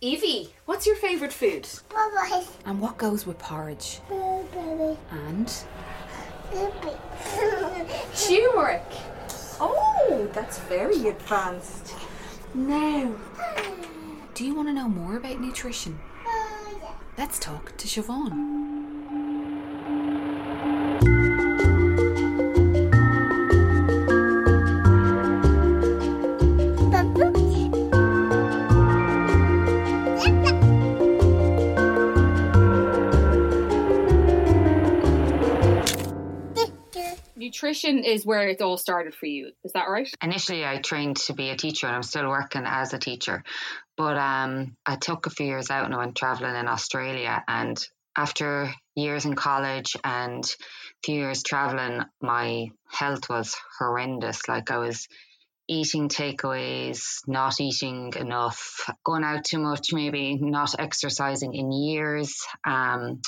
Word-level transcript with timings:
Evie, 0.00 0.54
what's 0.64 0.86
your 0.86 0.94
favourite 0.94 1.32
food? 1.32 1.68
Bye 1.88 2.44
And 2.64 2.80
what 2.80 2.98
goes 2.98 3.26
with 3.26 3.38
porridge? 3.38 3.98
bye. 4.08 4.96
And 5.10 5.52
turmeric. 8.16 8.84
Oh, 9.60 10.28
that's 10.32 10.60
very 10.60 11.08
advanced. 11.08 11.94
Now, 12.54 13.12
do 14.34 14.44
you 14.44 14.54
want 14.54 14.68
to 14.68 14.72
know 14.72 14.88
more 14.88 15.16
about 15.16 15.40
nutrition? 15.40 15.98
Let's 17.16 17.40
talk 17.40 17.76
to 17.76 17.88
Siobhan. 17.88 18.68
Nutrition 37.48 38.04
is 38.04 38.26
where 38.26 38.46
it 38.46 38.60
all 38.60 38.76
started 38.76 39.14
for 39.14 39.24
you. 39.24 39.52
Is 39.64 39.72
that 39.72 39.88
right? 39.88 40.06
Initially, 40.22 40.66
I 40.66 40.82
trained 40.82 41.16
to 41.28 41.32
be 41.32 41.48
a 41.48 41.56
teacher 41.56 41.86
and 41.86 41.96
I'm 41.96 42.02
still 42.02 42.28
working 42.28 42.64
as 42.66 42.92
a 42.92 42.98
teacher. 42.98 43.42
But 43.96 44.18
um, 44.18 44.76
I 44.84 44.96
took 44.96 45.24
a 45.24 45.30
few 45.30 45.46
years 45.46 45.70
out 45.70 45.86
and 45.86 45.94
I 45.94 45.96
went 45.96 46.14
traveling 46.14 46.54
in 46.54 46.68
Australia. 46.68 47.42
And 47.48 47.82
after 48.14 48.70
years 48.94 49.24
in 49.24 49.34
college 49.34 49.96
and 50.04 50.44
a 50.44 51.06
few 51.06 51.14
years 51.14 51.42
traveling, 51.42 52.02
my 52.20 52.68
health 52.86 53.30
was 53.30 53.56
horrendous. 53.78 54.46
Like 54.46 54.70
I 54.70 54.76
was 54.76 55.08
eating 55.66 56.10
takeaways, 56.10 57.26
not 57.26 57.58
eating 57.62 58.12
enough, 58.14 58.90
going 59.04 59.24
out 59.24 59.44
too 59.44 59.58
much, 59.58 59.94
maybe 59.94 60.36
not 60.36 60.78
exercising 60.78 61.54
in 61.54 61.72
years. 61.72 62.44
Um, 62.66 63.22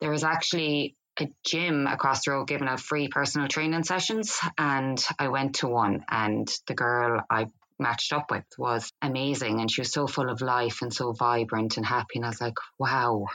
there 0.00 0.12
was 0.12 0.22
actually 0.22 0.94
a 1.20 1.28
gym 1.44 1.86
across 1.86 2.24
the 2.24 2.32
road 2.32 2.48
giving 2.48 2.68
out 2.68 2.80
free 2.80 3.08
personal 3.08 3.48
training 3.48 3.84
sessions, 3.84 4.38
and 4.58 5.02
I 5.18 5.28
went 5.28 5.56
to 5.56 5.68
one, 5.68 6.04
and 6.08 6.48
the 6.66 6.74
girl 6.74 7.22
I 7.30 7.46
matched 7.78 8.12
up 8.12 8.30
with 8.30 8.44
was 8.58 8.90
amazing, 9.02 9.60
and 9.60 9.70
she 9.70 9.80
was 9.80 9.92
so 9.92 10.06
full 10.06 10.30
of 10.30 10.40
life 10.40 10.82
and 10.82 10.92
so 10.92 11.12
vibrant 11.12 11.76
and 11.76 11.86
happy, 11.86 12.16
and 12.16 12.24
I 12.24 12.28
was 12.28 12.40
like, 12.40 12.56
wow. 12.78 13.26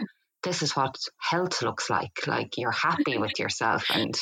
This 0.42 0.62
is 0.62 0.74
what 0.74 0.96
health 1.18 1.62
looks 1.62 1.90
like. 1.90 2.26
Like 2.26 2.58
you're 2.58 2.72
happy 2.72 3.18
with 3.18 3.34
yourself. 3.40 3.84
And 3.94 4.18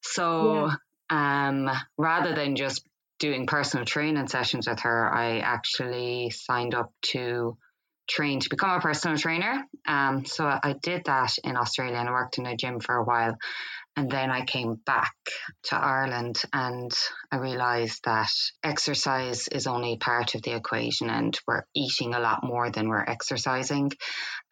so 0.00 0.70
um, 1.10 1.68
rather 1.98 2.34
than 2.34 2.54
just 2.54 2.86
doing 3.18 3.46
personal 3.46 3.84
training 3.84 4.28
sessions 4.28 4.68
with 4.68 4.80
her, 4.80 5.12
I 5.12 5.40
actually 5.40 6.30
signed 6.30 6.74
up 6.74 6.92
to 7.12 7.58
train 8.10 8.40
to 8.40 8.50
become 8.50 8.70
a 8.70 8.80
personal 8.80 9.16
trainer. 9.16 9.64
Um, 9.86 10.24
so 10.24 10.44
I 10.44 10.74
did 10.82 11.04
that 11.06 11.36
in 11.44 11.56
Australia 11.56 11.96
and 11.96 12.08
I 12.08 12.12
worked 12.12 12.38
in 12.38 12.46
a 12.46 12.56
gym 12.56 12.80
for 12.80 12.96
a 12.96 13.04
while. 13.04 13.36
And 13.96 14.10
then 14.10 14.30
I 14.30 14.44
came 14.44 14.76
back 14.86 15.14
to 15.64 15.76
Ireland 15.76 16.42
and 16.52 16.92
I 17.30 17.36
realized 17.36 18.04
that 18.04 18.30
exercise 18.62 19.48
is 19.48 19.66
only 19.66 19.96
part 19.96 20.34
of 20.34 20.42
the 20.42 20.54
equation 20.54 21.10
and 21.10 21.38
we're 21.46 21.64
eating 21.74 22.14
a 22.14 22.20
lot 22.20 22.44
more 22.44 22.70
than 22.70 22.88
we're 22.88 23.04
exercising. 23.04 23.90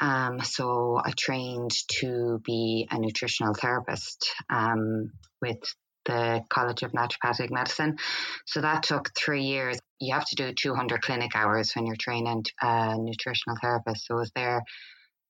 Um, 0.01 0.41
so 0.41 1.01
I 1.03 1.13
trained 1.17 1.73
to 2.01 2.41
be 2.45 2.89
a 2.91 2.99
nutritional 2.99 3.55
therapist 3.55 4.29
um, 4.51 5.13
with 5.41 5.59
the 6.05 6.43
College 6.49 6.83
of 6.83 6.93
Naturopathic 6.93 7.51
Medicine. 7.51 7.99
So 8.47 8.61
that 8.61 8.83
took 8.83 9.11
three 9.17 9.45
years. 9.45 9.79
You 10.01 10.15
have 10.15 10.27
to 10.27 10.37
do 10.37 10.53
200 10.53 11.03
clinic 11.03 11.33
hours 11.35 11.73
when 11.75 11.87
you're 11.87 11.97
training 11.97 12.45
a 12.63 12.97
nutritional 12.97 13.57
therapist. 13.61 14.07
So 14.07 14.17
it 14.17 14.21
was 14.21 14.33
there 14.35 14.63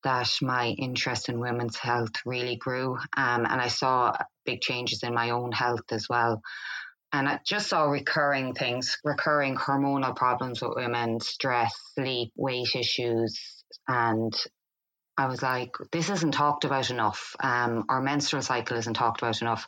that 0.05 0.31
my 0.43 0.69
interest 0.69 1.29
in 1.29 1.41
women's 1.41 1.77
health 1.77 2.13
really 2.25 2.57
grew. 2.57 2.97
Um, 3.17 3.47
and 3.47 3.61
I 3.61 3.69
saw 3.69 4.17
big 4.45 4.61
changes 4.61 5.03
in 5.03 5.15
my 5.15 5.31
own 5.31 5.53
health 5.53 5.91
as 5.91 6.09
well. 6.09 6.41
And 7.13 7.29
I 7.29 7.41
just 7.45 7.69
saw 7.69 7.85
recurring 7.85 8.55
things, 8.55 8.99
recurring 9.03 9.57
hormonal 9.57 10.15
problems 10.15 10.61
with 10.61 10.77
women, 10.77 11.21
stress, 11.21 11.75
sleep, 11.95 12.33
weight 12.37 12.75
issues. 12.75 13.65
And 13.89 14.33
I 15.17 15.27
was 15.27 15.43
like, 15.43 15.75
this 15.91 16.11
isn't 16.11 16.33
talked 16.33 16.65
about 16.65 16.91
enough. 16.91 17.35
Um, 17.41 17.87
our 17.89 18.01
menstrual 18.01 18.43
cycle 18.43 18.77
isn't 18.77 18.95
talked 18.95 19.23
about 19.23 19.41
enough. 19.41 19.67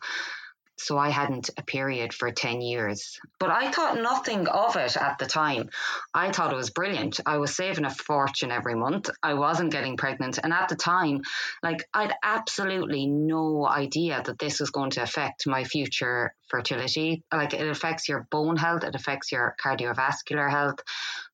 So 0.82 0.96
I 0.96 1.10
hadn't 1.10 1.50
a 1.58 1.62
period 1.62 2.14
for 2.14 2.30
10 2.30 2.62
years. 2.62 3.20
But 3.38 3.50
I 3.50 3.70
thought 3.70 4.00
nothing 4.00 4.48
of 4.48 4.76
it 4.76 4.96
at 4.96 5.18
the 5.18 5.26
time. 5.26 5.68
I 6.14 6.32
thought 6.32 6.52
it 6.52 6.56
was 6.56 6.70
brilliant. 6.70 7.20
I 7.26 7.36
was 7.36 7.54
saving 7.54 7.84
a 7.84 7.90
fortune 7.90 8.50
every 8.50 8.74
month. 8.74 9.10
I 9.22 9.34
wasn't 9.34 9.72
getting 9.72 9.98
pregnant. 9.98 10.38
And 10.42 10.54
at 10.54 10.70
the 10.70 10.76
time, 10.76 11.20
like, 11.62 11.86
I'd 11.92 12.14
absolutely 12.22 13.06
no 13.06 13.68
idea 13.68 14.22
that 14.24 14.38
this 14.38 14.58
was 14.58 14.70
going 14.70 14.90
to 14.92 15.02
affect 15.02 15.46
my 15.46 15.64
future 15.64 16.34
fertility. 16.48 17.22
Like, 17.30 17.52
it 17.52 17.68
affects 17.68 18.08
your 18.08 18.26
bone 18.30 18.56
health, 18.56 18.82
it 18.82 18.94
affects 18.94 19.30
your 19.30 19.54
cardiovascular 19.62 20.50
health. 20.50 20.78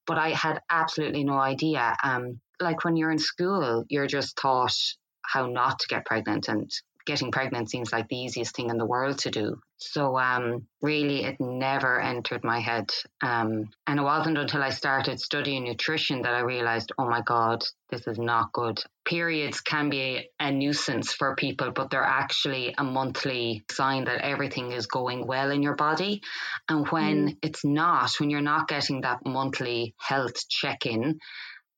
But 0.07 0.19
I 0.19 0.31
had 0.31 0.61
absolutely 0.69 1.23
no 1.23 1.39
idea. 1.39 1.97
Um, 2.03 2.41
like, 2.61 2.85
when 2.85 2.97
you're 2.97 3.13
in 3.13 3.19
school, 3.19 3.85
you're 3.89 4.09
just 4.09 4.37
taught 4.37 4.77
how 5.23 5.47
not 5.47 5.79
to 5.81 5.89
get 5.89 6.05
pregnant 6.05 6.49
and 6.49 6.71
getting 7.07 7.31
pregnant 7.31 7.71
seems 7.71 7.93
like 7.93 8.09
the 8.09 8.17
easiest 8.17 8.55
thing 8.55 8.69
in 8.69 8.77
the 8.77 8.85
world 8.85 9.19
to 9.19 9.31
do. 9.31 9.61
So 9.79 10.19
um, 10.19 10.67
really, 10.83 11.25
it 11.25 11.37
never 11.41 12.01
entered 12.01 12.45
my 12.45 12.61
head. 12.61 12.91
Um, 13.23 13.71
and 13.87 13.99
it 13.99 14.03
wasn't 14.03 14.39
until 14.39 14.63
I 14.63 14.71
started 14.71 15.21
studying 15.21 15.65
nutrition 15.65 16.23
that 16.23 16.35
I 16.35 16.41
realized, 16.41 16.93
oh 16.99 17.09
my 17.09 17.21
God, 17.21 17.63
this 17.91 18.07
is 18.07 18.19
not 18.19 18.53
good. 18.53 18.83
Periods 19.05 19.61
can 19.61 19.89
be 19.89 20.29
a 20.41 20.51
nuisance 20.51 21.13
for 21.13 21.37
people, 21.37 21.71
but 21.71 21.91
they're 21.91 22.03
actually 22.03 22.75
a 22.77 22.85
monthly 22.85 23.65
sign 23.71 24.05
that 24.05 24.23
everything 24.23 24.73
is 24.73 24.87
going 24.87 25.27
well 25.27 25.51
in 25.51 25.63
your 25.63 25.77
body. 25.77 26.23
And 26.69 26.89
when 26.89 27.29
mm. 27.29 27.37
it's 27.43 27.65
not, 27.65 28.11
when 28.19 28.31
you're 28.31 28.41
not 28.41 28.69
getting 28.69 29.03
that 29.03 29.25
monthly 29.25 29.95
health 29.99 30.49
check 30.49 30.87
in, 30.87 31.19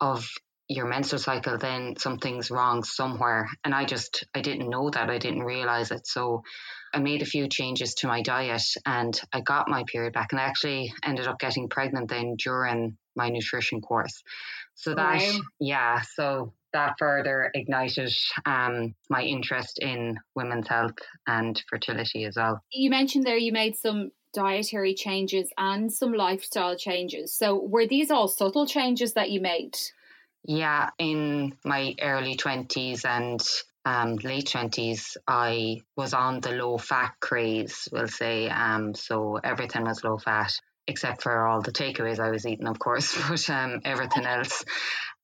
of 0.01 0.29
your 0.69 0.87
menstrual 0.87 1.19
cycle, 1.19 1.57
then 1.57 1.97
something's 1.97 2.51
wrong 2.51 2.85
somewhere. 2.85 3.49
And 3.65 3.75
I 3.75 3.85
just, 3.85 4.27
I 4.35 4.43
didn't 4.43 4.69
know 4.69 4.91
that. 4.91 5.09
I 5.09 5.19
didn't 5.19 5.43
realize 5.43 5.91
it. 5.91 6.07
So 6.07 6.43
I 6.93 6.99
made 6.99 7.23
a 7.23 7.27
few 7.27 7.49
changes 7.49 7.95
to 7.97 8.07
my 8.07 8.23
diet 8.23 8.63
and 8.85 9.19
I 9.33 9.41
got 9.41 9.69
my 9.69 9.85
period 9.91 10.13
back. 10.13 10.29
And 10.33 10.41
I 10.41 10.45
actually 10.45 10.93
ended 11.03 11.27
up 11.27 11.39
getting 11.39 11.69
pregnant 11.69 12.11
then 12.11 12.37
during 12.37 12.99
my 13.17 13.31
nutrition 13.31 13.81
course. 13.81 14.23
So 14.75 14.95
that, 14.95 15.21
wow. 15.21 15.39
yeah, 15.59 16.01
so 16.03 16.53
that 16.73 16.95
further 16.99 17.51
ignited 17.55 18.13
um, 18.45 18.95
my 19.09 19.23
interest 19.23 19.79
in 19.81 20.19
women's 20.35 20.69
health 20.69 20.97
and 21.27 21.61
fertility 21.69 22.25
as 22.27 22.37
well. 22.37 22.63
You 22.73 22.91
mentioned 22.91 23.25
there 23.25 23.39
you 23.39 23.53
made 23.53 23.77
some 23.77 24.11
dietary 24.35 24.95
changes 24.95 25.51
and 25.57 25.91
some 25.91 26.13
lifestyle 26.13 26.77
changes. 26.77 27.35
So 27.35 27.59
were 27.59 27.87
these 27.87 28.11
all 28.11 28.29
subtle 28.29 28.67
changes 28.67 29.15
that 29.15 29.31
you 29.31 29.41
made? 29.41 29.77
Yeah, 30.45 30.91
in 30.99 31.57
my 31.65 31.95
early 32.01 32.37
20s 32.37 33.05
and 33.05 33.41
um, 33.85 34.17
late 34.17 34.47
20s, 34.47 35.17
I 35.27 35.79
was 35.97 36.15
on 36.15 36.41
the 36.41 36.53
low 36.53 36.79
fat 36.79 37.15
craze, 37.21 37.89
we'll 37.93 38.09
say. 38.09 38.49
Um, 38.49 38.95
so 38.95 39.37
everything 39.43 39.85
was 39.85 40.05
low 40.05 40.19
fat. 40.19 40.53
except 40.87 41.23
for 41.23 41.47
all 41.47 41.61
the 41.61 41.73
takeaways 41.73 42.19
I 42.19 42.31
was 42.31 42.47
eating, 42.47 42.67
of 42.67 42.79
course, 42.79 43.15
but 43.29 43.49
um, 43.51 43.81
everything 43.85 44.25
else. 44.27 44.65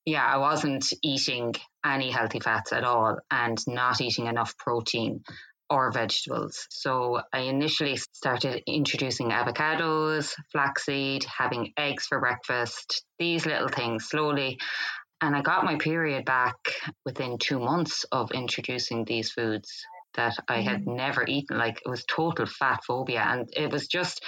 Yeah, 0.05 0.25
I 0.25 0.37
wasn't 0.37 0.87
eating 1.03 1.55
any 1.85 2.11
healthy 2.11 2.41
fats 2.41 2.73
at 2.73 2.85
all 2.85 3.17
and 3.31 3.59
not 3.67 4.01
eating 4.03 4.27
enough 4.27 4.57
protein 4.59 5.23
or 5.71 5.91
vegetables. 5.91 6.67
So 6.71 7.23
I 7.33 7.41
initially 7.41 7.97
started 7.97 8.63
introducing 8.67 9.31
avocados, 9.31 10.35
flaxseed, 10.53 11.25
having 11.25 11.73
eggs 11.79 12.07
for 12.07 12.21
breakfast, 12.21 13.05
these 13.19 13.47
little 13.47 13.69
things 13.69 14.05
slowly. 14.05 14.59
And 15.25 15.35
I 15.35 15.41
got 15.41 15.65
my 15.65 15.77
period 15.77 16.25
back 16.25 16.57
within 17.05 17.39
two 17.39 17.59
months 17.59 18.05
of 18.13 18.31
introducing 18.33 19.05
these 19.05 19.31
foods 19.31 19.87
that 20.17 20.37
I 20.49 20.61
had 20.61 20.85
mm. 20.85 20.97
never 20.97 21.25
eaten. 21.27 21.57
Like 21.57 21.81
it 21.85 21.89
was 21.89 22.05
total 22.05 22.47
fat 22.47 22.81
phobia. 22.87 23.25
And 23.27 23.49
it 23.57 23.73
was 23.73 23.89
just 23.89 24.23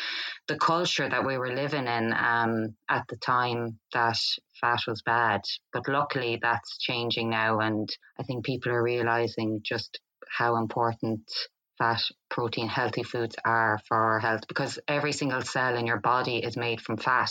the 0.49 0.57
culture 0.57 1.09
that 1.09 1.27
we 1.27 1.39
were 1.39 1.55
living 1.55 1.87
in 1.87 2.13
um, 2.13 2.75
at 2.89 3.05
the 3.09 3.17
time 3.17 3.79
that 3.93 4.19
fat 4.61 4.81
was 4.87 5.03
bad. 5.03 5.43
But 5.73 5.87
luckily 5.87 6.39
that's 6.41 6.79
changing 6.79 7.31
now. 7.31 7.61
And 7.61 7.89
I 8.19 8.23
think 8.23 8.45
people 8.45 8.73
are 8.73 8.83
realizing 8.83 9.61
just 9.63 10.01
how 10.29 10.57
important 10.57 11.31
fat, 11.79 12.03
protein, 12.31 12.69
healthy 12.69 13.03
foods 13.03 13.37
are 13.45 13.79
for 13.87 13.97
our 13.97 14.19
health 14.19 14.49
because 14.49 14.79
every 14.89 15.13
single 15.13 15.43
cell 15.43 15.77
in 15.77 15.87
your 15.87 16.01
body 16.01 16.39
is 16.39 16.57
made 16.57 16.81
from 16.81 16.97
fat. 16.97 17.31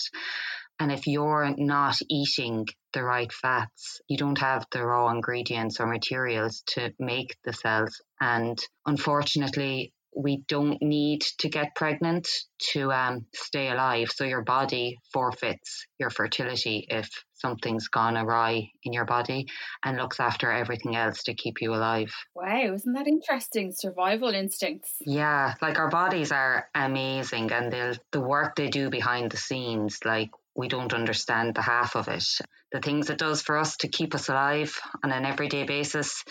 And 0.80 0.92
if 0.92 1.08
you're 1.08 1.54
not 1.58 1.98
eating 2.10 2.66
the 2.94 3.04
right 3.04 3.32
fats, 3.32 4.02
you 4.08 4.18
don't 4.18 4.40
have 4.40 4.66
the 4.72 4.86
raw 4.86 5.10
ingredients 5.10 5.80
or 5.80 5.88
materials 5.88 6.64
to 6.68 6.94
make 7.00 7.38
the 7.46 7.54
cells. 7.54 8.02
And 8.20 8.58
unfortunately, 8.86 9.94
we 10.16 10.44
don't 10.48 10.82
need 10.82 11.22
to 11.40 11.50
get 11.50 11.76
pregnant 11.76 12.28
to 12.72 12.92
um, 12.92 13.26
stay 13.34 13.70
alive. 13.70 14.10
So 14.14 14.24
your 14.24 14.44
body 14.44 14.98
forfeits 15.12 15.86
your 16.00 16.10
fertility 16.10 16.88
if 16.90 17.10
something's 17.34 17.90
gone 17.90 18.18
awry 18.18 18.70
in 18.84 18.94
your 18.94 19.06
body 19.06 19.48
and 19.84 19.98
looks 19.98 20.20
after 20.20 20.52
everything 20.52 20.96
else 20.96 21.24
to 21.24 21.34
keep 21.34 21.62
you 21.62 21.74
alive. 21.74 22.14
Wow, 22.34 22.74
isn't 22.74 22.94
that 22.94 23.08
interesting? 23.08 23.74
Survival 23.74 24.30
instincts. 24.30 24.96
Yeah, 25.02 25.54
like 25.62 25.78
our 25.78 25.90
bodies 25.90 26.32
are 26.32 26.70
amazing 26.74 27.52
and 27.52 27.72
the 28.12 28.22
work 28.22 28.56
they 28.56 28.70
do 28.70 28.90
behind 28.90 29.32
the 29.32 29.38
scenes, 29.38 30.00
like 30.06 30.30
we 30.56 30.68
don't 30.68 30.94
understand 30.94 31.56
the 31.56 31.62
half 31.62 31.96
of 31.96 32.08
it. 32.08 32.26
The 32.72 32.80
things 32.80 33.10
it 33.10 33.18
does 33.18 33.42
for 33.42 33.58
us 33.58 33.78
to 33.78 33.88
keep 33.88 34.16
us 34.16 34.30
alive 34.30 34.80
on 35.04 35.12
an 35.12 35.26
everyday 35.26 35.64
basis, 35.64 36.24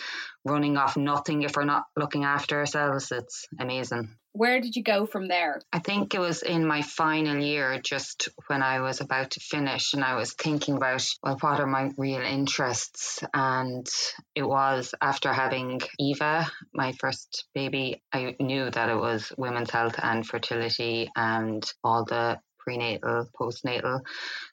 running 0.43 0.77
off 0.77 0.97
nothing 0.97 1.43
if 1.43 1.55
we're 1.55 1.63
not 1.65 1.85
looking 1.95 2.23
after 2.23 2.59
ourselves, 2.59 3.11
it's 3.11 3.47
amazing. 3.59 4.15
Where 4.33 4.59
did 4.59 4.75
you 4.75 4.83
go 4.83 5.05
from 5.05 5.29
there? 5.29 5.61
I 5.71 5.79
think 5.79 6.13
it 6.13 6.19
was 6.19 6.43
in 6.43 6.67
my 6.67 6.81
final 6.81 7.37
year, 7.37 7.79
just 7.81 8.27
when 8.47 8.61
I 8.61 8.81
was 8.81 8.99
about 8.99 9.31
to 9.31 9.39
finish, 9.39 9.93
and 9.93 10.03
I 10.03 10.15
was 10.15 10.33
thinking 10.33 10.75
about, 10.75 11.07
well, 11.23 11.37
what 11.39 11.61
are 11.61 11.65
my 11.65 11.91
real 11.97 12.21
interests? 12.21 13.23
And 13.33 13.87
it 14.35 14.43
was 14.43 14.93
after 15.01 15.31
having 15.31 15.79
Eva, 15.97 16.51
my 16.73 16.91
first 16.99 17.45
baby, 17.55 18.03
I 18.11 18.35
knew 18.41 18.69
that 18.69 18.89
it 18.89 18.97
was 18.97 19.31
women's 19.37 19.71
health 19.71 19.95
and 20.03 20.27
fertility 20.27 21.09
and 21.15 21.65
all 21.81 22.03
the 22.03 22.37
prenatal, 22.65 23.29
postnatal. 23.39 24.01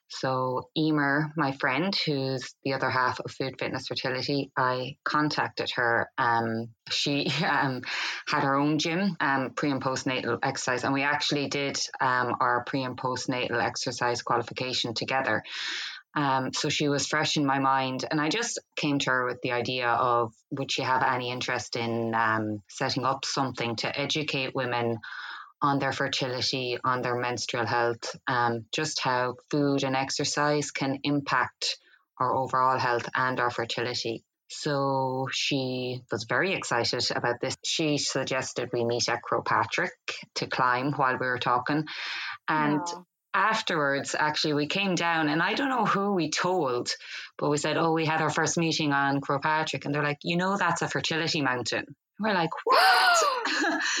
So 0.07 0.69
Emer, 0.77 1.33
my 1.35 1.53
friend, 1.53 1.93
who's 2.05 2.53
the 2.63 2.73
other 2.73 2.89
half 2.89 3.19
of 3.19 3.31
Food 3.31 3.55
Fitness 3.59 3.87
Fertility, 3.87 4.51
I 4.55 4.97
contacted 5.03 5.71
her. 5.75 6.09
Um, 6.17 6.69
she 6.89 7.31
um, 7.49 7.81
had 8.27 8.43
her 8.43 8.55
own 8.55 8.77
gym, 8.77 9.17
um, 9.19 9.51
pre 9.55 9.71
and 9.71 9.81
postnatal 9.81 10.39
exercise, 10.43 10.83
and 10.83 10.93
we 10.93 11.01
actually 11.01 11.47
did 11.47 11.79
um, 11.99 12.35
our 12.39 12.63
pre 12.65 12.83
and 12.83 12.95
postnatal 12.95 13.61
exercise 13.61 14.21
qualification 14.21 14.93
together. 14.93 15.43
Um, 16.15 16.53
so 16.53 16.69
she 16.69 16.89
was 16.89 17.07
fresh 17.07 17.37
in 17.37 17.45
my 17.45 17.57
mind, 17.57 18.05
and 18.09 18.21
I 18.21 18.29
just 18.29 18.59
came 18.75 18.99
to 18.99 19.09
her 19.09 19.25
with 19.25 19.41
the 19.41 19.51
idea 19.51 19.87
of 19.87 20.31
would 20.51 20.71
she 20.71 20.83
have 20.83 21.01
any 21.01 21.31
interest 21.31 21.75
in 21.75 22.13
um, 22.13 22.61
setting 22.69 23.03
up 23.03 23.25
something 23.25 23.75
to 23.77 23.99
educate 23.99 24.53
women 24.53 24.99
on 25.63 25.79
their 25.79 25.93
fertility, 25.93 26.77
on 26.83 27.01
their 27.01 27.15
menstrual 27.15 27.65
health, 27.65 28.15
um, 28.27 28.65
just 28.73 28.99
how 28.99 29.35
food 29.49 29.83
and 29.83 29.95
exercise 29.95 30.71
can 30.71 30.99
impact 31.03 31.77
our 32.19 32.35
overall 32.35 32.77
health 32.77 33.07
and 33.15 33.39
our 33.39 33.49
fertility. 33.49 34.23
So 34.49 35.29
she 35.31 36.01
was 36.11 36.25
very 36.25 36.53
excited 36.53 37.09
about 37.15 37.39
this. 37.41 37.55
She 37.63 37.97
suggested 37.97 38.69
we 38.71 38.83
meet 38.85 39.07
at 39.09 39.21
Croagh 39.23 39.45
Patrick 39.45 39.93
to 40.35 40.47
climb 40.47 40.91
while 40.91 41.17
we 41.17 41.25
were 41.25 41.39
talking. 41.39 41.85
And 42.47 42.81
afterwards, 43.33 44.15
actually, 44.19 44.53
we 44.53 44.67
came 44.67 44.95
down 44.95 45.29
and 45.29 45.41
I 45.41 45.53
don't 45.53 45.69
know 45.69 45.85
who 45.85 46.13
we 46.13 46.29
told, 46.29 46.93
but 47.37 47.49
we 47.49 47.57
said, 47.57 47.77
Oh, 47.77 47.93
we 47.93 48.05
had 48.05 48.21
our 48.21 48.29
first 48.29 48.57
meeting 48.57 48.91
on 48.91 49.21
Croagh 49.21 49.41
Patrick. 49.41 49.85
And 49.85 49.95
they're 49.95 50.03
like, 50.03 50.19
You 50.23 50.37
know, 50.37 50.57
that's 50.57 50.81
a 50.81 50.89
fertility 50.89 51.41
mountain. 51.41 51.95
We're 52.23 52.33
like, 52.33 52.51
what? 52.63 53.23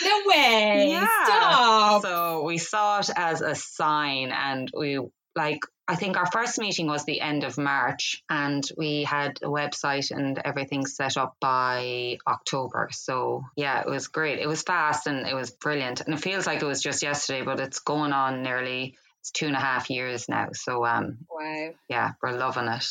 no 0.03 0.21
way. 0.25 0.87
Yeah. 0.89 1.25
Stop. 1.25 2.01
So 2.03 2.43
we 2.43 2.57
saw 2.57 2.99
it 2.99 3.09
as 3.15 3.41
a 3.41 3.55
sign 3.55 4.31
and 4.31 4.69
we 4.75 4.99
like 5.35 5.59
I 5.85 5.95
think 5.95 6.15
our 6.15 6.31
first 6.31 6.59
meeting 6.59 6.87
was 6.87 7.03
the 7.03 7.19
end 7.19 7.43
of 7.43 7.57
March 7.57 8.23
and 8.29 8.63
we 8.77 9.03
had 9.03 9.39
a 9.43 9.47
website 9.47 10.11
and 10.11 10.39
everything 10.45 10.85
set 10.85 11.17
up 11.17 11.35
by 11.41 12.17
October. 12.25 12.89
So 12.93 13.43
yeah, 13.57 13.81
it 13.81 13.89
was 13.89 14.07
great. 14.07 14.39
It 14.39 14.47
was 14.47 14.61
fast 14.61 15.07
and 15.07 15.27
it 15.27 15.35
was 15.35 15.51
brilliant. 15.51 15.99
And 15.99 16.13
it 16.13 16.21
feels 16.21 16.47
like 16.47 16.61
it 16.61 16.65
was 16.65 16.81
just 16.81 17.03
yesterday, 17.03 17.43
but 17.43 17.59
it's 17.59 17.79
going 17.79 18.13
on 18.13 18.43
nearly 18.43 18.95
it's 19.19 19.31
two 19.31 19.47
and 19.47 19.55
a 19.55 19.59
half 19.59 19.89
years 19.89 20.29
now. 20.29 20.49
So 20.53 20.85
um 20.85 21.17
wow. 21.29 21.71
Yeah, 21.89 22.11
we're 22.21 22.37
loving 22.37 22.67
it. 22.67 22.85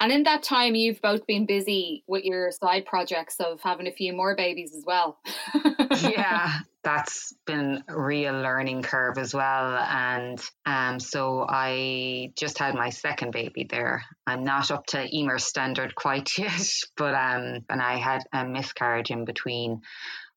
And 0.00 0.10
in 0.12 0.24
that 0.24 0.42
time, 0.42 0.74
you've 0.74 1.00
both 1.00 1.26
been 1.26 1.46
busy 1.46 2.02
with 2.06 2.24
your 2.24 2.50
side 2.50 2.84
projects 2.84 3.36
of 3.38 3.60
having 3.60 3.86
a 3.86 3.92
few 3.92 4.12
more 4.12 4.34
babies 4.34 4.74
as 4.76 4.84
well. 4.84 5.18
yeah, 6.02 6.58
that's 6.84 7.32
been 7.46 7.84
a 7.88 8.00
real 8.00 8.34
learning 8.34 8.82
curve 8.82 9.18
as 9.18 9.32
well. 9.32 9.76
And 9.76 10.40
um, 10.66 10.98
so 10.98 11.46
I 11.48 12.32
just 12.36 12.58
had 12.58 12.74
my 12.74 12.90
second 12.90 13.32
baby 13.32 13.66
there. 13.68 14.04
I'm 14.26 14.44
not 14.44 14.70
up 14.70 14.86
to 14.86 15.06
Emer 15.16 15.38
standard 15.38 15.94
quite 15.94 16.30
yet, 16.38 16.68
but 16.96 17.14
um, 17.14 17.64
and 17.70 17.80
I 17.80 17.96
had 17.96 18.22
a 18.32 18.44
miscarriage 18.44 19.10
in 19.10 19.24
between 19.24 19.82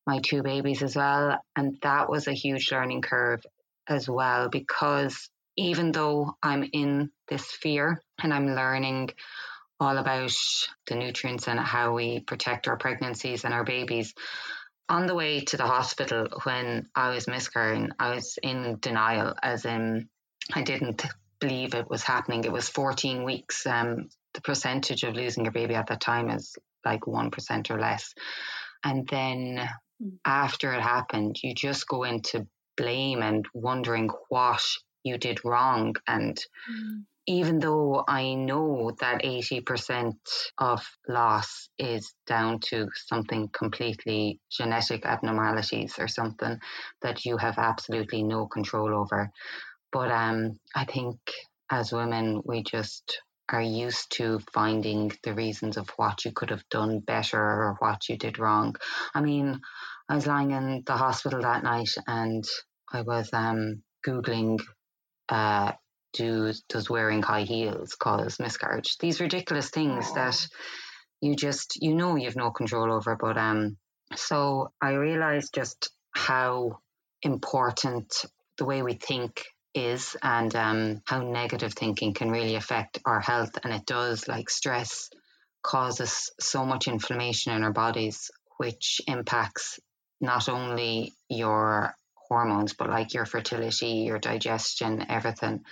my 0.06 0.20
two 0.20 0.44
babies 0.44 0.84
as 0.84 0.96
well. 0.96 1.40
And 1.56 1.78
that 1.82 2.10
was 2.10 2.28
a 2.28 2.34
huge 2.34 2.72
learning 2.72 3.02
curve 3.02 3.44
as 3.88 4.08
well 4.08 4.50
because 4.50 5.30
even 5.58 5.92
though 5.92 6.38
I'm 6.42 6.64
in 6.72 7.12
this 7.28 7.46
fear 7.46 8.02
and 8.22 8.34
I'm 8.34 8.56
learning 8.56 9.10
all 9.80 9.98
about 9.98 10.34
the 10.88 10.96
nutrients 10.96 11.48
and 11.48 11.60
how 11.60 11.94
we 11.94 12.20
protect 12.20 12.68
our 12.68 12.78
pregnancies 12.78 13.44
and 13.44 13.54
our 13.54 13.64
babies. 13.64 14.14
On 14.90 15.06
the 15.06 15.16
way 15.16 15.42
to 15.42 15.58
the 15.58 15.66
hospital 15.66 16.28
when 16.44 16.88
I 16.96 17.10
was 17.10 17.28
miscarrying, 17.28 17.90
I 18.00 18.16
was 18.16 18.40
in 18.42 18.78
denial, 18.80 19.36
as 19.44 19.66
in 19.66 20.08
I 20.54 20.64
didn't 20.64 21.04
believe 21.40 21.74
it 21.74 21.90
was 21.90 22.04
happening. 22.04 22.44
It 22.44 22.52
was 22.52 22.70
14 22.70 23.24
weeks. 23.24 23.66
Um, 23.66 24.10
the 24.34 24.42
percentage 24.42 25.04
of 25.04 25.16
losing 25.16 25.44
your 25.44 25.52
baby 25.52 25.76
at 25.76 25.88
that 25.88 26.02
time 26.02 26.30
is 26.30 26.56
like 26.86 27.02
1% 27.02 27.70
or 27.70 27.80
less. 27.80 28.14
And 28.84 29.08
then 29.10 29.70
mm. 30.02 30.12
after 30.24 30.74
it 30.74 30.82
happened, 30.82 31.38
you 31.44 31.54
just 31.54 31.88
go 31.88 32.04
into 32.04 32.48
blame 32.78 33.22
and 33.22 33.46
wondering 33.54 34.10
what 34.30 34.62
you 35.08 35.18
did 35.18 35.44
wrong 35.46 35.96
and 36.08 36.38
mm 36.70 37.06
even 37.28 37.60
though 37.60 38.06
I 38.08 38.36
know 38.36 38.92
that 39.02 39.22
80% 39.22 40.14
of 40.58 40.82
loss 41.10 41.70
is 41.78 42.14
down 42.26 42.60
to 42.70 42.88
something 42.96 43.50
completely 43.50 44.40
genetic 44.50 45.06
abnormalities 45.06 45.96
or 46.00 46.08
something 46.08 46.58
that 47.02 47.26
you 47.26 47.36
have 47.36 47.58
absolutely 47.58 48.24
no 48.24 48.48
control 48.48 48.96
over. 48.96 49.30
But 49.92 50.10
um, 50.10 50.58
I 50.74 50.86
think 50.86 51.18
as 51.70 51.92
women, 51.92 52.42
we 52.46 52.64
just 52.64 53.22
are 53.50 53.62
used 53.62 54.10
to 54.12 54.40
finding 54.54 55.12
the 55.24 55.34
reasons 55.34 55.76
of 55.76 55.90
what 55.98 56.24
you 56.24 56.32
could 56.32 56.50
have 56.50 56.68
done 56.70 57.00
better 57.00 57.40
or 57.40 57.76
what 57.80 58.08
you 58.08 58.18
did 58.18 58.40
wrong. 58.40 58.76
I 59.14 59.22
mean, 59.22 59.60
I 60.08 60.16
was 60.16 60.28
lying 60.28 60.52
in 60.52 60.84
the 60.86 60.96
hospital 60.96 61.42
that 61.42 61.64
night 61.64 61.94
and 62.08 62.46
I 62.92 63.02
was 63.02 63.30
um, 63.34 63.84
Googling 64.06 64.60
uh, 65.30 65.74
do 66.14 66.54
does 66.70 66.90
wearing 66.90 67.22
high 67.22 67.44
heels 67.44 67.96
cause 67.96 68.40
miscarriage? 68.40 68.98
These 68.98 69.20
ridiculous 69.20 69.70
things 69.70 70.14
that 70.14 70.48
you 71.22 71.36
just 71.36 71.78
you 71.82 71.94
know 71.94 72.16
you've 72.16 72.36
no 72.36 72.52
control 72.52 72.92
over. 72.92 73.16
But 73.16 73.38
um, 73.38 73.78
so 74.16 74.72
I 74.82 74.94
realized 74.94 75.54
just 75.54 75.90
how 76.12 76.80
important 77.22 78.26
the 78.58 78.66
way 78.66 78.82
we 78.82 78.94
think 78.94 79.44
is 79.74 80.16
and 80.24 80.56
um, 80.56 81.02
how 81.06 81.22
negative 81.22 81.74
thinking 81.74 82.14
can 82.14 82.32
really 82.32 82.56
affect 82.56 83.00
our 83.06 83.20
health 83.20 83.52
and 83.64 83.74
it 83.74 83.86
does 83.86 84.28
like 84.28 84.50
stress 84.50 85.10
causes 85.62 86.32
so 86.40 86.66
much 86.66 86.88
inflammation 86.88 87.54
in 87.54 87.64
our 87.64 87.72
bodies 87.72 88.32
which 88.58 89.02
impacts 89.08 89.80
not 90.20 90.50
only 90.50 91.14
your 91.30 91.94
hormones, 92.30 92.74
but 92.74 92.90
like 92.90 93.14
your 93.14 93.26
fertility, 93.26 94.06
your 94.08 94.20
digestion, 94.20 95.06
everything. 95.10 95.64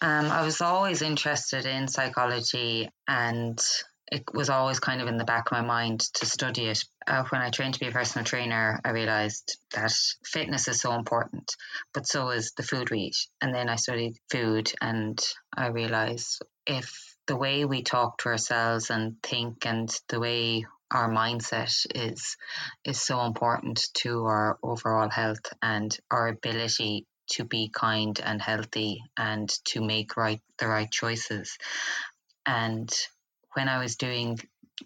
Um, 0.00 0.26
I 0.26 0.42
was 0.42 0.60
always 0.60 1.02
interested 1.02 1.66
in 1.66 1.88
psychology 1.88 2.88
and 3.08 3.58
it 4.10 4.24
was 4.32 4.48
always 4.48 4.80
kind 4.80 5.02
of 5.02 5.08
in 5.08 5.18
the 5.18 5.24
back 5.24 5.46
of 5.46 5.52
my 5.52 5.60
mind 5.60 6.00
to 6.14 6.26
study 6.26 6.66
it. 6.66 6.84
Uh, 7.06 7.24
when 7.30 7.42
I 7.42 7.50
trained 7.50 7.74
to 7.74 7.80
be 7.80 7.88
a 7.88 7.92
personal 7.92 8.24
trainer, 8.24 8.80
I 8.84 8.90
realized 8.90 9.58
that 9.74 9.92
fitness 10.24 10.68
is 10.68 10.80
so 10.80 10.94
important, 10.94 11.54
but 11.92 12.06
so 12.06 12.30
is 12.30 12.52
the 12.56 12.62
food 12.62 12.90
we 12.90 13.00
eat. 13.00 13.16
And 13.40 13.54
then 13.54 13.68
I 13.68 13.76
studied 13.76 14.16
food 14.30 14.72
and 14.80 15.18
I 15.54 15.68
realized 15.68 16.42
if 16.66 17.16
the 17.26 17.36
way 17.36 17.64
we 17.64 17.82
talk 17.82 18.18
to 18.18 18.30
ourselves 18.30 18.90
and 18.90 19.16
think 19.22 19.66
and 19.66 19.94
the 20.08 20.20
way 20.20 20.64
our 20.90 21.10
mindset 21.10 21.86
is 21.94 22.36
is 22.84 23.00
so 23.00 23.24
important 23.24 23.88
to 23.94 24.24
our 24.24 24.58
overall 24.62 25.10
health 25.10 25.52
and 25.62 25.96
our 26.10 26.28
ability 26.28 27.06
to 27.30 27.44
be 27.44 27.70
kind 27.72 28.20
and 28.24 28.40
healthy 28.40 29.02
and 29.16 29.50
to 29.66 29.82
make 29.84 30.16
right 30.16 30.40
the 30.58 30.66
right 30.66 30.90
choices. 30.90 31.58
And 32.46 32.90
when 33.58 33.68
i 33.68 33.78
was 33.78 33.96
doing 33.96 34.38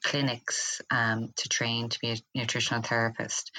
clinics 0.03 0.81
um, 0.91 1.33
to 1.37 1.49
train 1.49 1.91
to 1.91 1.99
be 2.01 2.11
a 2.13 2.17
nutritional 2.35 2.83
therapist 2.83 3.53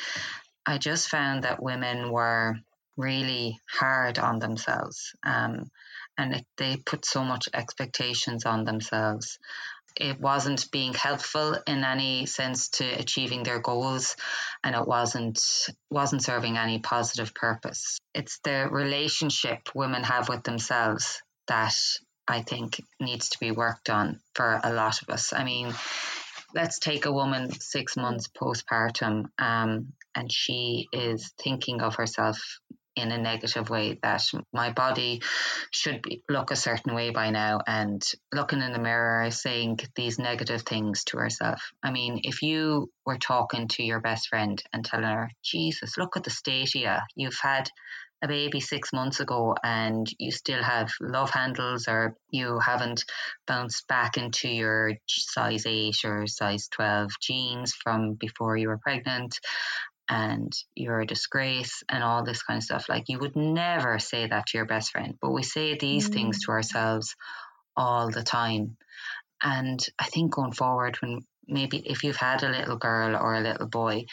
i 0.65 0.77
just 0.77 1.09
found 1.09 1.43
that 1.43 1.61
women 1.61 2.11
were 2.11 2.55
really 2.97 3.59
hard 3.69 4.17
on 4.19 4.39
themselves 4.39 5.13
um, 5.25 5.69
and 6.17 6.33
it, 6.33 6.45
they 6.57 6.77
put 6.77 7.05
so 7.05 7.23
much 7.23 7.47
expectations 7.53 8.45
on 8.45 8.63
themselves 8.63 9.39
it 9.95 10.19
wasn't 10.19 10.71
being 10.71 10.93
helpful 10.93 11.57
in 11.67 11.83
any 11.83 12.25
sense 12.25 12.69
to 12.69 12.85
achieving 12.85 13.43
their 13.43 13.59
goals 13.59 14.15
and 14.63 14.75
it 14.75 14.87
wasn't 14.87 15.39
wasn't 15.89 16.23
serving 16.23 16.57
any 16.57 16.79
positive 16.79 17.33
purpose. 17.33 17.99
It's 18.13 18.39
the 18.43 18.67
relationship 18.69 19.69
women 19.75 20.03
have 20.03 20.29
with 20.29 20.43
themselves 20.43 21.21
that 21.47 21.75
i 22.25 22.41
think 22.41 22.81
needs 23.01 23.29
to 23.29 23.39
be 23.39 23.51
worked 23.51 23.89
on 23.89 24.19
for 24.33 24.59
a 24.63 24.73
lot 24.73 25.01
of 25.01 25.09
us. 25.09 25.33
I 25.33 25.43
mean 25.43 25.73
let's 26.55 26.79
take 26.79 27.05
a 27.05 27.11
woman 27.11 27.51
six 27.51 27.97
months 27.97 28.27
postpartum 28.27 29.25
um, 29.39 29.93
and 30.15 30.31
she 30.31 30.87
is 30.93 31.33
thinking 31.41 31.81
of 31.81 31.95
herself 31.95 32.59
in 32.95 33.11
a 33.11 33.17
negative 33.17 33.69
way 33.69 33.99
that 34.03 34.23
my 34.51 34.71
body 34.71 35.21
should 35.71 36.01
be, 36.01 36.23
look 36.29 36.51
a 36.51 36.55
certain 36.55 36.93
way 36.93 37.09
by 37.09 37.29
now 37.29 37.59
and 37.65 38.03
looking 38.33 38.61
in 38.61 38.73
the 38.73 38.79
mirror 38.79 39.29
saying 39.31 39.79
these 39.95 40.19
negative 40.19 40.61
things 40.61 41.03
to 41.05 41.17
herself. 41.17 41.61
I 41.81 41.91
mean, 41.91 42.21
if 42.23 42.41
you 42.41 42.91
were 43.05 43.17
talking 43.17 43.67
to 43.69 43.83
your 43.83 43.99
best 43.99 44.27
friend 44.27 44.61
and 44.71 44.85
telling 44.85 45.05
her, 45.05 45.29
Jesus, 45.43 45.97
look 45.97 46.17
at 46.17 46.23
the 46.23 46.29
state 46.29 46.75
you. 46.75 46.89
You've 47.15 47.39
had 47.41 47.69
a 48.23 48.27
baby 48.27 48.61
six 48.61 48.93
months 48.93 49.19
ago 49.19 49.53
and 49.63 50.07
you 50.17 50.31
still 50.31 50.63
have 50.63 50.89
love 51.01 51.29
handles 51.29 51.89
or 51.89 52.15
you 52.29 52.57
haven't 52.57 53.03
bounced 53.45 53.85
back 53.87 54.17
into 54.17 54.47
your 54.47 54.93
size 55.07 55.65
8 55.65 56.05
or 56.05 56.25
size 56.27 56.69
12 56.69 57.11
jeans 57.21 57.73
from 57.73 58.13
before 58.13 58.55
you 58.55 58.69
were 58.69 58.77
pregnant 58.77 59.39
and 60.09 60.51
you're 60.75 61.01
a 61.01 61.07
disgrace 61.07 61.83
and 61.89 62.03
all 62.03 62.23
this 62.23 62.43
kind 62.43 62.57
of 62.57 62.63
stuff. 62.63 62.89
Like 62.89 63.05
you 63.07 63.19
would 63.19 63.35
never 63.35 63.99
say 63.99 64.27
that 64.27 64.47
to 64.47 64.57
your 64.57 64.65
best 64.65 64.91
friend, 64.91 65.15
but 65.21 65.31
we 65.31 65.43
say 65.43 65.77
these 65.77 66.09
mm. 66.09 66.13
things 66.13 66.41
to 66.41 66.51
ourselves 66.51 67.15
all 67.75 68.09
the 68.09 68.23
time. 68.23 68.77
And 69.41 69.79
I 69.99 70.05
think 70.05 70.33
going 70.33 70.51
forward, 70.51 70.97
when 71.01 71.21
maybe 71.47 71.77
if 71.77 72.03
you've 72.03 72.17
had 72.17 72.43
a 72.43 72.49
little 72.49 72.77
girl 72.77 73.15
or 73.15 73.35
a 73.35 73.41
little 73.41 73.67
boy, 73.67 74.05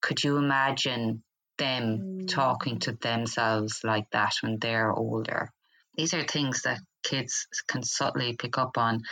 could 0.00 0.22
you 0.22 0.36
imagine 0.36 1.22
them 1.58 1.98
mm. 2.22 2.28
talking 2.28 2.78
to 2.80 2.92
themselves 2.92 3.80
like 3.84 4.06
that 4.12 4.32
when 4.42 4.58
they're 4.58 4.92
older? 4.92 5.50
These 5.96 6.14
are 6.14 6.22
things 6.22 6.62
that 6.62 6.80
kids 7.02 7.46
can 7.66 7.82
subtly 7.82 8.36
pick 8.36 8.58
up 8.58 8.78
on. 8.78 9.02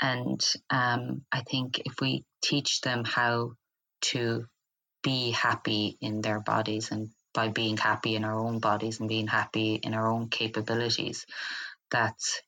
And 0.00 0.40
um, 0.70 1.22
I 1.32 1.42
think 1.42 1.80
if 1.84 1.94
we 2.00 2.24
teach 2.42 2.80
them 2.80 3.04
how 3.04 3.52
to 4.02 4.44
be 5.06 5.30
happy 5.30 5.96
in 6.00 6.20
their 6.20 6.40
bodies 6.40 6.90
and 6.90 7.10
by 7.32 7.48
being 7.48 7.76
happy 7.76 8.16
in 8.16 8.24
our 8.24 8.36
own 8.36 8.58
bodies 8.58 8.98
and 8.98 9.08
being 9.08 9.28
happy 9.28 9.74
in 9.76 9.94
our 9.94 10.08
own 10.10 10.28
capabilities 10.28 11.26
that's 11.90 12.42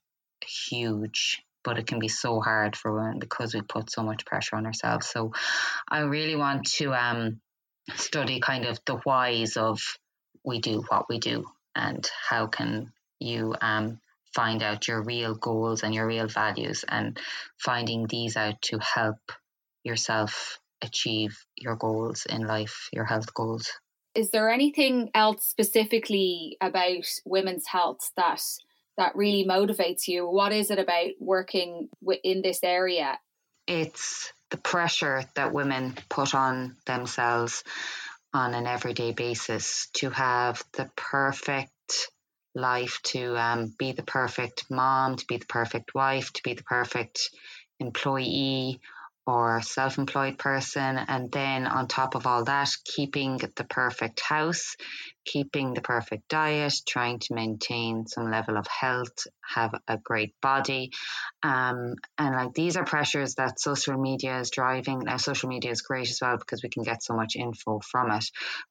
huge. 0.44 1.42
But 1.64 1.78
it 1.78 1.86
can 1.86 1.98
be 1.98 2.08
so 2.08 2.40
hard 2.40 2.76
for 2.76 2.94
women 2.94 3.18
because 3.18 3.54
we 3.54 3.62
put 3.62 3.90
so 3.90 4.02
much 4.02 4.24
pressure 4.24 4.56
on 4.56 4.66
ourselves. 4.66 5.06
So 5.06 5.32
i 5.88 6.00
really 6.00 6.36
want 6.36 6.66
to 6.78 6.94
um, 6.94 7.40
study 7.96 8.40
kind 8.40 8.64
of 8.64 8.78
the 8.86 8.96
whys 8.96 9.56
of 9.56 9.80
we 10.44 10.60
do 10.60 10.84
what 10.88 11.08
we 11.08 11.18
do 11.18 11.44
and 11.74 12.08
how 12.28 12.46
can 12.46 12.92
you 13.20 13.54
um, 13.60 14.00
find 14.34 14.62
out 14.62 14.88
your 14.88 15.02
real 15.02 15.34
goals 15.34 15.82
and 15.82 15.94
your 15.94 16.06
real 16.06 16.28
values 16.28 16.84
and 16.88 17.18
finding 17.58 18.06
these 18.06 18.36
out 18.36 18.62
to 18.62 18.78
help 18.78 19.18
yourself 19.84 20.58
achieve 20.82 21.44
your 21.56 21.76
goals 21.76 22.26
in 22.26 22.46
life, 22.46 22.88
your 22.92 23.04
health 23.04 23.32
goals. 23.34 23.70
Is 24.14 24.30
there 24.30 24.50
anything 24.50 25.10
else 25.14 25.44
specifically 25.44 26.56
about 26.60 27.04
women's 27.24 27.66
health 27.66 28.10
that 28.16 28.40
that 28.96 29.14
really 29.14 29.46
motivates 29.48 30.08
you? 30.08 30.26
What 30.26 30.52
is 30.52 30.70
it 30.70 30.78
about 30.78 31.10
working 31.20 31.88
in 32.24 32.42
this 32.42 32.60
area? 32.64 33.18
It's 33.66 34.32
the 34.50 34.56
pressure 34.56 35.22
that 35.36 35.52
women 35.52 35.94
put 36.08 36.34
on 36.34 36.76
themselves 36.86 37.62
on 38.34 38.54
an 38.54 38.66
everyday 38.66 39.12
basis 39.12 39.88
to 39.94 40.10
have 40.10 40.62
the 40.72 40.90
perfect 40.96 41.72
life, 42.54 42.98
to 43.04 43.36
um, 43.36 43.72
be 43.78 43.92
the 43.92 44.02
perfect 44.02 44.64
mom, 44.70 45.16
to 45.16 45.26
be 45.26 45.36
the 45.36 45.46
perfect 45.46 45.94
wife, 45.94 46.32
to 46.32 46.42
be 46.42 46.54
the 46.54 46.64
perfect 46.64 47.30
employee 47.78 48.80
or 49.28 49.60
self 49.60 49.98
employed 49.98 50.38
person. 50.38 50.96
And 50.96 51.30
then 51.30 51.66
on 51.66 51.86
top 51.86 52.14
of 52.14 52.26
all 52.26 52.44
that, 52.44 52.70
keeping 52.82 53.36
the 53.36 53.64
perfect 53.64 54.20
house, 54.20 54.74
keeping 55.26 55.74
the 55.74 55.82
perfect 55.82 56.28
diet, 56.28 56.72
trying 56.88 57.18
to 57.18 57.34
maintain 57.34 58.06
some 58.06 58.30
level 58.30 58.56
of 58.56 58.66
health, 58.66 59.26
have 59.44 59.74
a 59.86 59.98
great 59.98 60.34
body. 60.40 60.92
Um, 61.42 61.96
and 62.16 62.34
like 62.34 62.54
these 62.54 62.78
are 62.78 62.86
pressures 62.86 63.34
that 63.34 63.60
social 63.60 63.98
media 63.98 64.40
is 64.40 64.50
driving. 64.50 65.00
Now, 65.00 65.18
social 65.18 65.50
media 65.50 65.72
is 65.72 65.82
great 65.82 66.08
as 66.08 66.20
well 66.22 66.38
because 66.38 66.62
we 66.62 66.70
can 66.70 66.82
get 66.82 67.02
so 67.02 67.14
much 67.14 67.36
info 67.36 67.80
from 67.80 68.10
it. 68.12 68.24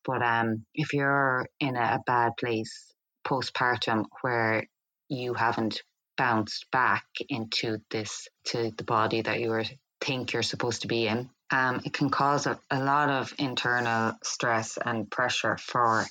But 0.03 0.23
um, 0.23 0.65
if 0.73 0.93
you're 0.93 1.45
in 1.59 1.75
a, 1.75 1.99
a 1.99 2.01
bad 2.07 2.31
place 2.39 2.95
postpartum 3.27 4.05
where 4.21 4.63
you 5.07 5.35
haven't 5.35 5.83
bounced 6.17 6.65
back 6.71 7.05
into 7.29 7.77
this 7.91 8.27
to 8.45 8.71
the 8.75 8.83
body 8.83 9.21
that 9.21 9.39
you 9.39 9.49
were 9.49 9.63
think 10.01 10.34
you're 10.34 10.44
supposed 10.44 10.82
to 10.82 10.88
be 10.88 11.08
in. 11.08 11.30
Um, 11.51 11.82
it 11.86 11.94
can 11.94 12.10
cause 12.10 12.46
a, 12.46 12.60
a, 12.70 12.84
lot 12.84 13.10
of 13.10 13.34
internal 13.39 14.13
stress 14.24 14.77
and 14.84 15.10
pressure 15.10 15.58
for 15.58 16.06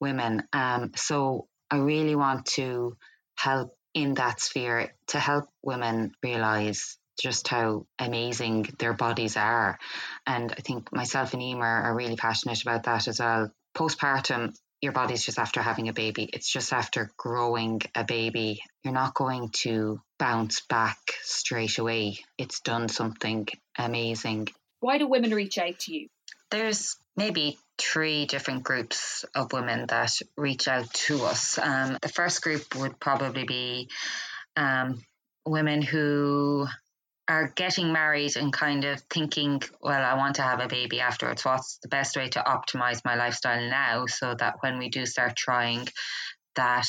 women. 0.00 0.42
Um, 0.52 0.92
so 0.96 1.46
I 1.70 1.78
really 1.78 2.16
want 2.16 2.46
to 2.56 2.96
help 3.36 3.76
in 3.94 4.14
that 4.14 4.40
sphere 4.40 4.92
to 5.08 5.18
help 5.18 5.48
women 5.62 6.12
realize 6.22 6.98
just 7.20 7.48
how 7.48 7.86
amazing 7.98 8.66
their 8.78 8.92
bodies 8.92 9.36
are. 9.36 9.78
And 10.26 10.52
I 10.52 10.60
think 10.60 10.92
myself 10.92 11.32
and 11.32 11.42
Emer 11.42 11.64
are 11.64 11.94
really 11.94 12.16
passionate 12.16 12.60
about 12.62 12.82
that 12.84 13.08
as 13.08 13.20
well. 13.20 13.50
Postpartum 13.76 14.54
your 14.80 14.92
body's 14.92 15.24
just 15.24 15.38
after 15.38 15.62
having 15.62 15.88
a 15.88 15.92
baby. 15.92 16.28
It's 16.32 16.50
just 16.50 16.72
after 16.72 17.10
growing 17.16 17.80
a 17.94 18.04
baby. 18.04 18.60
You're 18.84 18.94
not 18.94 19.14
going 19.14 19.50
to 19.62 20.00
bounce 20.18 20.60
back 20.60 20.98
straight 21.22 21.78
away. 21.78 22.18
It's 22.38 22.60
done 22.60 22.88
something 22.88 23.48
amazing. 23.78 24.48
Why 24.80 24.98
do 24.98 25.08
women 25.08 25.32
reach 25.32 25.58
out 25.58 25.78
to 25.80 25.94
you? 25.94 26.08
There's 26.50 26.96
maybe 27.16 27.58
three 27.78 28.26
different 28.26 28.62
groups 28.62 29.24
of 29.34 29.52
women 29.52 29.86
that 29.88 30.12
reach 30.36 30.68
out 30.68 30.92
to 30.92 31.24
us. 31.24 31.58
Um, 31.58 31.98
the 32.00 32.08
first 32.08 32.42
group 32.42 32.74
would 32.76 33.00
probably 33.00 33.44
be 33.44 33.88
um, 34.56 35.02
women 35.44 35.82
who 35.82 36.66
are 37.28 37.52
getting 37.56 37.92
married 37.92 38.36
and 38.36 38.52
kind 38.52 38.84
of 38.84 39.00
thinking, 39.10 39.60
well, 39.80 40.02
I 40.02 40.14
want 40.14 40.36
to 40.36 40.42
have 40.42 40.60
a 40.60 40.68
baby 40.68 41.00
afterwards. 41.00 41.44
What's 41.44 41.78
the 41.78 41.88
best 41.88 42.16
way 42.16 42.28
to 42.28 42.40
optimize 42.40 43.04
my 43.04 43.16
lifestyle 43.16 43.68
now 43.68 44.06
so 44.06 44.34
that 44.34 44.56
when 44.60 44.78
we 44.78 44.88
do 44.88 45.06
start 45.06 45.34
trying, 45.36 45.88
that 46.54 46.88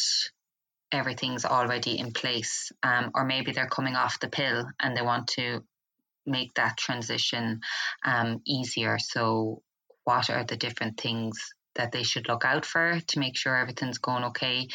everything's 0.91 1.45
already 1.45 1.97
in 1.97 2.11
place? 2.11 2.71
Um, 2.83 3.11
or 3.15 3.25
maybe 3.25 3.51
they're 3.51 3.67
coming 3.67 3.95
off 3.95 4.19
the 4.19 4.29
pill 4.29 4.65
and 4.79 4.95
they 4.95 5.01
want 5.01 5.27
to 5.29 5.63
make 6.25 6.53
that 6.55 6.77
transition 6.77 7.61
um, 8.05 8.41
easier. 8.45 8.99
So, 8.99 9.63
what 10.03 10.29
are 10.29 10.43
the 10.43 10.55
different 10.55 10.99
things 10.99 11.49
that 11.75 11.91
they 11.91 12.03
should 12.03 12.27
look 12.27 12.45
out 12.45 12.65
for 12.65 12.99
to 13.07 13.19
make 13.19 13.35
sure 13.35 13.55
everything's 13.55 13.97
going 13.97 14.25
okay? 14.25 14.67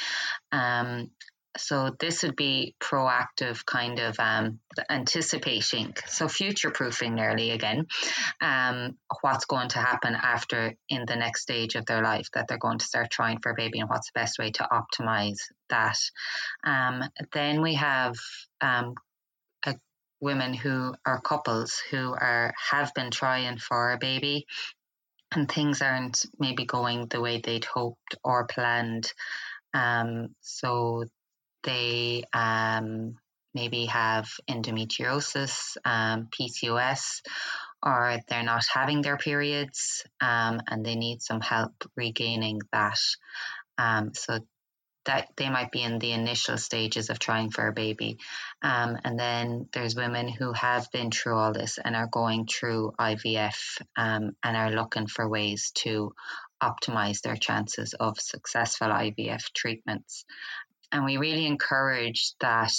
Um, 0.51 1.11
So 1.57 1.95
this 2.01 2.23
would 2.23 2.37
be 2.37 2.75
proactive 2.81 3.65
kind 3.67 3.99
of 3.99 4.19
um, 4.19 4.61
anticipating, 4.89 5.95
so 6.07 6.27
future 6.29 6.71
proofing 6.71 7.15
nearly 7.15 7.51
again, 7.51 7.87
um, 8.41 8.97
what's 9.21 9.45
going 9.45 9.69
to 9.71 9.79
happen 9.79 10.15
after 10.15 10.75
in 10.89 11.05
the 11.07 11.17
next 11.17 11.43
stage 11.43 11.75
of 11.75 11.85
their 11.85 12.03
life 12.03 12.29
that 12.33 12.49
they're 12.49 12.59
going 12.59 12.79
to 12.79 12.85
start 12.85 13.11
trying 13.11 13.39
for 13.41 13.53
a 13.53 13.55
baby 13.55 13.81
and 13.81 13.91
what's 13.91 14.11
the 14.11 14.19
best 14.19 14.39
way 14.39 14.51
to 14.53 14.69
optimize 14.73 15.39
that. 15.69 15.99
Um, 16.65 17.05
then 17.33 17.61
we 17.61 17.75
have 17.75 18.17
um, 18.63 18.95
a, 19.67 19.75
women 20.21 20.55
who 20.55 20.95
are 21.05 21.21
couples 21.21 21.83
who 21.91 22.15
are 22.15 22.55
have 22.71 22.95
been 22.95 23.11
trying 23.11 23.59
for 23.59 23.93
a 23.93 23.99
baby 23.99 24.47
and 25.35 25.51
things 25.51 25.83
aren't 25.83 26.25
maybe 26.39 26.65
going 26.65 27.07
the 27.09 27.21
way 27.21 27.41
they'd 27.41 27.65
hoped 27.65 28.17
or 28.25 28.47
planned. 28.47 29.13
Um, 29.75 30.35
so 30.41 31.05
they 31.63 32.25
um, 32.33 33.17
maybe 33.55 33.87
have 33.87 34.29
endometriosis, 34.49 35.77
um, 35.85 36.29
PCOS, 36.31 37.23
or 37.83 38.19
they're 38.29 38.43
not 38.43 38.65
having 38.73 39.03
their 39.03 39.17
periods 39.17 40.05
um, 40.21 40.61
and 40.69 40.85
they 40.85 40.95
need 40.95 41.23
some 41.23 41.41
help 41.41 41.73
regaining 41.97 42.61
that. 42.73 42.99
Um, 43.79 44.15
so 44.15 44.39
that 45.05 45.29
they 45.37 45.51
might 45.51 45.73
be 45.73 45.83
in 45.83 45.99
the 45.99 46.13
initial 46.13 46.57
stages 46.57 47.11
of 47.11 47.19
trying 47.19 47.51
for 47.51 47.67
a 47.67 47.73
baby. 47.73 48.19
Um, 48.63 48.99
and 49.03 49.19
then 49.19 49.69
there's 49.73 49.97
women 49.97 50.29
who 50.29 50.53
have 50.53 50.91
been 50.93 51.11
through 51.11 51.37
all 51.37 51.53
this 51.53 51.79
and 51.85 51.97
are 51.97 52.07
going 52.07 52.47
through 52.47 52.93
IVF 53.01 53.81
um, 53.97 54.37
and 54.45 54.57
are 54.57 54.71
looking 54.71 55.09
for 55.09 55.29
ways 55.29 55.73
to 55.77 56.15
optimize 56.63 57.23
their 57.23 57.37
chances 57.37 57.95
of 57.95 58.21
successful 58.21 58.89
IVF 58.89 59.53
treatments. 59.55 60.25
And 60.93 61.05
we 61.05 61.17
really 61.17 61.47
encourage 61.47 62.35
that 62.41 62.73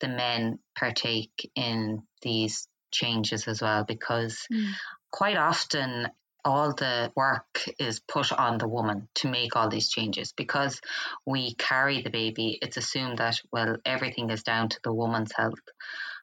the 0.00 0.08
men 0.08 0.58
partake 0.78 1.50
in 1.56 2.02
these 2.22 2.68
changes 2.92 3.48
as 3.48 3.60
well, 3.60 3.84
because 3.84 4.46
mm. 4.52 4.70
quite 5.10 5.36
often 5.36 6.08
all 6.44 6.72
the 6.72 7.12
work 7.16 7.64
is 7.78 8.00
put 8.00 8.32
on 8.32 8.58
the 8.58 8.68
woman 8.68 9.08
to 9.14 9.28
make 9.28 9.56
all 9.56 9.68
these 9.68 9.88
changes 9.90 10.32
because 10.32 10.80
we 11.26 11.54
carry 11.54 12.00
the 12.00 12.10
baby 12.10 12.58
it's 12.62 12.76
assumed 12.76 13.18
that 13.18 13.40
well 13.52 13.76
everything 13.84 14.30
is 14.30 14.42
down 14.44 14.68
to 14.68 14.78
the 14.84 14.92
woman's 14.92 15.32
health 15.36 15.60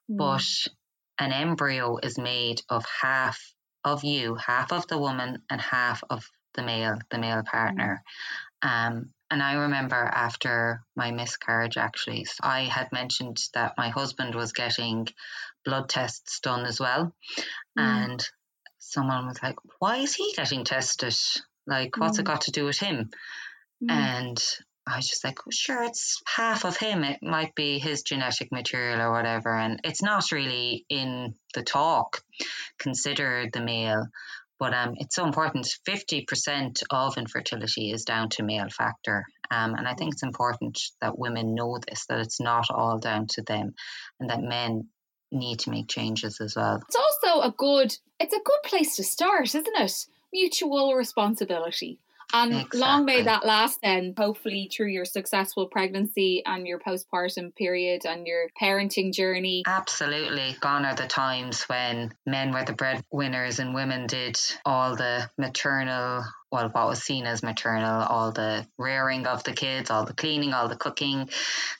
mm. 0.10 0.17
but 0.17 0.46
an 1.20 1.32
embryo 1.32 1.98
is 2.01 2.17
made 2.17 2.62
of 2.70 2.86
half 3.01 3.53
of 3.84 4.03
you 4.03 4.36
half 4.36 4.72
of 4.72 4.88
the 4.88 4.98
woman 4.98 5.41
and 5.50 5.62
half 5.62 6.03
of 6.10 6.25
the 6.55 6.63
male 6.63 6.98
the 7.12 7.20
male 7.20 7.44
partner 7.44 8.01
mm. 8.63 8.70
um, 8.70 9.10
and 9.32 9.41
I 9.41 9.53
remember 9.53 9.96
after 9.96 10.84
my 10.96 11.12
miscarriage, 11.12 11.77
actually, 11.77 12.27
I 12.41 12.62
had 12.62 12.91
mentioned 12.91 13.38
that 13.53 13.74
my 13.77 13.89
husband 13.89 14.36
was 14.36 14.53
getting 14.53 15.08
blood 15.63 15.89
tests 15.89 16.39
done 16.39 16.65
as 16.65 16.79
well. 16.79 17.13
Mm. 17.77 17.82
And 17.82 18.29
someone 18.77 19.25
was 19.27 19.41
like, 19.41 19.55
Why 19.79 19.98
is 19.98 20.13
he 20.13 20.34
getting 20.36 20.63
tested? 20.63 21.15
Like, 21.67 21.98
what's 21.98 22.17
mm. 22.17 22.22
it 22.22 22.25
got 22.25 22.41
to 22.41 22.51
do 22.51 22.65
with 22.65 22.77
him? 22.77 23.10
Mm. 23.84 23.91
And 23.91 24.44
I 24.88 24.98
was 24.98 25.10
just 25.10 25.24
like, 25.24 25.46
well, 25.46 25.51
sure, 25.51 25.84
it's 25.84 26.22
half 26.27 26.63
of 26.63 26.77
him. 26.77 27.03
It 27.03 27.24
might 27.24 27.55
be 27.55 27.79
his 27.79 28.03
genetic 28.03 28.51
material 28.51 29.01
or 29.01 29.12
whatever. 29.12 29.51
And 29.51 29.79
it's 29.84 30.03
not 30.03 30.32
really 30.32 30.86
in 30.89 31.34
the 31.55 31.63
talk 31.63 32.22
considered 32.77 33.51
the 33.51 33.62
male. 33.62 34.08
But 34.57 34.74
um, 34.74 34.93
it's 34.97 35.15
so 35.15 35.25
important. 35.25 35.67
50% 35.88 36.83
of 36.89 37.17
infertility 37.17 37.91
is 37.91 38.05
down 38.05 38.29
to 38.29 38.43
male 38.43 38.69
factor. 38.69 39.25
Um, 39.51 39.75
and 39.75 39.88
I 39.88 39.93
think 39.93 40.13
it's 40.13 40.24
important 40.24 40.79
that 41.01 41.19
women 41.19 41.55
know 41.55 41.77
this, 41.88 42.05
that 42.07 42.19
it's 42.19 42.39
not 42.39 42.67
all 42.71 42.97
down 42.97 43.27
to 43.31 43.41
them 43.41 43.74
and 44.19 44.29
that 44.29 44.41
men 44.41 44.88
need 45.31 45.59
to 45.59 45.71
make 45.71 45.88
changes 45.88 46.39
as 46.39 46.55
well. 46.55 46.81
It's 46.88 46.95
also 46.95 47.41
a 47.41 47.53
good 47.57 47.95
it's 48.19 48.33
a 48.33 48.39
good 48.43 48.59
place 48.63 48.95
to 48.95 49.03
start, 49.03 49.53
isn't 49.53 49.67
it? 49.77 49.93
Mutual 50.31 50.95
responsibility. 50.95 52.00
And 52.34 52.51
exactly. 52.51 52.79
long 52.79 53.05
may 53.05 53.22
that 53.24 53.46
last 53.46 53.79
then, 53.82 54.13
hopefully 54.17 54.70
through 54.75 54.89
your 54.89 55.05
successful 55.05 55.67
pregnancy 55.67 56.44
and 56.46 56.67
your 56.67 56.79
postpartum 56.79 57.55
period 57.55 58.05
and 58.05 58.27
your 58.27 58.48
parenting 58.62 59.13
journey. 59.13 59.63
Absolutely. 59.65 60.55
Gone 60.60 60.86
are 60.86 60.96
the 60.96 61.08
times 61.08 61.63
when 61.63 62.13
men 62.25 62.51
were 62.51 62.63
the 62.63 62.74
breadwinners 62.74 63.60
and 63.60 63.73
women 63.73 64.08
did 64.08 64.39
all 64.65 64.95
the 64.95 65.30
maternal 65.38 66.23
well, 66.56 66.69
what 66.69 66.88
was 66.88 67.04
seen 67.04 67.26
as 67.26 67.43
maternal, 67.43 68.02
all 68.04 68.32
the 68.32 68.65
rearing 68.78 69.28
of 69.28 69.43
the 69.43 69.52
kids, 69.52 69.89
all 69.89 70.06
the 70.06 70.13
cleaning, 70.13 70.54
all 70.54 70.69
the 70.69 70.78
cooking. 70.78 71.30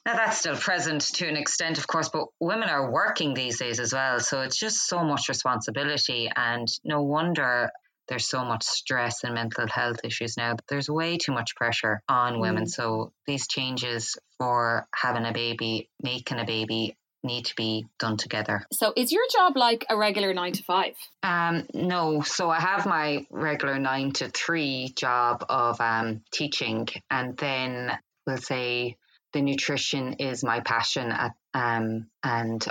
Now 0.06 0.16
that's 0.16 0.40
still 0.40 0.58
present 0.58 1.02
to 1.16 1.28
an 1.28 1.38
extent, 1.38 1.78
of 1.78 1.88
course, 1.88 2.10
but 2.10 2.26
women 2.42 2.68
are 2.68 2.92
working 2.92 3.34
these 3.34 3.58
days 3.58 3.80
as 3.80 3.94
well. 3.94 4.20
So 4.20 4.42
it's 4.42 4.60
just 4.60 4.88
so 4.88 5.04
much 5.04 5.30
responsibility. 5.30 6.30
And 6.36 6.68
no 6.84 7.04
wonder 7.04 7.70
there's 8.08 8.28
so 8.28 8.44
much 8.46 8.64
stress 8.64 9.24
and 9.24 9.34
mental 9.34 9.68
health 9.68 10.00
issues 10.04 10.38
now. 10.38 10.56
There's 10.70 10.90
way 10.90 11.18
too 11.18 11.34
much 11.34 11.56
pressure 11.56 12.02
on 12.08 12.40
women. 12.40 12.66
Mm. 12.66 12.70
So 12.70 13.12
these 13.26 13.48
changes 13.48 14.18
for 14.38 14.88
having 14.94 15.26
a 15.26 15.34
baby, 15.34 15.90
making 16.02 16.40
a 16.40 16.46
baby, 16.46 16.96
need 17.26 17.46
to 17.46 17.56
be 17.56 17.88
done 18.00 18.18
together. 18.18 18.66
So, 18.72 18.94
is 18.96 19.12
your 19.12 19.24
job 19.34 19.58
like 19.58 19.86
a 19.90 19.98
regular 19.98 20.34
nine 20.34 20.54
to 20.54 20.64
five? 20.64 20.94
Um, 21.24 21.66
no. 21.74 22.22
So, 22.22 22.50
I 22.50 22.60
have 22.60 22.86
my 22.86 23.26
regular 23.32 23.80
nine 23.80 24.12
to 24.14 24.30
three 24.30 24.94
job 24.96 25.44
of 25.50 25.82
um, 25.82 26.22
teaching, 26.32 26.88
and 27.10 27.36
then 27.38 27.98
we'll 28.26 28.38
say 28.38 28.98
the 29.34 29.42
nutrition 29.42 30.14
is 30.14 30.44
my 30.44 30.62
passion 30.62 31.12
at, 31.12 31.34
um, 31.54 32.08
and 32.24 32.66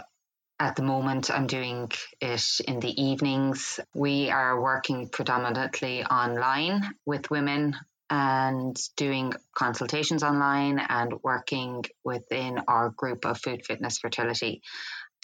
at 0.65 0.77
the 0.77 0.83
moment, 0.83 1.31
I'm 1.31 1.47
doing 1.47 1.93
it 2.23 2.61
in 2.67 2.81
the 2.81 3.03
evenings. 3.03 3.81
We 3.93 4.31
are 4.31 4.59
working 4.59 5.11
predominantly 5.11 6.03
online 6.05 6.81
with 7.05 7.31
women 7.31 7.77
and 8.09 8.75
doing 8.97 9.35
consultations 9.55 10.23
online 10.23 10.79
and 10.79 11.13
working 11.23 11.85
within 12.03 12.63
our 12.67 12.89
group 12.89 13.27
of 13.27 13.39
food, 13.39 13.67
fitness, 13.67 13.99
fertility. 13.99 14.63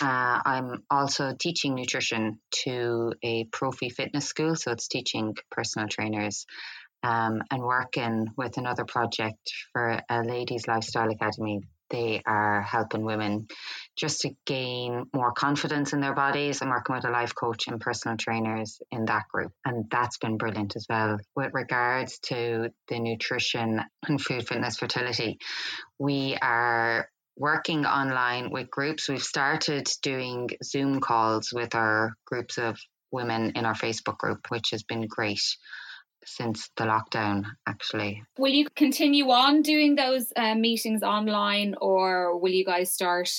Uh, 0.02 0.40
I'm 0.44 0.82
also 0.90 1.34
teaching 1.38 1.74
nutrition 1.74 2.38
to 2.64 3.14
a 3.22 3.44
Profi 3.46 3.90
fitness 3.90 4.26
school, 4.26 4.56
so 4.56 4.72
it's 4.72 4.88
teaching 4.88 5.36
personal 5.50 5.88
trainers 5.88 6.44
um, 7.02 7.42
and 7.50 7.62
working 7.62 8.28
with 8.36 8.58
another 8.58 8.84
project 8.84 9.54
for 9.72 10.02
a 10.06 10.22
ladies' 10.22 10.68
lifestyle 10.68 11.10
academy 11.10 11.62
they 11.90 12.22
are 12.26 12.62
helping 12.62 13.04
women 13.04 13.46
just 13.96 14.22
to 14.22 14.30
gain 14.46 15.04
more 15.14 15.32
confidence 15.32 15.92
in 15.92 16.00
their 16.00 16.14
bodies 16.14 16.62
and 16.62 16.70
working 16.70 16.94
with 16.94 17.04
a 17.04 17.10
life 17.10 17.34
coach 17.34 17.66
and 17.66 17.80
personal 17.80 18.16
trainers 18.16 18.80
in 18.90 19.04
that 19.06 19.24
group. 19.32 19.52
And 19.64 19.84
that's 19.90 20.18
been 20.18 20.38
brilliant 20.38 20.76
as 20.76 20.86
well. 20.88 21.18
With 21.36 21.50
regards 21.52 22.18
to 22.26 22.70
the 22.88 22.98
nutrition 22.98 23.80
and 24.06 24.20
food, 24.20 24.48
fitness, 24.48 24.78
fertility, 24.78 25.38
we 25.98 26.36
are 26.40 27.08
working 27.36 27.86
online 27.86 28.50
with 28.50 28.70
groups. 28.70 29.08
We've 29.08 29.22
started 29.22 29.88
doing 30.02 30.50
Zoom 30.62 31.00
calls 31.00 31.52
with 31.52 31.74
our 31.74 32.14
groups 32.26 32.58
of 32.58 32.78
women 33.10 33.52
in 33.56 33.64
our 33.64 33.74
Facebook 33.74 34.18
group, 34.18 34.46
which 34.48 34.70
has 34.70 34.82
been 34.82 35.06
great 35.08 35.42
since 36.24 36.70
the 36.76 36.84
lockdown, 36.84 37.44
actually. 37.66 38.22
Will 38.38 38.52
you 38.52 38.66
continue 38.76 39.30
on 39.30 39.62
doing 39.62 39.94
those 39.94 40.32
uh, 40.36 40.54
meetings 40.54 41.02
online 41.02 41.74
or 41.80 42.38
will 42.38 42.52
you 42.52 42.64
guys 42.64 42.92
start 42.92 43.30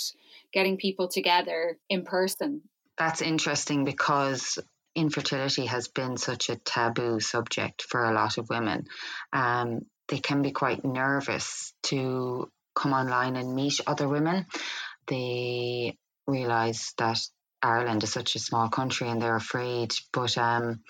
getting 0.54 0.78
people 0.78 1.08
together 1.08 1.78
in 1.90 2.04
person? 2.04 2.62
That's 2.98 3.22
interesting 3.22 3.86
because 3.86 4.60
infertility 4.96 5.66
has 5.66 5.88
been 5.88 6.18
such 6.18 6.50
a 6.50 6.58
taboo 6.58 7.20
subject 7.20 7.84
for 7.84 8.06
a 8.06 8.14
lot 8.14 8.38
of 8.38 8.50
women. 8.50 8.86
Um, 9.32 9.86
they 10.08 10.20
can 10.20 10.42
be 10.42 10.52
quite 10.52 10.84
nervous 10.84 11.74
to 11.84 12.50
come 12.76 12.94
online 12.94 13.36
and 13.38 13.56
meet 13.56 13.80
other 13.88 14.08
women. 14.08 14.46
They 15.08 15.98
realize 16.28 16.94
that 16.98 17.20
Ireland 17.62 18.04
is 18.04 18.12
such 18.12 18.36
a 18.36 18.40
small 18.40 18.70
country 18.70 19.08
and 19.08 19.22
they're 19.22 19.36
afraid. 19.36 19.94
But 20.12 20.38
um, 20.38 20.82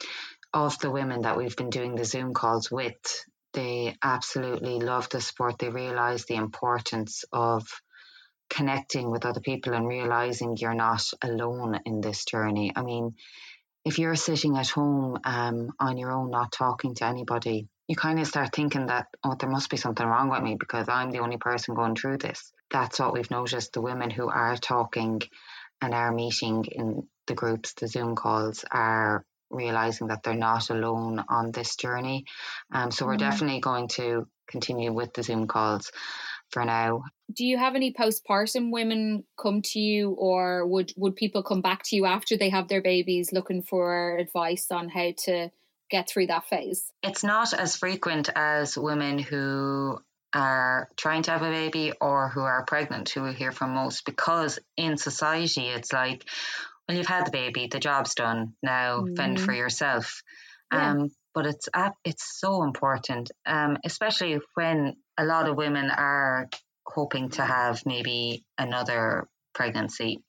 of 0.54 0.78
the 0.80 0.92
women 0.92 1.22
that 1.22 1.38
we've 1.38 1.56
been 1.56 1.70
doing 1.70 1.96
the 1.96 2.06
Zoom 2.06 2.34
calls 2.34 2.70
with, 2.72 3.26
they 3.54 3.96
absolutely 4.02 4.80
love 4.80 5.10
the 5.10 5.22
sport. 5.22 5.60
They 5.60 5.70
realize 5.70 6.26
the 6.26 6.36
importance 6.36 7.24
of 7.32 7.68
connecting 8.50 9.10
with 9.10 9.26
other 9.26 9.40
people 9.40 9.74
and 9.74 9.88
realizing 9.88 10.58
you're 10.58 10.74
not 10.74 11.04
alone 11.22 11.80
in 11.86 12.02
this 12.02 12.26
journey. 12.26 12.74
I 12.76 12.82
mean, 12.82 13.16
if 13.86 13.98
you're 13.98 14.16
sitting 14.16 14.58
at 14.58 14.70
home 14.70 15.18
um, 15.24 15.72
on 15.80 15.98
your 15.98 16.12
own, 16.12 16.30
not 16.30 16.52
talking 16.52 16.96
to 16.96 17.06
anybody, 17.06 17.68
you 17.88 17.96
kind 17.96 18.20
of 18.20 18.28
start 18.28 18.54
thinking 18.54 18.88
that, 18.88 19.08
oh, 19.24 19.36
there 19.40 19.50
must 19.50 19.70
be 19.70 19.78
something 19.78 20.06
wrong 20.06 20.30
with 20.30 20.44
me 20.44 20.56
because 20.60 20.88
I'm 20.88 21.12
the 21.12 21.20
only 21.20 21.38
person 21.38 21.76
going 21.76 21.96
through 21.96 22.18
this. 22.20 22.52
That's 22.70 23.00
what 23.00 23.14
we've 23.14 23.32
noticed. 23.32 23.74
The 23.74 23.82
women 23.82 24.10
who 24.10 24.30
are 24.30 24.56
talking 24.56 25.22
and 25.82 25.94
are 25.94 26.12
meeting 26.12 26.66
in 26.66 27.08
the 27.28 27.34
groups, 27.34 27.74
the 27.74 27.88
Zoom 27.88 28.16
calls, 28.16 28.64
are 28.72 29.26
realizing 29.52 30.08
that 30.08 30.24
they're 30.24 30.34
not 30.34 30.70
alone 30.70 31.24
on 31.30 31.52
this 31.52 31.76
journey. 31.76 32.26
Um, 32.72 32.92
so 32.92 33.06
we're 33.06 33.16
mm 33.16 33.20
definitely 33.20 33.60
going 33.60 33.88
to 33.88 34.28
continue 34.48 34.92
with 34.92 35.14
the 35.14 35.24
Zoom 35.24 35.48
calls 35.48 35.92
for 36.52 36.66
now. 36.66 37.04
do 37.34 37.46
you 37.46 37.58
have 37.58 37.76
any 37.76 37.94
postpartum 37.94 38.72
women 38.72 39.24
come 39.42 39.62
to 39.62 39.80
you 39.80 40.12
or 40.12 40.66
would 40.68 40.92
would 40.98 41.16
people 41.16 41.44
come 41.44 41.62
back 41.62 41.82
to 41.84 41.96
you 41.96 42.06
after 42.06 42.38
they 42.38 42.50
have 42.50 42.68
their 42.68 42.82
babies 42.82 43.32
looking 43.32 43.62
for 43.62 44.18
advice 44.18 44.70
on 44.72 44.90
how 44.90 45.12
to 45.18 45.50
get 45.90 46.10
through 46.10 46.28
that 46.28 46.46
phase 46.46 46.92
it's 47.04 47.24
not 47.24 47.54
as 47.54 47.76
frequent 47.76 48.30
as 48.36 48.78
women 48.78 49.18
who 49.18 49.98
are 50.34 50.90
trying 50.96 51.24
to 51.24 51.32
have 51.32 51.42
a 51.42 51.50
baby 51.50 51.92
or 52.00 52.30
who 52.30 52.42
are 52.42 52.66
pregnant 52.66 53.10
who 53.10 53.24
we 53.24 53.34
hear 53.34 53.52
from 53.52 53.72
most 53.72 54.06
because 54.06 54.60
in 54.78 54.98
society 54.98 55.68
it's 55.68 55.92
like 55.94 56.26
well 56.92 56.98
you've 56.98 57.08
had 57.08 57.26
the 57.26 57.32
baby 57.32 57.68
the 57.68 57.80
job's 57.80 58.16
done 58.16 58.54
now 58.62 59.02
mm. 59.02 59.16
fend 59.16 59.40
for 59.40 59.48
mm-hmm. 59.48 59.58
yourself 59.58 60.22
yeah. 60.74 60.92
um, 60.92 61.10
but 61.34 61.46
it's 61.46 61.70
it's 62.04 62.40
so 62.40 62.64
important 62.64 63.32
um, 63.46 63.78
especially 63.86 64.40
when 64.56 64.96
a 65.18 65.26
lot 65.26 65.48
of 65.48 65.56
women 65.56 65.90
are 65.90 66.50
hoping 66.86 67.30
to 67.30 67.44
have 67.44 67.86
maybe 67.86 68.44
another 68.58 69.28
pregnancy. 69.54 70.24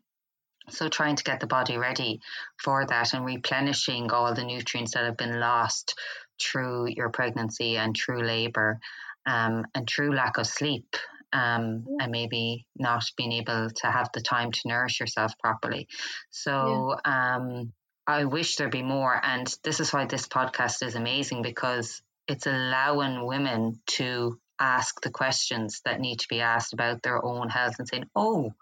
So, 0.68 0.88
trying 0.88 1.16
to 1.16 1.25
get 1.25 1.40
the 1.40 1.46
body 1.46 1.77
ready 1.77 2.20
for 2.62 2.87
that 2.87 3.14
and 3.14 3.25
replenishing 3.25 4.12
all 4.12 4.33
the 4.33 4.44
nutrients 4.44 4.94
that 4.94 5.05
have 5.05 5.16
been 5.16 5.40
lost 5.40 5.98
through 6.40 6.88
your 6.88 7.11
pregnancy 7.11 7.77
and 7.77 7.96
through 7.96 8.22
labor 8.22 8.79
um, 9.27 9.64
and 9.75 9.88
through 9.88 10.14
lack 10.14 10.38
of 10.38 10.46
sleep. 10.46 10.94
Um, 11.33 11.87
and 11.99 12.12
maybe 12.12 12.66
not 12.77 13.05
being 13.16 13.33
able 13.33 13.71
to 13.71 13.87
have 13.87 14.11
the 14.12 14.21
time 14.21 14.53
to 14.53 14.61
nourish 14.66 15.01
yourself 15.01 15.33
properly. 15.38 15.88
So, 16.31 16.97
yeah. 17.07 17.37
um, 17.37 17.73
I 18.07 18.25
wish 18.25 18.57
there'd 18.57 18.71
be 18.71 18.83
more. 18.83 19.18
And 19.23 19.47
this 19.64 19.81
is 19.81 19.92
why 19.92 20.05
this 20.05 20.29
podcast 20.29 20.85
is 20.87 20.95
amazing 20.95 21.42
because 21.42 22.03
it's 22.29 22.47
allowing 22.47 23.25
women 23.27 23.81
to 23.87 24.38
ask 24.59 25.01
the 25.01 25.11
questions 25.11 25.81
that 25.85 26.01
need 26.01 26.21
to 26.21 26.29
be 26.29 26.40
asked 26.40 26.73
about 26.73 27.03
their 27.03 27.25
own 27.25 27.49
health 27.49 27.77
and 27.79 27.88
saying, 27.88 28.05
oh, 28.14 28.53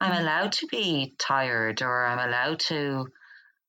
I'm 0.00 0.12
mm-hmm. 0.12 0.22
allowed 0.22 0.52
to 0.52 0.66
be 0.66 1.14
tired 1.18 1.82
or 1.82 2.04
I'm 2.04 2.28
allowed 2.28 2.60
to 2.68 3.06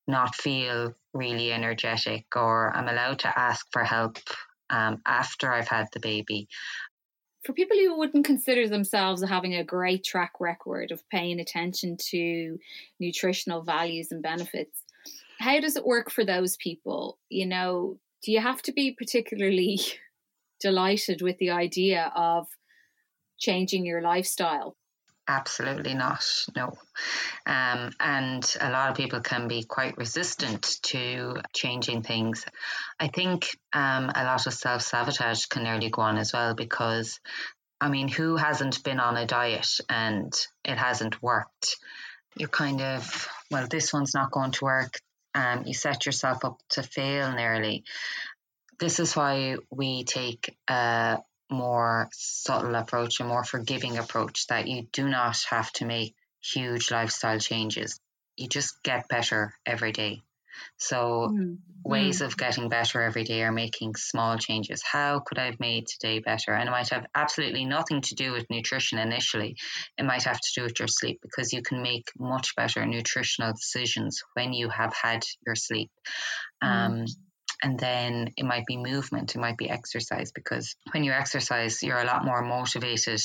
not 0.08 0.36
feel 0.36 0.93
really 1.13 1.51
energetic 1.51 2.25
or 2.36 2.75
I'm 2.75 2.88
allowed 2.88 3.19
to 3.19 3.39
ask 3.39 3.65
for 3.71 3.84
help 3.84 4.17
um, 4.69 5.01
after 5.06 5.51
I've 5.51 5.67
had 5.67 5.88
the 5.93 5.99
baby. 5.99 6.47
For 7.43 7.53
people 7.53 7.77
who 7.77 7.97
wouldn't 7.97 8.25
consider 8.25 8.69
themselves 8.69 9.23
having 9.23 9.53
a 9.56 9.63
great 9.63 10.03
track 10.03 10.34
record 10.39 10.91
of 10.91 11.08
paying 11.10 11.39
attention 11.39 11.97
to 12.12 12.58
nutritional 12.99 13.62
values 13.62 14.12
and 14.12 14.23
benefits, 14.23 14.82
how 15.39 15.60
does 15.60 15.75
it 15.75 15.86
work 15.86 16.10
for 16.10 16.23
those 16.23 16.56
people? 16.58 17.19
You 17.29 17.45
know, 17.45 17.99
do 18.23 18.32
you 18.32 18.39
have 18.39 18.62
to 18.63 18.71
be 18.71 18.95
particularly 18.97 19.79
delighted 20.62 21.21
with 21.21 21.38
the 21.38 21.51
idea 21.51 22.13
of 22.15 22.47
changing 23.38 23.86
your 23.86 24.01
lifestyle? 24.01 24.77
Absolutely 25.27 25.93
not, 25.93 26.25
no. 26.55 26.73
Um, 27.45 27.93
and 27.99 28.55
a 28.59 28.69
lot 28.69 28.89
of 28.89 28.97
people 28.97 29.21
can 29.21 29.47
be 29.47 29.63
quite 29.63 29.97
resistant 29.97 30.79
to 30.83 31.38
changing 31.53 32.03
things. 32.03 32.45
I 32.99 33.07
think 33.07 33.47
um, 33.71 34.12
a 34.13 34.25
lot 34.25 34.45
of 34.47 34.53
self 34.53 34.81
sabotage 34.81 35.45
can 35.45 35.63
nearly 35.63 35.89
go 35.89 36.01
on 36.01 36.17
as 36.17 36.33
well 36.33 36.55
because, 36.55 37.21
I 37.79 37.88
mean, 37.88 38.09
who 38.09 38.36
hasn't 38.36 38.83
been 38.83 38.99
on 38.99 39.15
a 39.15 39.25
diet 39.25 39.69
and 39.88 40.33
it 40.65 40.77
hasn't 40.77 41.21
worked? 41.23 41.77
You're 42.36 42.49
kind 42.49 42.81
of, 42.81 43.29
well, 43.49 43.67
this 43.69 43.93
one's 43.93 44.13
not 44.13 44.31
going 44.31 44.51
to 44.51 44.65
work. 44.65 44.99
Um, 45.36 45.63
you 45.65 45.73
set 45.73 46.05
yourself 46.05 46.43
up 46.43 46.57
to 46.71 46.83
fail 46.83 47.31
nearly 47.31 47.86
this 48.79 48.99
is 48.99 49.15
why 49.15 49.55
we 49.71 50.03
take 50.03 50.55
a 50.67 51.19
more 51.53 52.09
subtle 52.13 52.75
approach, 52.75 53.19
a 53.19 53.23
more 53.23 53.43
forgiving 53.43 53.97
approach 53.97 54.47
that 54.47 54.67
you 54.67 54.87
do 54.91 55.07
not 55.07 55.37
have 55.49 55.71
to 55.73 55.85
make 55.85 56.15
huge 56.43 56.91
lifestyle 56.91 57.39
changes. 57.39 57.99
You 58.35 58.47
just 58.47 58.81
get 58.83 59.07
better 59.07 59.53
every 59.65 59.91
day. 59.91 60.23
So, 60.77 61.31
mm. 61.33 61.57
ways 61.83 62.21
mm. 62.21 62.25
of 62.25 62.37
getting 62.37 62.69
better 62.69 63.01
every 63.01 63.23
day 63.23 63.41
are 63.43 63.51
making 63.51 63.95
small 63.95 64.37
changes. 64.37 64.83
How 64.83 65.19
could 65.19 65.39
I 65.39 65.45
have 65.45 65.59
made 65.59 65.87
today 65.87 66.19
better? 66.19 66.53
And 66.53 66.67
it 66.67 66.71
might 66.71 66.89
have 66.89 67.05
absolutely 67.15 67.65
nothing 67.65 68.01
to 68.01 68.15
do 68.15 68.31
with 68.31 68.49
nutrition 68.49 68.99
initially. 68.99 69.55
It 69.97 70.03
might 70.03 70.23
have 70.23 70.39
to 70.39 70.51
do 70.55 70.63
with 70.63 70.77
your 70.79 70.87
sleep 70.87 71.19
because 71.21 71.53
you 71.53 71.61
can 71.61 71.81
make 71.81 72.05
much 72.19 72.55
better 72.55 72.85
nutritional 72.85 73.53
decisions 73.53 74.21
when 74.35 74.53
you 74.53 74.69
have 74.69 74.93
had 74.93 75.23
your 75.45 75.55
sleep. 75.55 75.89
Mm. 76.63 77.07
And 77.63 77.80
then 77.80 78.34
it 78.36 78.43
might 78.43 78.65
be 78.65 78.76
movement, 78.76 79.36
it 79.36 79.39
might 79.39 79.58
be 79.58 79.69
exercise, 79.69 80.34
because 80.34 80.76
when 80.91 81.06
you 81.06 81.13
exercise, 81.13 81.82
you're 81.82 81.97
a 81.97 82.06
lot 82.06 82.26
more 82.26 82.41
motivated 82.41 83.21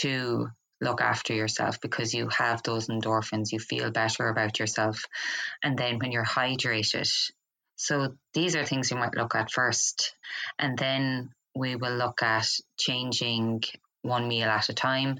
to 0.00 0.48
look 0.80 1.00
after 1.00 1.32
yourself 1.32 1.80
because 1.80 2.12
you 2.12 2.28
have 2.28 2.62
those 2.62 2.88
endorphins, 2.88 3.52
you 3.52 3.60
feel 3.60 3.90
better 3.92 4.28
about 4.28 4.58
yourself. 4.58 5.04
And 5.62 5.78
then 5.78 5.98
when 5.98 6.10
you're 6.10 6.24
hydrated, 6.24 7.08
so 7.76 8.14
these 8.34 8.56
are 8.56 8.64
things 8.64 8.90
you 8.90 8.96
might 8.96 9.16
look 9.16 9.34
at 9.34 9.52
first. 9.52 10.14
And 10.58 10.76
then 10.76 11.30
we 11.54 11.76
will 11.76 11.94
look 11.96 12.22
at 12.22 12.48
changing 12.76 13.62
one 14.04 14.28
meal 14.28 14.48
at 14.48 14.68
a 14.68 14.74
time, 14.74 15.18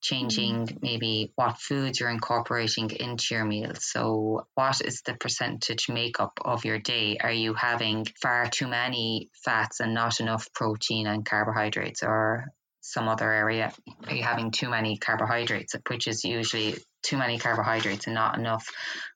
changing 0.00 0.66
mm. 0.66 0.82
maybe 0.82 1.32
what 1.34 1.58
foods 1.58 1.98
you're 1.98 2.10
incorporating 2.10 2.90
into 2.90 3.34
your 3.34 3.44
meals. 3.44 3.78
So, 3.80 4.46
what 4.54 4.80
is 4.80 5.02
the 5.02 5.14
percentage 5.14 5.88
makeup 5.88 6.38
of 6.44 6.64
your 6.64 6.78
day? 6.78 7.18
Are 7.20 7.32
you 7.32 7.54
having 7.54 8.06
far 8.20 8.48
too 8.48 8.68
many 8.68 9.30
fats 9.44 9.80
and 9.80 9.94
not 9.94 10.20
enough 10.20 10.52
protein 10.52 11.06
and 11.06 11.24
carbohydrates, 11.24 12.02
or 12.02 12.46
some 12.80 13.08
other 13.08 13.32
area? 13.32 13.72
Are 14.06 14.14
you 14.14 14.22
having 14.22 14.50
too 14.50 14.68
many 14.68 14.98
carbohydrates, 14.98 15.74
which 15.88 16.06
is 16.06 16.24
usually 16.24 16.76
too 17.02 17.16
many 17.16 17.38
carbohydrates 17.38 18.06
and 18.06 18.14
not 18.14 18.38
enough 18.38 18.66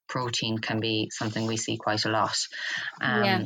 protein 0.09 0.59
can 0.59 0.79
be 0.79 1.09
something 1.11 1.47
we 1.47 1.57
see 1.57 1.77
quite 1.77 2.05
a 2.05 2.11
lot. 2.11 2.37
Um, 3.01 3.25
yeah 3.25 3.45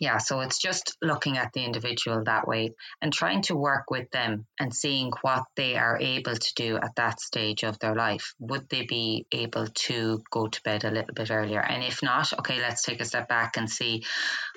yeah, 0.00 0.18
so 0.18 0.40
it's 0.40 0.60
just 0.60 0.96
looking 1.02 1.38
at 1.38 1.52
the 1.52 1.64
individual 1.64 2.22
that 2.24 2.46
way 2.46 2.74
and 3.00 3.12
trying 3.12 3.42
to 3.42 3.56
work 3.56 3.90
with 3.90 4.10
them 4.10 4.46
and 4.58 4.74
seeing 4.74 5.12
what 5.22 5.44
they 5.56 5.76
are 5.76 5.98
able 6.00 6.34
to 6.34 6.52
do 6.54 6.76
at 6.76 6.96
that 6.96 7.20
stage 7.20 7.64
of 7.64 7.78
their 7.78 7.94
life. 7.94 8.34
Would 8.38 8.68
they 8.68 8.84
be 8.84 9.26
able 9.32 9.66
to 9.66 10.22
go 10.30 10.48
to 10.48 10.62
bed 10.62 10.84
a 10.84 10.90
little 10.90 11.14
bit 11.14 11.30
earlier? 11.30 11.60
And 11.60 11.82
if 11.82 12.02
not, 12.02 12.32
okay, 12.40 12.60
let's 12.60 12.82
take 12.82 13.00
a 13.00 13.04
step 13.04 13.28
back 13.28 13.56
and 13.56 13.70
see 13.70 14.04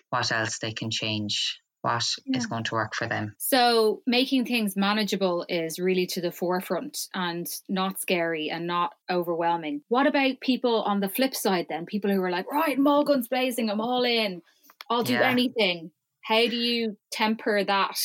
what 0.10 0.32
else 0.32 0.60
they 0.60 0.72
can 0.72 0.90
change. 0.92 1.60
What 1.82 2.04
yeah. 2.26 2.38
is 2.38 2.48
going 2.48 2.64
to 2.66 2.74
work 2.74 2.96
for 2.96 3.08
them? 3.08 3.36
So, 3.38 4.02
making 4.08 4.46
things 4.46 4.76
manageable 4.76 5.46
is 5.48 5.80
really 5.80 6.08
to 6.08 6.22
the 6.22 6.32
forefront 6.32 6.98
and 7.14 7.48
not 7.70 8.02
scary 8.02 8.50
and 8.50 8.66
not 8.66 8.94
overwhelming. 9.10 9.84
What 9.88 10.08
about 10.08 10.42
people 10.42 10.82
on 10.82 11.00
the 11.00 11.08
flip 11.08 11.36
side, 11.36 11.68
then? 11.70 11.86
People 11.86 12.12
who 12.12 12.22
are 12.24 12.32
like, 12.32 12.52
right, 12.52 12.78
I'm 12.78 12.88
all 12.88 13.06
guns 13.06 13.28
blazing, 13.28 13.70
I'm 13.70 13.80
all 13.80 14.04
in 14.04 14.42
I'll 14.90 15.04
do 15.04 15.14
yeah. 15.14 15.30
anything. 15.30 15.92
How 16.22 16.48
do 16.48 16.56
you 16.56 16.98
temper 17.12 17.64
that? 17.64 18.00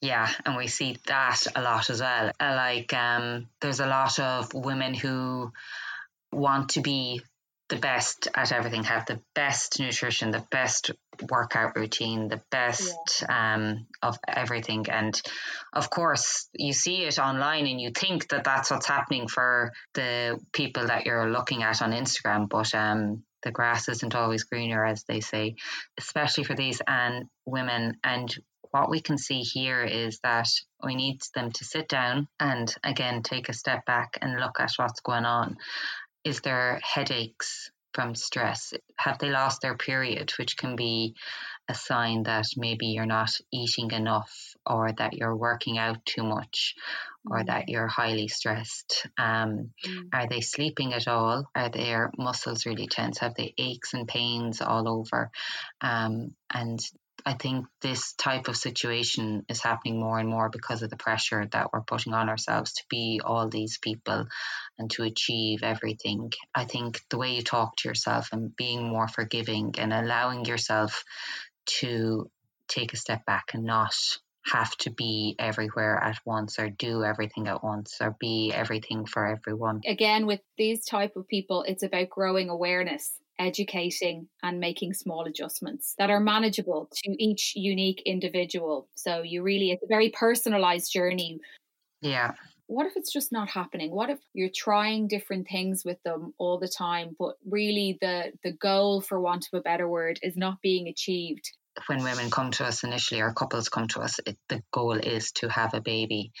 Yeah, 0.00 0.28
and 0.44 0.56
we 0.56 0.68
see 0.68 0.96
that 1.06 1.44
a 1.56 1.62
lot 1.62 1.90
as 1.90 2.00
well. 2.00 2.30
Uh, 2.40 2.54
like, 2.54 2.92
um, 2.92 3.48
there's 3.60 3.80
a 3.80 3.86
lot 3.86 4.18
of 4.18 4.52
women 4.54 4.94
who 4.94 5.52
want 6.32 6.70
to 6.70 6.80
be 6.80 7.22
the 7.68 7.76
best 7.76 8.28
at 8.34 8.52
everything, 8.52 8.84
have 8.84 9.06
the 9.06 9.20
best 9.34 9.78
nutrition, 9.78 10.30
the 10.30 10.46
best 10.50 10.90
workout 11.30 11.76
routine, 11.76 12.28
the 12.28 12.40
best 12.50 13.22
yeah. 13.22 13.54
um, 13.54 13.86
of 14.02 14.16
everything. 14.26 14.86
And 14.88 15.20
of 15.72 15.90
course, 15.90 16.48
you 16.54 16.72
see 16.72 17.04
it 17.04 17.18
online 17.18 17.66
and 17.66 17.80
you 17.80 17.90
think 17.90 18.28
that 18.28 18.44
that's 18.44 18.70
what's 18.70 18.86
happening 18.86 19.28
for 19.28 19.72
the 19.94 20.40
people 20.52 20.86
that 20.86 21.04
you're 21.04 21.30
looking 21.30 21.62
at 21.62 21.82
on 21.82 21.92
Instagram. 21.92 22.48
But 22.48 22.74
um, 22.74 23.22
the 23.42 23.50
grass 23.50 23.88
isn't 23.88 24.14
always 24.14 24.44
greener, 24.44 24.84
as 24.84 25.04
they 25.04 25.20
say, 25.20 25.56
especially 25.98 26.44
for 26.44 26.54
these 26.54 26.80
and 26.86 27.26
women. 27.46 27.98
And 28.04 28.34
what 28.70 28.90
we 28.90 29.00
can 29.00 29.18
see 29.18 29.40
here 29.40 29.82
is 29.82 30.20
that 30.22 30.48
we 30.84 30.94
need 30.94 31.20
them 31.34 31.52
to 31.52 31.64
sit 31.64 31.88
down 31.88 32.28
and 32.38 32.72
again 32.84 33.22
take 33.22 33.48
a 33.48 33.54
step 33.54 33.84
back 33.86 34.18
and 34.20 34.38
look 34.38 34.60
at 34.60 34.72
what's 34.76 35.00
going 35.00 35.24
on. 35.24 35.56
Is 36.24 36.40
there 36.40 36.80
headaches 36.82 37.70
from 37.94 38.14
stress? 38.14 38.74
Have 38.98 39.18
they 39.18 39.30
lost 39.30 39.62
their 39.62 39.76
period, 39.76 40.32
which 40.38 40.56
can 40.56 40.76
be 40.76 41.14
a 41.68 41.74
sign 41.74 42.24
that 42.24 42.46
maybe 42.56 42.86
you're 42.86 43.06
not 43.06 43.30
eating 43.52 43.90
enough 43.90 44.54
or 44.66 44.92
that 44.92 45.14
you're 45.14 45.36
working 45.36 45.78
out 45.78 46.04
too 46.06 46.22
much 46.22 46.74
or 47.30 47.44
that 47.44 47.66
mm. 47.66 47.68
you're 47.68 47.86
highly 47.86 48.28
stressed? 48.28 49.06
Um, 49.18 49.70
mm. 49.86 50.08
Are 50.12 50.28
they 50.28 50.40
sleeping 50.40 50.92
at 50.94 51.08
all? 51.08 51.48
Are 51.54 51.70
their 51.70 52.10
muscles 52.16 52.66
really 52.66 52.86
tense? 52.86 53.18
Have 53.18 53.34
they 53.34 53.54
aches 53.58 53.94
and 53.94 54.06
pains 54.06 54.60
all 54.60 54.88
over? 54.88 55.30
Um, 55.80 56.34
and 56.52 56.80
I 57.26 57.34
think 57.34 57.66
this 57.82 58.12
type 58.14 58.48
of 58.48 58.56
situation 58.56 59.44
is 59.48 59.62
happening 59.62 59.98
more 59.98 60.18
and 60.18 60.28
more 60.28 60.48
because 60.48 60.82
of 60.82 60.90
the 60.90 60.96
pressure 60.96 61.46
that 61.52 61.72
we're 61.72 61.82
putting 61.82 62.14
on 62.14 62.28
ourselves 62.28 62.72
to 62.74 62.84
be 62.88 63.20
all 63.24 63.48
these 63.48 63.78
people 63.78 64.26
and 64.78 64.90
to 64.92 65.02
achieve 65.02 65.62
everything. 65.62 66.32
I 66.54 66.64
think 66.64 67.00
the 67.10 67.18
way 67.18 67.34
you 67.34 67.42
talk 67.42 67.76
to 67.76 67.88
yourself 67.88 68.28
and 68.32 68.54
being 68.54 68.88
more 68.88 69.08
forgiving 69.08 69.74
and 69.78 69.92
allowing 69.92 70.44
yourself 70.44 71.04
to 71.80 72.30
take 72.68 72.92
a 72.92 72.96
step 72.96 73.24
back 73.26 73.50
and 73.54 73.64
not 73.64 73.94
have 74.50 74.76
to 74.78 74.90
be 74.90 75.36
everywhere 75.38 76.02
at 76.02 76.18
once 76.24 76.58
or 76.58 76.70
do 76.70 77.04
everything 77.04 77.48
at 77.48 77.62
once 77.62 77.96
or 78.00 78.16
be 78.18 78.52
everything 78.52 79.06
for 79.06 79.26
everyone. 79.26 79.80
Again, 79.86 80.26
with 80.26 80.40
these 80.56 80.84
type 80.84 81.16
of 81.16 81.28
people, 81.28 81.64
it's 81.66 81.82
about 81.82 82.10
growing 82.10 82.48
awareness 82.48 83.18
educating 83.38 84.28
and 84.42 84.60
making 84.60 84.94
small 84.94 85.24
adjustments 85.24 85.94
that 85.98 86.10
are 86.10 86.20
manageable 86.20 86.88
to 86.92 87.22
each 87.22 87.52
unique 87.54 88.02
individual. 88.04 88.88
So 88.96 89.22
you 89.22 89.42
really, 89.42 89.70
it's 89.70 89.82
a 89.82 89.88
very 89.88 90.10
personalized 90.10 90.92
journey. 90.92 91.38
Yeah. 92.00 92.32
What 92.66 92.86
if 92.86 92.96
it's 92.96 93.12
just 93.12 93.32
not 93.32 93.48
happening? 93.48 93.90
What 93.92 94.10
if 94.10 94.18
you're 94.34 94.50
trying 94.54 95.08
different 95.08 95.48
things 95.48 95.84
with 95.84 96.02
them 96.02 96.34
all 96.38 96.58
the 96.58 96.68
time, 96.68 97.16
but 97.18 97.36
really 97.48 97.96
the 98.02 98.32
the 98.44 98.52
goal, 98.52 99.00
for 99.00 99.20
want 99.20 99.46
of 99.50 99.58
a 99.58 99.62
better 99.62 99.88
word, 99.88 100.20
is 100.22 100.36
not 100.36 100.60
being 100.60 100.86
achieved? 100.86 101.50
When 101.86 102.02
women 102.02 102.30
come 102.30 102.50
to 102.52 102.64
us 102.64 102.84
initially 102.84 103.20
or 103.20 103.32
couples 103.32 103.68
come 103.68 103.88
to 103.88 104.00
us, 104.00 104.18
it, 104.26 104.36
the 104.48 104.62
goal 104.72 104.94
is 104.94 105.32
to 105.32 105.48
have 105.48 105.74
a 105.74 105.80
baby. 105.80 106.32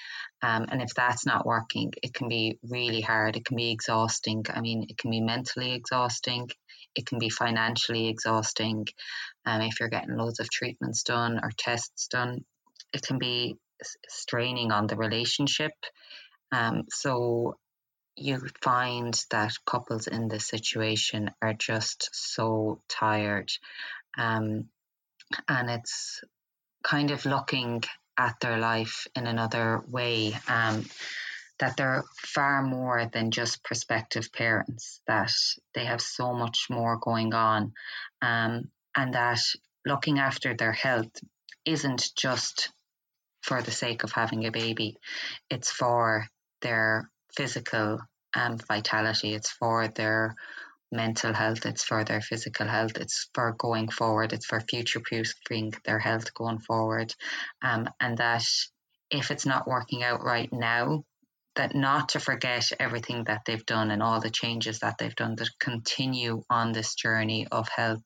Um, 0.42 0.66
and 0.70 0.82
if 0.82 0.94
that's 0.94 1.26
not 1.26 1.46
working, 1.46 1.92
it 2.02 2.14
can 2.14 2.28
be 2.28 2.58
really 2.62 3.00
hard. 3.00 3.36
It 3.36 3.44
can 3.44 3.56
be 3.56 3.70
exhausting. 3.70 4.44
I 4.52 4.60
mean, 4.60 4.86
it 4.88 4.98
can 4.98 5.10
be 5.10 5.20
mentally 5.20 5.74
exhausting. 5.74 6.48
It 6.94 7.06
can 7.06 7.18
be 7.18 7.28
financially 7.28 8.08
exhausting. 8.08 8.86
Um, 9.46 9.60
if 9.62 9.80
you're 9.80 9.88
getting 9.88 10.16
loads 10.16 10.40
of 10.40 10.50
treatments 10.50 11.02
done 11.02 11.40
or 11.42 11.50
tests 11.56 12.08
done, 12.08 12.44
it 12.92 13.02
can 13.02 13.18
be 13.18 13.56
straining 14.08 14.72
on 14.72 14.86
the 14.86 14.96
relationship. 14.96 15.72
Um, 16.50 16.84
so 16.90 17.58
you 18.16 18.40
find 18.62 19.20
that 19.30 19.52
couples 19.64 20.08
in 20.08 20.28
this 20.28 20.46
situation 20.46 21.30
are 21.40 21.54
just 21.54 22.10
so 22.12 22.80
tired. 22.88 23.50
Um, 24.16 24.68
and 25.48 25.70
it's 25.70 26.22
kind 26.82 27.10
of 27.10 27.26
looking 27.26 27.82
at 28.16 28.36
their 28.40 28.58
life 28.58 29.06
in 29.14 29.26
another 29.26 29.82
way. 29.88 30.34
Um, 30.48 30.84
that 31.58 31.76
they're 31.76 32.04
far 32.16 32.62
more 32.62 33.06
than 33.12 33.30
just 33.30 33.64
prospective 33.64 34.32
parents, 34.32 35.00
that 35.06 35.32
they 35.74 35.84
have 35.84 36.00
so 36.00 36.32
much 36.32 36.66
more 36.70 36.98
going 36.98 37.34
on, 37.34 37.72
um, 38.22 38.70
and 38.96 39.14
that 39.14 39.40
looking 39.84 40.18
after 40.18 40.54
their 40.54 40.72
health 40.72 41.10
isn't 41.64 42.10
just 42.16 42.70
for 43.42 43.62
the 43.62 43.70
sake 43.70 44.04
of 44.04 44.12
having 44.12 44.46
a 44.46 44.50
baby, 44.50 44.96
it's 45.50 45.70
for 45.70 46.26
their 46.62 47.10
physical 47.36 47.98
um, 48.34 48.58
vitality, 48.68 49.34
it's 49.34 49.50
for 49.50 49.88
their 49.88 50.34
mental 50.90 51.32
health, 51.32 51.66
it's 51.66 51.84
for 51.84 52.04
their 52.04 52.20
physical 52.20 52.66
health, 52.66 52.96
it's 52.96 53.28
for 53.34 53.54
going 53.58 53.88
forward, 53.88 54.32
it's 54.32 54.46
for 54.46 54.60
future 54.60 55.00
proofing 55.00 55.72
their 55.84 55.98
health 55.98 56.32
going 56.34 56.58
forward. 56.58 57.14
Um, 57.62 57.88
and 58.00 58.18
that 58.18 58.44
if 59.10 59.30
it's 59.30 59.46
not 59.46 59.68
working 59.68 60.02
out 60.02 60.22
right 60.22 60.48
now, 60.52 61.04
that 61.56 61.74
not 61.74 62.10
to 62.10 62.20
forget 62.20 62.70
everything 62.78 63.24
that 63.24 63.42
they've 63.44 63.66
done 63.66 63.90
and 63.90 64.02
all 64.02 64.20
the 64.20 64.30
changes 64.30 64.78
that 64.78 64.96
they've 64.98 65.16
done, 65.16 65.36
to 65.36 65.50
continue 65.58 66.42
on 66.48 66.72
this 66.72 66.94
journey 66.94 67.46
of 67.50 67.68
health 67.68 68.04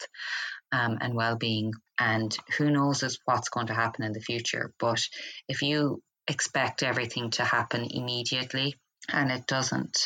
um, 0.72 0.98
and 1.00 1.14
well-being. 1.14 1.72
And 1.98 2.34
who 2.56 2.70
knows 2.70 3.02
is 3.02 3.20
what's 3.26 3.50
going 3.50 3.66
to 3.66 3.74
happen 3.74 4.04
in 4.04 4.12
the 4.12 4.20
future. 4.20 4.72
But 4.78 5.00
if 5.48 5.62
you 5.62 6.02
expect 6.26 6.82
everything 6.82 7.30
to 7.32 7.44
happen 7.44 7.86
immediately 7.90 8.74
and 9.08 9.30
it 9.30 9.46
doesn't, 9.46 9.98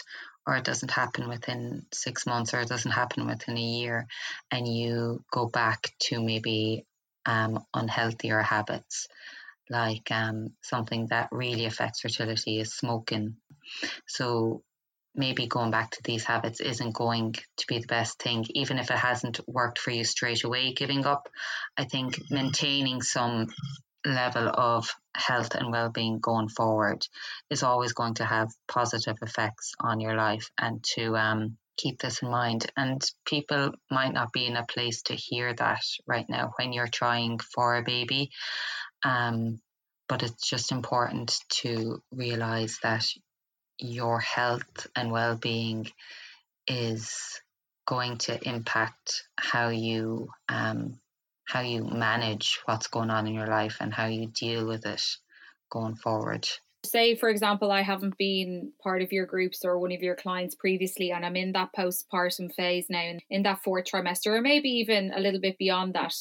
or 0.46 0.56
it 0.56 0.64
doesn't 0.64 0.90
happen 0.90 1.28
within 1.28 1.84
six 1.92 2.26
months 2.26 2.54
or 2.54 2.60
it 2.60 2.68
doesn't 2.68 2.92
happen 2.92 3.26
within 3.26 3.56
a 3.56 3.60
year 3.60 4.06
and 4.50 4.66
you 4.66 5.24
go 5.32 5.46
back 5.46 5.90
to 5.98 6.22
maybe 6.22 6.84
um, 7.26 7.58
unhealthier 7.74 8.42
habits 8.42 9.08
like 9.68 10.10
um, 10.10 10.50
something 10.62 11.08
that 11.10 11.28
really 11.32 11.66
affects 11.66 12.00
fertility 12.00 12.60
is 12.60 12.74
smoking. 12.74 13.36
So 14.06 14.62
maybe 15.14 15.46
going 15.46 15.70
back 15.70 15.90
to 15.92 16.02
these 16.04 16.24
habits 16.24 16.60
isn't 16.60 16.94
going 16.94 17.32
to 17.32 17.66
be 17.66 17.78
the 17.78 17.86
best 17.86 18.20
thing 18.22 18.44
even 18.50 18.78
if 18.78 18.90
it 18.90 18.98
hasn't 18.98 19.40
worked 19.48 19.78
for 19.78 19.90
you 19.90 20.04
straight 20.04 20.44
away 20.44 20.72
giving 20.72 21.06
up. 21.06 21.28
I 21.76 21.84
think 21.84 22.20
maintaining 22.30 23.02
some 23.02 23.46
level 24.06 24.48
of 24.48 24.88
health 25.14 25.54
and 25.54 25.72
well-being 25.72 26.20
going 26.20 26.48
forward 26.48 27.06
is 27.50 27.62
always 27.62 27.92
going 27.92 28.14
to 28.14 28.24
have 28.24 28.48
positive 28.68 29.16
effects 29.22 29.72
on 29.80 30.00
your 30.00 30.14
life 30.14 30.50
and 30.58 30.82
to 30.94 31.16
um, 31.16 31.56
keep 31.76 31.98
this 31.98 32.22
in 32.22 32.30
mind. 32.30 32.70
And 32.76 33.02
people 33.26 33.72
might 33.90 34.14
not 34.14 34.32
be 34.32 34.46
in 34.46 34.56
a 34.56 34.66
place 34.66 35.02
to 35.04 35.14
hear 35.14 35.52
that 35.54 35.82
right 36.06 36.28
now 36.28 36.52
when 36.56 36.72
you're 36.72 36.88
trying 36.88 37.38
for 37.38 37.76
a 37.76 37.82
baby 37.82 38.30
um, 39.04 39.60
but 40.08 40.22
it's 40.22 40.48
just 40.48 40.72
important 40.72 41.36
to 41.48 42.02
realize 42.10 42.78
that 42.82 43.06
your 43.78 44.20
health 44.20 44.86
and 44.94 45.10
well-being 45.12 45.86
is 46.66 47.40
going 47.86 48.18
to 48.18 48.48
impact 48.48 49.24
how 49.38 49.68
you 49.68 50.28
um, 50.48 50.98
how 51.46 51.60
you 51.60 51.84
manage 51.84 52.60
what's 52.66 52.88
going 52.88 53.10
on 53.10 53.26
in 53.26 53.34
your 53.34 53.46
life 53.46 53.78
and 53.80 53.94
how 53.94 54.06
you 54.06 54.26
deal 54.26 54.66
with 54.66 54.84
it 54.84 55.02
going 55.70 55.96
forward. 55.96 56.48
Say, 56.84 57.16
for 57.16 57.28
example, 57.28 57.72
I 57.72 57.82
haven't 57.82 58.16
been 58.16 58.72
part 58.82 59.02
of 59.02 59.10
your 59.10 59.26
groups 59.26 59.64
or 59.64 59.78
one 59.78 59.92
of 59.92 60.02
your 60.02 60.14
clients 60.14 60.54
previously, 60.54 61.10
and 61.10 61.24
I'm 61.24 61.34
in 61.34 61.52
that 61.52 61.70
postpartum 61.76 62.54
phase 62.54 62.86
now, 62.88 63.14
in 63.30 63.42
that 63.42 63.62
fourth 63.64 63.86
trimester, 63.86 64.28
or 64.28 64.40
maybe 64.40 64.68
even 64.68 65.12
a 65.14 65.20
little 65.20 65.40
bit 65.40 65.58
beyond 65.58 65.94
that, 65.94 66.14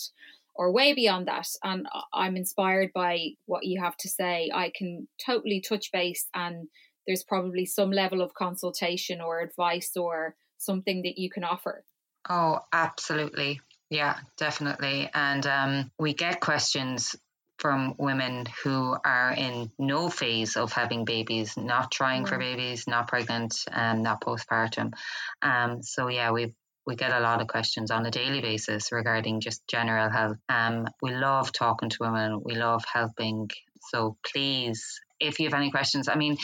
or 0.56 0.72
way 0.72 0.94
beyond 0.94 1.28
that. 1.28 1.48
And 1.64 1.88
I'm 2.14 2.36
inspired 2.36 2.92
by 2.94 3.32
what 3.46 3.66
you 3.66 3.80
have 3.82 3.98
to 3.98 4.10
say. 4.10 4.50
I 4.54 4.72
can 4.76 5.08
totally 5.24 5.62
touch 5.62 5.92
base, 5.92 6.28
and 6.34 6.68
there's 7.06 7.24
probably 7.24 7.68
some 7.68 7.92
level 7.92 8.22
of 8.22 8.34
consultation 8.34 9.22
or 9.22 9.42
advice 9.42 9.96
or 9.96 10.36
something 10.58 11.04
that 11.04 11.20
you 11.20 11.30
can 11.30 11.44
offer. 11.44 11.84
Oh, 12.28 12.62
absolutely. 12.74 13.62
Yeah, 13.89 14.17
definitely. 14.38 15.10
And 15.13 15.45
um, 15.45 15.91
we 16.00 16.13
get 16.13 16.39
questions 16.39 17.15
from 17.58 17.95
women 17.98 18.45
who 18.63 18.95
are 19.06 19.32
in 19.32 19.71
no 19.80 20.10
phase 20.10 20.58
of 20.58 20.74
having 20.74 21.06
babies, 21.06 21.56
not 21.56 21.91
trying 21.91 22.26
for 22.26 22.38
babies, 22.38 22.86
not 22.88 23.08
pregnant, 23.08 23.56
and 23.71 24.04
not 24.04 24.21
postpartum. 24.21 24.93
Um, 25.41 25.82
so 25.82 26.08
yeah, 26.10 26.32
we 26.32 26.54
we 26.86 26.95
get 26.95 27.12
a 27.12 27.19
lot 27.19 27.41
of 27.41 27.48
questions 27.48 27.89
on 27.89 28.06
a 28.06 28.12
daily 28.12 28.41
basis 28.41 28.91
regarding 28.91 29.39
just 29.41 29.67
general 29.67 30.10
health. 30.10 30.38
Um, 30.50 30.88
we 31.02 31.15
love 31.15 31.52
talking 31.52 31.89
to 31.89 31.98
women. 32.02 32.41
We 32.43 32.56
love 32.56 32.84
helping. 32.91 33.50
So 33.89 34.17
please, 34.32 35.00
if 35.19 35.39
you 35.39 35.48
have 35.48 35.60
any 35.60 35.71
questions, 35.71 36.08
I 36.08 36.15
mean, 36.15 36.38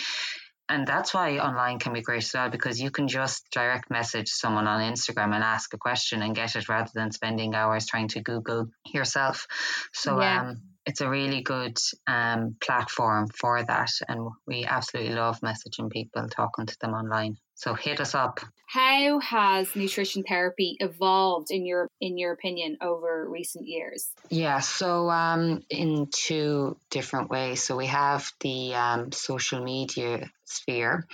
and 0.72 0.88
that's 0.88 1.14
why 1.14 1.38
online 1.38 1.80
can 1.80 1.92
be 1.92 2.02
great 2.02 2.24
as 2.24 2.34
well 2.34 2.50
because 2.50 2.80
you 2.80 2.92
can 2.92 3.10
just 3.10 3.46
direct 3.52 3.92
message 3.92 4.30
someone 4.30 4.68
on 4.68 4.80
Instagram 4.80 5.36
and 5.36 5.44
ask 5.44 5.74
a 5.74 5.78
question 5.78 6.22
and 6.22 6.34
get 6.34 6.56
it 6.56 6.70
rather 6.70 6.90
than 6.96 7.12
spending 7.12 7.54
hours 7.54 7.86
trying 7.86 8.08
to 8.08 8.22
Google 8.22 8.70
yourself. 8.86 9.48
So 9.94 10.22
yeah. 10.22 10.42
um, 10.42 10.62
it's 10.86 11.02
a 11.02 11.10
really 11.10 11.42
good 11.42 11.78
um, 12.08 12.56
platform 12.62 13.28
for 13.28 13.62
that, 13.62 13.92
and 14.08 14.30
we 14.48 14.64
absolutely 14.64 15.14
love 15.14 15.42
messaging 15.42 15.92
people, 15.92 16.28
talking 16.30 16.66
to 16.66 16.78
them 16.80 16.94
online. 16.94 17.36
So 17.62 17.76
hit 17.76 18.02
us 18.02 18.16
up. 18.16 18.40
How 18.66 19.20
has 19.20 19.76
nutrition 19.76 20.24
therapy 20.24 20.78
evolved 20.80 21.52
in 21.52 21.64
your 21.64 21.88
in 22.00 22.18
your 22.18 22.32
opinion 22.32 22.78
over 22.82 23.30
recent 23.30 23.68
years? 23.68 24.10
Yeah, 24.32 24.62
so 24.62 25.12
um, 25.12 25.62
in 25.70 26.08
two 26.12 26.78
different 26.90 27.30
ways. 27.30 27.62
So 27.62 27.78
we 27.78 27.86
have 27.86 28.32
the 28.40 28.74
um, 28.74 29.12
social 29.12 29.64
media 29.64 30.28
sphere, 30.46 31.06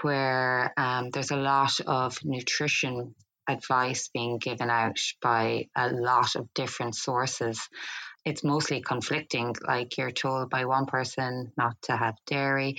where 0.00 0.72
um, 0.78 1.10
there's 1.10 1.32
a 1.32 1.36
lot 1.36 1.78
of 1.86 2.18
nutrition 2.24 3.14
advice 3.46 4.08
being 4.08 4.38
given 4.38 4.70
out 4.70 5.00
by 5.20 5.68
a 5.76 5.90
lot 5.90 6.34
of 6.34 6.48
different 6.54 6.94
sources 6.94 7.60
it's 8.24 8.44
mostly 8.44 8.80
conflicting. 8.80 9.54
Like 9.66 9.96
you're 9.96 10.10
told 10.10 10.50
by 10.50 10.64
one 10.64 10.86
person 10.86 11.52
not 11.56 11.76
to 11.82 11.96
have 11.96 12.16
dairy, 12.26 12.76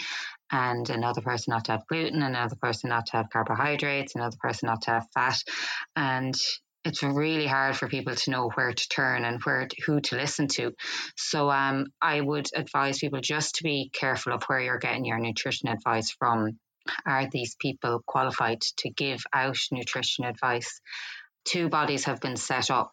and 0.51 0.89
another 0.89 1.21
person 1.21 1.51
not 1.51 1.65
to 1.65 1.73
have 1.73 1.87
gluten, 1.87 2.21
another 2.21 2.55
person 2.55 2.89
not 2.89 3.07
to 3.07 3.17
have 3.17 3.29
carbohydrates, 3.29 4.15
another 4.15 4.37
person 4.39 4.67
not 4.67 4.83
to 4.83 4.91
have 4.91 5.07
fat, 5.13 5.37
and 5.95 6.35
it's 6.83 7.03
really 7.03 7.47
hard 7.47 7.77
for 7.77 7.87
people 7.87 8.15
to 8.15 8.31
know 8.31 8.49
where 8.49 8.73
to 8.73 8.89
turn 8.89 9.23
and 9.23 9.41
where 9.43 9.67
to, 9.67 9.75
who 9.85 10.01
to 10.01 10.15
listen 10.15 10.47
to. 10.47 10.73
So 11.15 11.49
um, 11.49 11.87
I 12.01 12.19
would 12.19 12.47
advise 12.55 12.99
people 12.99 13.21
just 13.21 13.55
to 13.55 13.63
be 13.63 13.91
careful 13.93 14.33
of 14.33 14.43
where 14.43 14.59
you're 14.59 14.79
getting 14.79 15.05
your 15.05 15.19
nutrition 15.19 15.69
advice 15.69 16.11
from. 16.11 16.59
Are 17.05 17.27
these 17.29 17.55
people 17.55 18.01
qualified 18.07 18.61
to 18.77 18.89
give 18.89 19.21
out 19.31 19.57
nutrition 19.71 20.25
advice? 20.25 20.81
Two 21.45 21.69
bodies 21.69 22.05
have 22.05 22.19
been 22.19 22.35
set 22.35 22.71
up 22.71 22.91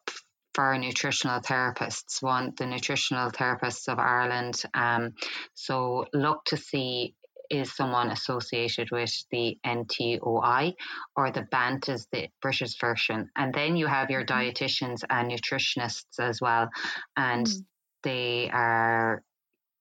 for 0.59 0.77
nutritional 0.77 1.41
therapists. 1.41 2.21
One, 2.21 2.53
the 2.59 2.67
Nutritional 2.67 3.31
Therapists 3.31 3.87
of 3.87 4.01
Ireland. 4.01 4.61
Um, 4.75 5.15
so 5.55 6.07
look 6.13 6.47
to 6.47 6.57
see 6.57 7.15
is 7.49 7.77
someone 7.77 8.11
associated 8.11 8.89
with 8.91 9.13
the 9.31 9.57
NTOI 9.65 10.75
or 11.15 11.31
the 11.31 11.47
BANT 11.49 11.89
is 11.89 12.09
the 12.11 12.27
British 12.43 12.77
version. 12.81 13.31
And 13.37 13.55
then 13.55 13.77
you 13.77 13.87
have 13.87 14.11
your 14.11 14.25
mm-hmm. 14.25 14.49
dietitians 14.49 15.05
and 15.09 15.31
nutritionists 15.31 16.19
as 16.19 16.41
well. 16.41 16.71
And 17.17 17.47
mm. 17.47 17.65
they 18.03 18.51
are 18.53 19.23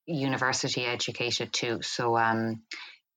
university 0.06 0.86
educated 0.86 1.54
too. 1.54 1.80
So 1.82 2.16
um, 2.16 2.62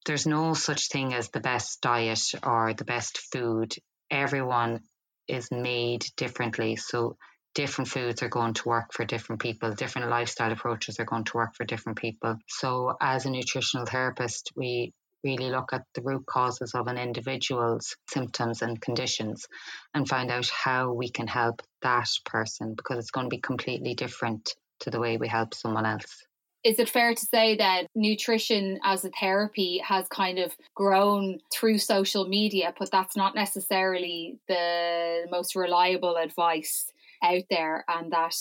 there's 0.06 0.26
no 0.26 0.54
such 0.54 0.88
thing 0.88 1.12
as 1.12 1.28
the 1.28 1.40
best 1.40 1.82
diet 1.82 2.22
or 2.42 2.72
the 2.72 2.86
best 2.86 3.18
food. 3.18 3.74
Everyone 4.10 4.80
is 5.28 5.50
made 5.50 6.06
differently. 6.16 6.76
So 6.76 7.18
different 7.54 7.88
foods 7.88 8.22
are 8.22 8.28
going 8.28 8.54
to 8.54 8.68
work 8.68 8.92
for 8.92 9.04
different 9.04 9.40
people. 9.40 9.72
Different 9.72 10.08
lifestyle 10.08 10.52
approaches 10.52 11.00
are 11.00 11.04
going 11.04 11.24
to 11.24 11.36
work 11.36 11.54
for 11.54 11.64
different 11.64 11.98
people. 11.98 12.36
So 12.48 12.96
as 13.00 13.26
a 13.26 13.30
nutritional 13.30 13.86
therapist, 13.86 14.52
we 14.56 14.92
really 15.24 15.50
look 15.50 15.72
at 15.72 15.82
the 15.94 16.02
root 16.02 16.24
causes 16.26 16.74
of 16.74 16.86
an 16.86 16.96
individual's 16.96 17.96
symptoms 18.08 18.62
and 18.62 18.80
conditions 18.80 19.46
and 19.94 20.08
find 20.08 20.30
out 20.30 20.48
how 20.48 20.92
we 20.92 21.10
can 21.10 21.26
help 21.26 21.62
that 21.82 22.08
person 22.24 22.74
because 22.74 22.98
it's 22.98 23.10
going 23.10 23.26
to 23.26 23.36
be 23.36 23.40
completely 23.40 23.94
different 23.94 24.54
to 24.80 24.90
the 24.90 25.00
way 25.00 25.16
we 25.16 25.28
help 25.28 25.54
someone 25.54 25.84
else. 25.84 26.24
Is 26.62 26.78
it 26.78 26.90
fair 26.90 27.14
to 27.14 27.26
say 27.26 27.56
that 27.56 27.86
nutrition 27.94 28.80
as 28.84 29.04
a 29.04 29.10
therapy 29.18 29.78
has 29.78 30.06
kind 30.08 30.38
of 30.38 30.54
grown 30.74 31.38
through 31.50 31.78
social 31.78 32.28
media, 32.28 32.74
but 32.78 32.90
that's 32.90 33.16
not 33.16 33.34
necessarily 33.34 34.38
the 34.46 35.26
most 35.30 35.56
reliable 35.56 36.16
advice 36.16 36.92
out 37.22 37.42
there, 37.50 37.84
and 37.88 38.12
that 38.12 38.34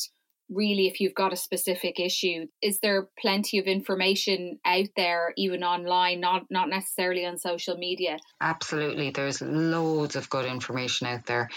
really 0.49 0.87
if 0.87 0.99
you've 0.99 1.13
got 1.13 1.31
a 1.31 1.37
specific 1.37 1.99
issue 1.99 2.47
is 2.61 2.79
there 2.79 3.07
plenty 3.19 3.59
of 3.59 3.67
information 3.67 4.57
out 4.65 4.87
there 4.95 5.31
even 5.37 5.63
online 5.63 6.19
not 6.19 6.43
not 6.49 6.67
necessarily 6.67 7.23
on 7.23 7.37
social 7.37 7.77
media 7.77 8.17
absolutely 8.41 9.11
there's 9.11 9.41
loads 9.41 10.15
of 10.15 10.27
good 10.27 10.45
information 10.45 11.05
out 11.05 11.23
there 11.27 11.49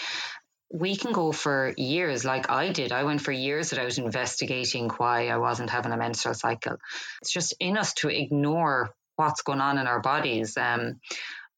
we 0.73 0.95
can 0.95 1.11
go 1.11 1.31
for 1.31 1.71
years 1.77 2.25
like 2.25 2.49
I 2.49 2.71
did. 2.71 2.91
I 2.91 3.03
went 3.03 3.21
for 3.21 3.31
years 3.31 3.69
without 3.69 3.95
investigating 3.99 4.89
why 4.89 5.27
I 5.27 5.37
wasn't 5.37 5.69
having 5.69 5.91
a 5.91 5.97
menstrual 5.97 6.33
cycle. 6.33 6.77
It's 7.21 7.31
just 7.31 7.53
in 7.59 7.77
us 7.77 7.93
to 7.95 8.09
ignore 8.09 8.89
what's 9.15 9.43
going 9.43 9.61
on 9.61 9.77
in 9.77 9.85
our 9.85 9.99
bodies. 10.01 10.57
Um, 10.57 10.99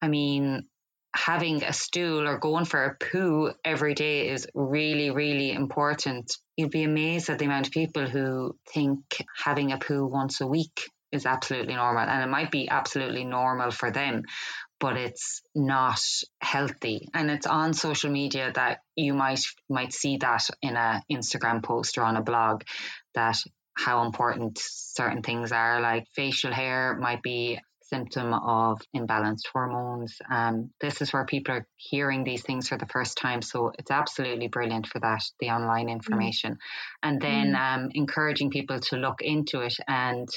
I 0.02 0.10
mean, 0.10 0.68
having 1.16 1.64
a 1.64 1.72
stool 1.72 2.28
or 2.28 2.38
going 2.38 2.66
for 2.66 2.84
a 2.84 2.96
poo 2.96 3.52
every 3.64 3.94
day 3.94 4.30
is 4.30 4.48
really, 4.54 5.12
really 5.12 5.52
important. 5.54 6.38
You'd 6.58 6.72
be 6.72 6.84
amazed 6.84 7.30
at 7.30 7.40
the 7.40 7.46
amount 7.46 7.68
of 7.68 7.74
people 7.74 8.08
who 8.08 8.58
think 8.74 9.00
having 9.44 9.72
a 9.72 9.78
poo 9.78 10.06
once 10.06 10.42
a 10.42 10.48
week 10.48 10.92
is 11.14 11.26
absolutely 11.26 11.76
normal. 11.76 12.04
And 12.04 12.22
it 12.22 12.28
might 12.28 12.52
be 12.52 12.68
absolutely 12.68 13.24
normal 13.24 13.72
for 13.72 13.92
them, 13.92 14.24
but 14.80 14.98
it's 14.98 15.42
not 15.56 16.02
healthy. 16.42 17.08
And 17.14 17.32
it's 17.32 17.48
on 17.48 17.74
social 17.74 18.12
media 18.12 18.52
that 18.54 18.80
you 18.96 19.14
might 19.14 19.40
might 19.70 19.94
see 19.94 20.18
that 20.18 20.50
in 20.62 20.76
a 20.76 21.02
Instagram 21.10 21.64
post 21.64 21.98
or 21.98 22.04
on 22.04 22.18
a 22.18 22.22
blog 22.22 22.64
that 23.14 23.42
how 23.78 24.06
important 24.06 24.58
certain 24.58 25.22
things 25.22 25.52
are 25.52 25.82
like 25.82 26.08
facial 26.14 26.52
hair 26.52 26.98
might 27.00 27.22
be 27.22 27.60
symptom 27.88 28.34
of 28.34 28.82
imbalanced 28.96 29.48
hormones. 29.52 30.18
Um, 30.30 30.72
this 30.82 31.02
is 31.02 31.14
where 31.14 31.26
people 31.26 31.56
are 31.56 31.68
hearing 31.76 32.24
these 32.24 32.44
things 32.44 32.68
for 32.68 32.78
the 32.78 32.88
first 32.88 33.18
time. 33.18 33.42
So 33.42 33.72
it's 33.78 33.92
absolutely 33.92 34.48
brilliant 34.48 34.88
for 34.88 35.00
that, 35.00 35.22
the 35.40 35.50
online 35.50 35.90
information. 35.90 36.54
Mm. 36.54 36.58
And 37.04 37.22
then 37.22 37.54
mm. 37.54 37.60
um, 37.60 37.90
encouraging 37.94 38.50
people 38.50 38.80
to 38.80 38.98
look 38.98 39.22
into 39.22 39.62
it 39.62 39.76
and 39.88 40.28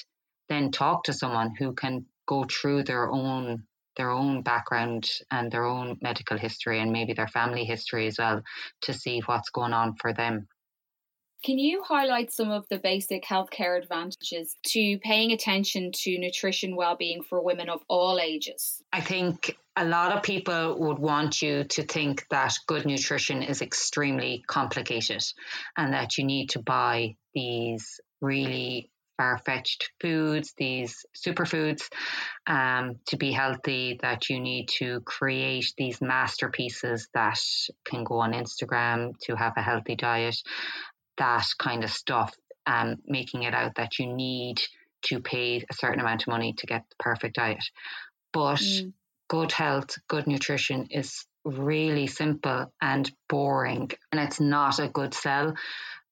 then 0.48 0.70
talk 0.70 1.04
to 1.04 1.12
someone 1.12 1.54
who 1.58 1.72
can 1.72 2.06
go 2.26 2.44
through 2.44 2.84
their 2.84 3.10
own 3.10 3.64
their 3.96 4.10
own 4.12 4.42
background 4.42 5.10
and 5.32 5.50
their 5.50 5.64
own 5.64 5.98
medical 6.00 6.38
history 6.38 6.80
and 6.80 6.92
maybe 6.92 7.14
their 7.14 7.26
family 7.26 7.64
history 7.64 8.06
as 8.06 8.16
well 8.16 8.40
to 8.80 8.92
see 8.92 9.20
what's 9.26 9.50
going 9.50 9.72
on 9.72 9.96
for 10.00 10.12
them. 10.12 10.46
Can 11.44 11.56
you 11.58 11.82
highlight 11.84 12.32
some 12.32 12.50
of 12.50 12.66
the 12.68 12.78
basic 12.78 13.24
healthcare 13.24 13.80
advantages 13.80 14.56
to 14.66 14.98
paying 14.98 15.30
attention 15.30 15.92
to 15.92 16.18
nutrition 16.18 16.74
well-being 16.74 17.22
for 17.22 17.40
women 17.40 17.68
of 17.68 17.80
all 17.88 18.18
ages? 18.18 18.82
I 18.92 19.00
think 19.00 19.56
a 19.76 19.84
lot 19.84 20.16
of 20.16 20.24
people 20.24 20.76
would 20.80 20.98
want 20.98 21.40
you 21.40 21.62
to 21.62 21.84
think 21.84 22.26
that 22.30 22.54
good 22.66 22.86
nutrition 22.86 23.42
is 23.42 23.62
extremely 23.62 24.42
complicated 24.48 25.22
and 25.76 25.92
that 25.94 26.18
you 26.18 26.24
need 26.24 26.50
to 26.50 26.58
buy 26.58 27.14
these 27.34 28.00
really 28.20 28.90
far 29.16 29.38
fetched 29.38 29.90
foods, 30.00 30.54
these 30.56 31.04
superfoods, 31.14 31.82
um, 32.46 32.96
to 33.06 33.16
be 33.16 33.30
healthy, 33.30 33.98
that 34.00 34.28
you 34.28 34.40
need 34.40 34.68
to 34.68 35.00
create 35.00 35.72
these 35.76 36.00
masterpieces 36.00 37.08
that 37.14 37.38
can 37.84 38.04
go 38.04 38.18
on 38.18 38.32
Instagram 38.32 39.18
to 39.20 39.36
have 39.36 39.52
a 39.56 39.62
healthy 39.62 39.96
diet 39.96 40.36
that 41.18 41.46
kind 41.58 41.84
of 41.84 41.90
stuff, 41.90 42.34
um, 42.66 42.96
making 43.06 43.42
it 43.42 43.54
out 43.54 43.74
that 43.76 43.98
you 43.98 44.06
need 44.12 44.60
to 45.02 45.20
pay 45.20 45.64
a 45.70 45.74
certain 45.74 46.00
amount 46.00 46.22
of 46.22 46.28
money 46.28 46.54
to 46.54 46.66
get 46.66 46.84
the 46.88 46.96
perfect 46.98 47.36
diet. 47.36 47.64
But 48.32 48.56
mm. 48.56 48.92
good 49.28 49.52
health, 49.52 49.96
good 50.08 50.26
nutrition 50.26 50.88
is 50.90 51.24
really 51.44 52.06
simple 52.06 52.72
and 52.80 53.10
boring, 53.28 53.90
and 54.12 54.20
it's 54.20 54.40
not 54.40 54.78
a 54.78 54.88
good 54.88 55.14
sell. 55.14 55.54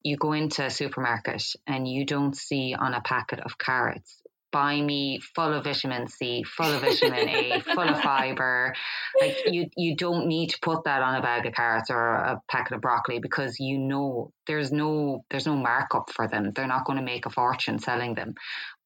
You 0.03 0.17
go 0.17 0.33
into 0.33 0.65
a 0.65 0.71
supermarket 0.71 1.43
and 1.67 1.89
you 1.89 2.07
don't 2.07 2.37
see 2.37 2.75
on 2.79 2.95
a 2.95 3.01
packet 3.01 3.41
of 3.41 3.59
carrots 3.59 4.23
buy 4.57 4.81
me 4.81 5.21
full 5.35 5.53
of 5.53 5.65
vitamin 5.65 6.09
C, 6.09 6.43
full 6.43 6.73
of 6.73 6.81
vitamin 6.81 7.29
A, 7.29 7.61
full 7.61 7.91
of 7.91 8.01
fiber. 8.01 8.73
Like 9.21 9.37
you, 9.45 9.69
you 9.77 9.97
don't 9.97 10.29
need 10.29 10.49
to 10.51 10.59
put 10.63 10.85
that 10.85 11.03
on 11.03 11.15
a 11.15 11.21
bag 11.21 11.45
of 11.45 11.53
carrots 11.53 11.91
or 11.91 12.15
a 12.15 12.41
packet 12.49 12.75
of 12.75 12.81
broccoli 12.81 13.19
because 13.19 13.61
you 13.61 13.77
know 13.77 14.33
there's 14.47 14.73
no 14.73 15.25
there's 15.31 15.45
no 15.45 15.57
markup 15.57 16.11
for 16.11 16.27
them. 16.27 16.53
They're 16.55 16.67
not 16.67 16.87
going 16.87 16.99
to 16.99 17.05
make 17.05 17.27
a 17.27 17.31
fortune 17.31 17.79
selling 17.79 18.15
them. 18.15 18.35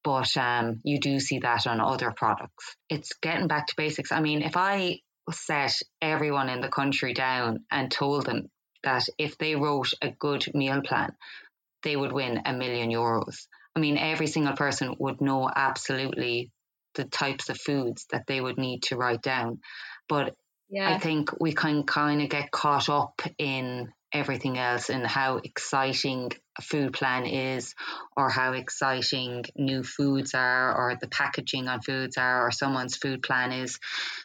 But 0.03 0.37
um, 0.37 0.81
you 0.83 0.99
do 0.99 1.21
see 1.21 1.39
that 1.39 1.69
on 1.69 1.81
other 1.81 2.13
products. 2.17 2.75
It's 2.89 3.13
getting 3.23 3.47
back 3.47 3.69
to 3.69 3.75
basics. 3.77 4.11
I 4.11 4.21
mean, 4.21 4.43
if 4.43 4.57
I 4.57 4.99
set 5.31 5.75
everyone 6.03 6.49
in 6.49 6.63
the 6.63 6.69
country 6.69 7.15
down 7.15 7.61
and 7.71 7.93
told 7.93 8.27
them 8.27 8.49
that 8.83 9.07
if 9.19 9.39
they 9.39 9.55
wrote 9.55 9.93
a 10.03 10.11
good 10.11 10.53
meal 10.53 10.83
plan, 10.83 11.13
they 11.85 11.95
would 11.95 12.11
win 12.13 12.43
a 12.45 12.53
million 12.53 12.91
euros 12.91 13.47
I 13.81 13.83
mean, 13.83 13.97
every 13.97 14.27
single 14.27 14.53
person 14.53 14.95
would 14.99 15.23
know 15.23 15.49
absolutely 15.57 16.51
the 16.97 17.05
types 17.05 17.49
of 17.49 17.59
foods 17.59 18.07
that 18.11 18.27
they 18.27 18.39
would 18.39 18.59
need 18.59 18.83
to 18.85 18.97
write 18.97 19.23
down. 19.23 19.61
But 20.07 20.35
yeah. 20.69 20.95
I 20.95 20.99
think 20.99 21.31
we 21.41 21.55
can 21.55 21.85
kind 21.85 22.21
of 22.21 22.29
get 22.29 22.51
caught 22.51 22.91
up 22.91 23.23
in 23.39 23.91
everything 24.13 24.59
else 24.59 24.91
and 24.91 25.07
how 25.07 25.37
exciting 25.37 26.31
a 26.59 26.63
food 26.63 26.93
plan 26.93 27.27
is 27.27 27.75
or 28.17 28.29
how 28.29 28.53
exciting 28.53 29.45
new 29.57 29.83
foods 29.83 30.35
are 30.35 30.75
or 30.75 30.97
the 31.01 31.09
packaging 31.09 31.69
on 31.69 31.81
foods 31.81 32.17
are 32.17 32.47
or 32.47 32.51
someone's 32.51 32.97
food 32.97 33.23
plan 33.23 33.53
is. 33.53 33.79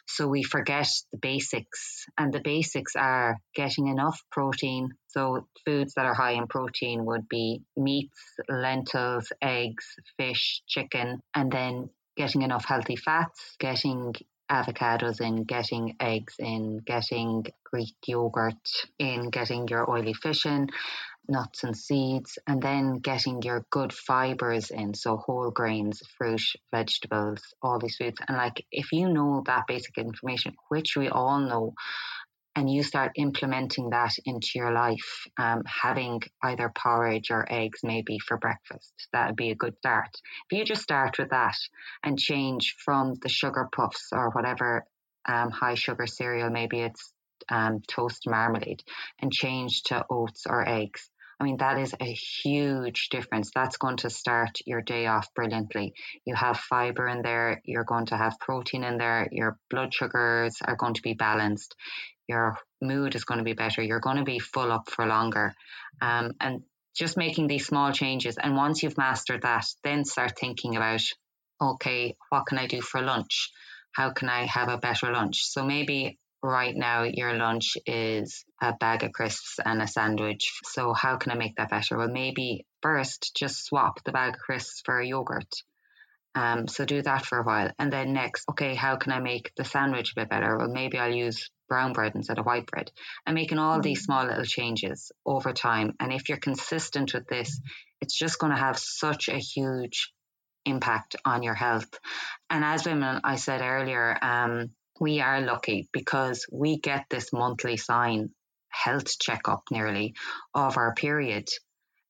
So 0.06 0.26
we 0.26 0.42
forget 0.42 0.88
the 1.12 1.18
basics 1.18 2.06
and 2.18 2.32
the 2.32 2.40
basics 2.40 2.96
are 2.96 3.38
getting 3.54 3.86
enough 3.86 4.22
protein. 4.30 4.90
So 5.08 5.46
foods 5.64 5.94
that 5.94 6.06
are 6.06 6.14
high 6.14 6.32
in 6.32 6.46
protein 6.48 7.04
would 7.04 7.28
be 7.28 7.62
meats 7.76 8.20
lentils 8.48 9.32
eggs 9.40 9.86
fish 10.16 10.62
chicken 10.66 11.22
and 11.34 11.50
then 11.50 11.90
getting 12.16 12.42
enough 12.42 12.64
healthy 12.64 12.96
fats 12.96 13.56
getting 13.58 14.14
avocados 14.50 15.20
in, 15.20 15.44
getting 15.44 15.96
eggs 16.00 16.34
in, 16.38 16.78
getting 16.78 17.46
Greek 17.64 17.96
yogurt 18.06 18.54
in, 18.98 19.30
getting 19.30 19.68
your 19.68 19.90
oily 19.90 20.14
fish 20.14 20.46
in, 20.46 20.68
nuts 21.28 21.64
and 21.64 21.76
seeds, 21.76 22.38
and 22.46 22.62
then 22.62 22.98
getting 22.98 23.42
your 23.42 23.66
good 23.70 23.92
fibers 23.92 24.70
in. 24.70 24.94
So 24.94 25.16
whole 25.16 25.50
grains, 25.50 26.02
fruit, 26.16 26.42
vegetables, 26.72 27.42
all 27.62 27.78
these 27.78 27.96
foods. 27.96 28.18
And 28.28 28.36
like 28.36 28.64
if 28.70 28.92
you 28.92 29.08
know 29.08 29.42
that 29.46 29.66
basic 29.66 29.98
information, 29.98 30.54
which 30.68 30.96
we 30.96 31.08
all 31.08 31.40
know, 31.40 31.74
and 32.56 32.70
you 32.70 32.82
start 32.82 33.12
implementing 33.16 33.90
that 33.90 34.14
into 34.24 34.52
your 34.54 34.72
life, 34.72 35.26
um, 35.38 35.62
having 35.66 36.22
either 36.42 36.72
porridge 36.74 37.30
or 37.30 37.46
eggs 37.50 37.80
maybe 37.84 38.18
for 38.18 38.38
breakfast, 38.38 38.94
that 39.12 39.26
would 39.26 39.36
be 39.36 39.50
a 39.50 39.54
good 39.54 39.76
start. 39.76 40.08
If 40.50 40.58
you 40.58 40.64
just 40.64 40.82
start 40.82 41.18
with 41.18 41.30
that 41.30 41.56
and 42.02 42.18
change 42.18 42.74
from 42.82 43.14
the 43.22 43.28
sugar 43.28 43.68
puffs 43.70 44.08
or 44.10 44.30
whatever 44.30 44.86
um, 45.28 45.50
high 45.50 45.74
sugar 45.74 46.06
cereal, 46.06 46.50
maybe 46.50 46.80
it's 46.80 47.12
um, 47.50 47.82
toast 47.86 48.22
marmalade, 48.26 48.82
and 49.20 49.30
change 49.30 49.82
to 49.84 50.04
oats 50.08 50.46
or 50.48 50.66
eggs. 50.66 51.10
I 51.38 51.44
mean, 51.44 51.58
that 51.58 51.78
is 51.78 51.94
a 52.00 52.10
huge 52.10 53.10
difference. 53.10 53.50
That's 53.54 53.76
going 53.76 53.98
to 53.98 54.08
start 54.08 54.58
your 54.64 54.80
day 54.80 55.06
off 55.06 55.28
brilliantly. 55.34 55.92
You 56.24 56.34
have 56.34 56.56
fiber 56.56 57.06
in 57.06 57.20
there, 57.20 57.60
you're 57.66 57.84
going 57.84 58.06
to 58.06 58.16
have 58.16 58.40
protein 58.40 58.84
in 58.84 58.96
there, 58.96 59.28
your 59.30 59.58
blood 59.68 59.92
sugars 59.92 60.56
are 60.64 60.76
going 60.76 60.94
to 60.94 61.02
be 61.02 61.12
balanced 61.12 61.74
your 62.28 62.58
mood 62.82 63.14
is 63.14 63.24
going 63.24 63.38
to 63.38 63.44
be 63.44 63.52
better. 63.52 63.82
You're 63.82 64.00
going 64.00 64.18
to 64.18 64.24
be 64.24 64.38
full 64.38 64.72
up 64.72 64.90
for 64.90 65.06
longer. 65.06 65.54
Um, 66.00 66.32
and 66.40 66.62
just 66.96 67.16
making 67.16 67.46
these 67.46 67.66
small 67.66 67.92
changes. 67.92 68.38
And 68.42 68.56
once 68.56 68.82
you've 68.82 68.98
mastered 68.98 69.42
that, 69.42 69.66
then 69.84 70.04
start 70.04 70.38
thinking 70.38 70.76
about, 70.76 71.02
okay, 71.60 72.16
what 72.30 72.46
can 72.46 72.58
I 72.58 72.66
do 72.66 72.80
for 72.80 73.02
lunch? 73.02 73.50
How 73.92 74.10
can 74.10 74.28
I 74.28 74.46
have 74.46 74.68
a 74.68 74.78
better 74.78 75.12
lunch? 75.12 75.44
So 75.44 75.64
maybe 75.64 76.18
right 76.42 76.74
now 76.74 77.02
your 77.02 77.34
lunch 77.34 77.76
is 77.86 78.44
a 78.62 78.72
bag 78.74 79.02
of 79.04 79.12
crisps 79.12 79.58
and 79.64 79.82
a 79.82 79.86
sandwich. 79.86 80.52
So 80.64 80.92
how 80.92 81.16
can 81.16 81.32
I 81.32 81.36
make 81.36 81.56
that 81.56 81.70
better? 81.70 81.96
Well, 81.96 82.08
maybe 82.08 82.66
first, 82.82 83.32
just 83.36 83.64
swap 83.64 84.02
the 84.04 84.12
bag 84.12 84.34
of 84.34 84.40
crisps 84.40 84.82
for 84.84 84.98
a 84.98 85.06
yogurt. 85.06 85.52
Um, 86.34 86.68
so 86.68 86.84
do 86.84 87.00
that 87.02 87.24
for 87.24 87.38
a 87.38 87.42
while. 87.42 87.70
And 87.78 87.90
then 87.90 88.12
next, 88.12 88.44
okay, 88.50 88.74
how 88.74 88.96
can 88.96 89.12
I 89.12 89.20
make 89.20 89.52
the 89.56 89.64
sandwich 89.64 90.12
a 90.12 90.20
bit 90.20 90.28
better? 90.28 90.58
Well, 90.58 90.68
maybe 90.68 90.98
I'll 90.98 91.14
use 91.14 91.50
brown 91.68 91.92
bread 91.92 92.14
instead 92.14 92.38
of 92.38 92.46
white 92.46 92.66
bread. 92.66 92.90
And 93.26 93.34
making 93.34 93.58
all 93.58 93.80
these 93.80 94.02
small 94.02 94.26
little 94.26 94.44
changes 94.44 95.12
over 95.24 95.52
time. 95.52 95.94
And 96.00 96.12
if 96.12 96.28
you're 96.28 96.38
consistent 96.38 97.14
with 97.14 97.26
this, 97.26 97.60
it's 98.00 98.16
just 98.16 98.38
going 98.38 98.52
to 98.52 98.58
have 98.58 98.78
such 98.78 99.28
a 99.28 99.38
huge 99.38 100.12
impact 100.64 101.16
on 101.24 101.42
your 101.42 101.54
health. 101.54 101.88
And 102.50 102.64
as 102.64 102.86
women, 102.86 103.20
I 103.24 103.36
said 103.36 103.62
earlier, 103.62 104.16
um, 104.20 104.70
we 105.00 105.20
are 105.20 105.40
lucky 105.40 105.88
because 105.92 106.46
we 106.50 106.78
get 106.78 107.06
this 107.10 107.32
monthly 107.32 107.76
sign 107.76 108.30
health 108.68 109.18
checkup 109.18 109.62
nearly 109.70 110.14
of 110.54 110.76
our 110.76 110.94
period. 110.94 111.48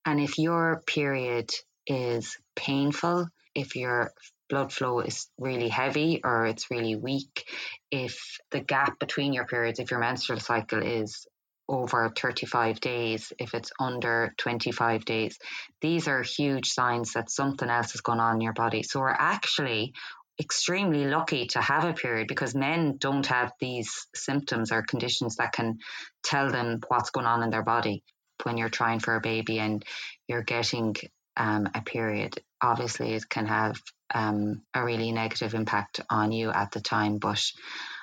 And 0.04 0.20
if 0.20 0.38
your 0.38 0.82
period 0.86 1.50
is 1.86 2.36
painful, 2.54 3.28
if 3.54 3.76
your 3.76 4.12
blood 4.48 4.72
flow 4.72 5.00
is 5.00 5.28
really 5.38 5.68
heavy 5.68 6.20
or 6.24 6.46
it's 6.46 6.70
really 6.70 6.96
weak, 6.96 7.44
if 7.90 8.38
the 8.50 8.60
gap 8.60 8.98
between 8.98 9.32
your 9.32 9.46
periods, 9.46 9.78
if 9.78 9.90
your 9.90 10.00
menstrual 10.00 10.40
cycle 10.40 10.82
is 10.82 11.26
over 11.68 12.12
35 12.16 12.80
days, 12.80 13.32
if 13.38 13.54
it's 13.54 13.72
under 13.80 14.32
25 14.38 15.04
days, 15.04 15.38
these 15.80 16.06
are 16.08 16.22
huge 16.22 16.68
signs 16.68 17.14
that 17.14 17.30
something 17.30 17.68
else 17.68 17.94
is 17.94 18.00
going 18.00 18.20
on 18.20 18.36
in 18.36 18.40
your 18.40 18.52
body. 18.52 18.82
So 18.82 19.00
we're 19.00 19.10
actually 19.10 19.92
extremely 20.38 21.06
lucky 21.06 21.46
to 21.46 21.60
have 21.60 21.84
a 21.84 21.94
period 21.94 22.28
because 22.28 22.54
men 22.54 22.96
don't 22.98 23.26
have 23.26 23.52
these 23.58 24.06
symptoms 24.14 24.70
or 24.70 24.82
conditions 24.82 25.36
that 25.36 25.52
can 25.52 25.78
tell 26.22 26.50
them 26.50 26.80
what's 26.88 27.10
going 27.10 27.26
on 27.26 27.42
in 27.42 27.50
their 27.50 27.62
body 27.62 28.02
when 28.42 28.58
you're 28.58 28.68
trying 28.68 29.00
for 29.00 29.16
a 29.16 29.20
baby 29.20 29.58
and 29.58 29.84
you're 30.28 30.42
getting 30.42 30.94
um, 31.36 31.68
a 31.74 31.82
period. 31.82 32.38
Obviously, 32.62 33.14
it 33.14 33.28
can 33.28 33.46
have 33.46 33.80
um, 34.14 34.62
a 34.74 34.84
really 34.84 35.12
negative 35.12 35.54
impact 35.54 36.00
on 36.08 36.32
you 36.32 36.50
at 36.50 36.72
the 36.72 36.80
time. 36.80 37.18
But 37.18 37.42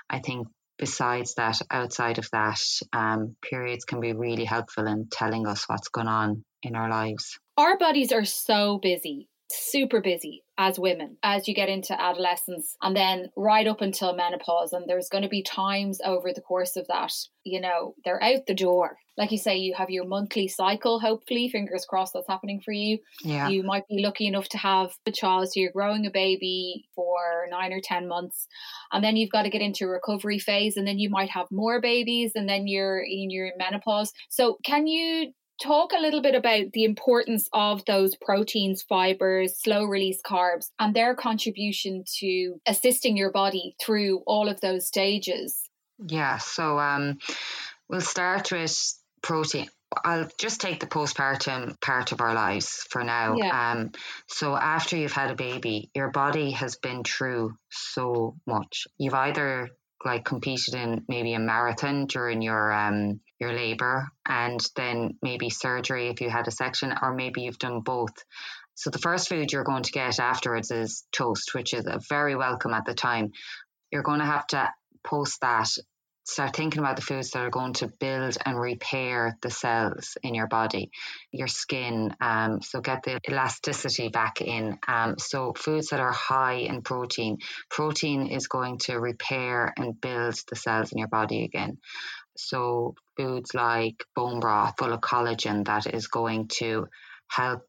I 0.10 0.20
think 0.20 0.48
besides 0.78 1.36
that, 1.36 1.62
outside 1.72 2.18
of 2.18 2.30
that, 2.32 2.60
um, 2.92 3.36
periods 3.42 3.86
can 3.86 4.00
be 4.00 4.14
really 4.14 4.46
helpful 4.46 4.88
in 4.88 5.08
telling 5.12 5.48
us 5.48 5.68
what's 5.68 5.90
going 5.90 6.08
on 6.08 6.44
in 6.62 6.76
our 6.76 6.90
lives. 6.90 7.40
Our 7.58 7.78
bodies 7.78 8.12
are 8.12 8.26
so 8.26 8.80
busy 8.82 9.28
super 9.54 10.02
busy 10.02 10.43
as 10.58 10.80
women 10.80 11.18
as 11.24 11.48
you 11.48 11.56
get 11.56 11.70
into 11.70 12.00
adolescence 12.00 12.76
and 12.82 12.96
then 12.96 13.30
right 13.36 13.66
up 13.66 13.82
until 13.82 14.16
menopause. 14.16 14.72
And 14.72 14.88
there's 14.88 15.10
going 15.10 15.24
to 15.24 15.30
be 15.30 15.42
times 15.42 16.00
over 16.06 16.32
the 16.32 16.42
course 16.42 16.76
of 16.76 16.86
that, 16.88 17.12
you 17.44 17.60
know, 17.60 17.96
they're 18.06 18.24
out 18.24 18.46
the 18.48 18.54
door. 18.54 18.98
Like 19.18 19.32
you 19.32 19.38
say, 19.38 19.58
you 19.58 19.76
have 19.76 19.92
your 19.92 20.06
monthly 20.06 20.48
cycle, 20.48 21.00
hopefully, 21.00 21.48
fingers 21.48 21.86
crossed 21.86 22.14
that's 22.14 22.28
happening 22.28 22.62
for 22.66 22.72
you. 22.72 22.98
Yeah. 23.24 23.48
You 23.50 23.62
might 23.62 23.88
be 23.88 24.04
lucky 24.04 24.26
enough 24.26 24.50
to 24.50 24.58
have 24.58 24.96
a 25.06 25.12
child, 25.12 25.48
so 25.48 25.60
you're 25.60 25.72
growing 25.72 26.08
a 26.08 26.12
baby 26.12 26.86
for 26.96 27.46
nine 27.52 27.74
or 27.74 27.82
10 27.84 28.08
months. 28.08 28.48
And 28.92 29.04
then 29.04 29.16
you've 29.16 29.30
got 29.30 29.44
to 29.44 29.52
get 29.52 29.62
into 29.62 29.86
a 29.86 29.90
recovery 29.90 30.40
phase, 30.40 30.78
and 30.78 30.88
then 30.88 30.98
you 30.98 31.12
might 31.12 31.30
have 31.30 31.46
more 31.52 31.80
babies, 31.80 32.32
and 32.34 32.50
then 32.50 32.66
you're 32.66 33.02
in 33.02 33.30
your 33.30 33.52
menopause. 33.56 34.12
So, 34.30 34.58
can 34.66 34.88
you 34.88 35.32
talk 35.62 35.92
a 35.94 36.02
little 36.02 36.22
bit 36.22 36.36
about 36.36 36.72
the 36.74 36.84
importance 36.84 37.50
of 37.54 37.84
those 37.86 38.16
proteins, 38.16 38.84
fibers, 38.84 39.58
slow 39.58 39.86
release 39.86 40.22
carbs, 40.22 40.70
and 40.80 40.96
their 40.96 41.16
contribution 41.16 42.04
to 42.20 42.60
assisting 42.66 43.18
your 43.18 43.32
body 43.32 43.76
through 43.82 44.24
all 44.26 44.50
of 44.50 44.62
those 44.62 44.88
stages. 44.88 45.70
Yeah, 46.08 46.38
so 46.38 46.80
um, 46.80 47.20
we'll 47.90 48.02
start 48.02 48.52
with 48.52 48.94
protein. 49.22 49.68
I'll 50.04 50.28
just 50.40 50.60
take 50.60 50.80
the 50.80 50.88
postpartum 50.88 51.80
part 51.80 52.12
of 52.12 52.22
our 52.22 52.34
lives 52.34 52.86
for 52.90 53.04
now. 53.04 53.36
Yeah. 53.38 53.72
Um, 53.72 53.92
so 54.28 54.56
after 54.56 54.98
you've 54.98 55.12
had 55.12 55.30
a 55.30 55.36
baby, 55.36 55.92
your 55.94 56.10
body 56.10 56.52
has 56.52 56.78
been 56.78 57.04
through 57.04 57.56
so 57.70 58.36
much. 58.48 58.88
You've 58.98 59.14
either 59.14 59.70
like 60.04 60.26
competed 60.26 60.74
in 60.74 61.06
maybe 61.08 61.34
a 61.34 61.40
marathon 61.40 62.08
during 62.08 62.42
your 62.42 62.72
um, 62.72 63.22
your 63.40 63.54
labor 63.54 64.08
and 64.28 64.60
then 64.76 65.18
maybe 65.22 65.50
surgery 65.50 66.08
if 66.08 66.22
you 66.22 66.30
had 66.30 66.48
a 66.48 66.52
section 66.52 66.94
or 67.02 67.14
maybe 67.14 67.42
you've 67.42 67.60
done 67.60 67.82
both. 67.82 68.14
So 68.76 68.90
the 68.90 69.00
first 69.00 69.30
food 69.30 69.52
you're 69.52 69.64
going 69.64 69.84
to 69.84 69.92
get 69.92 70.20
afterwards 70.20 70.72
is 70.72 71.04
toast 71.12 71.54
which 71.54 71.74
is 71.74 71.86
very 72.10 72.36
welcome 72.36 72.74
at 72.74 72.86
the 72.86 72.94
time. 72.94 73.32
You're 73.92 74.04
going 74.04 74.20
to 74.20 74.26
have 74.26 74.48
to 74.48 74.70
post 75.04 75.42
that 75.42 75.70
start 76.26 76.56
thinking 76.56 76.80
about 76.80 76.96
the 76.96 77.02
foods 77.02 77.32
that 77.32 77.44
are 77.44 77.50
going 77.50 77.74
to 77.74 77.88
build 77.88 78.38
and 78.46 78.60
repair 78.60 79.38
the 79.42 79.50
cells 79.50 80.18
in 80.24 80.34
your 80.34 80.48
body, 80.48 80.90
your 81.32 81.48
skin. 81.48 82.16
Um, 82.22 82.62
so 82.62 82.82
get 82.82 83.04
the 83.04 83.20
elasticity 83.30 84.10
back 84.10 84.42
in. 84.42 84.80
Um, 84.88 85.16
so 85.20 85.54
foods 85.54 85.90
that 85.90 86.00
are 86.00 86.14
high 86.14 86.56
in 86.56 86.82
protein. 86.82 87.40
Protein 87.70 88.28
is 88.28 88.48
going 88.48 88.80
to 88.80 89.00
repair 89.00 89.74
and 89.78 90.00
build 90.00 90.36
the 90.50 90.56
cells 90.56 90.92
in 90.92 90.98
your 90.98 91.10
body 91.10 91.44
again. 91.44 91.78
So 92.38 92.96
foods 93.18 93.54
like 93.54 94.04
bone 94.16 94.40
broth 94.40 94.76
full 94.78 94.94
of 94.94 95.02
collagen 95.02 95.66
that 95.66 95.94
is 95.94 96.08
going 96.08 96.48
to 96.60 96.88
help 97.30 97.64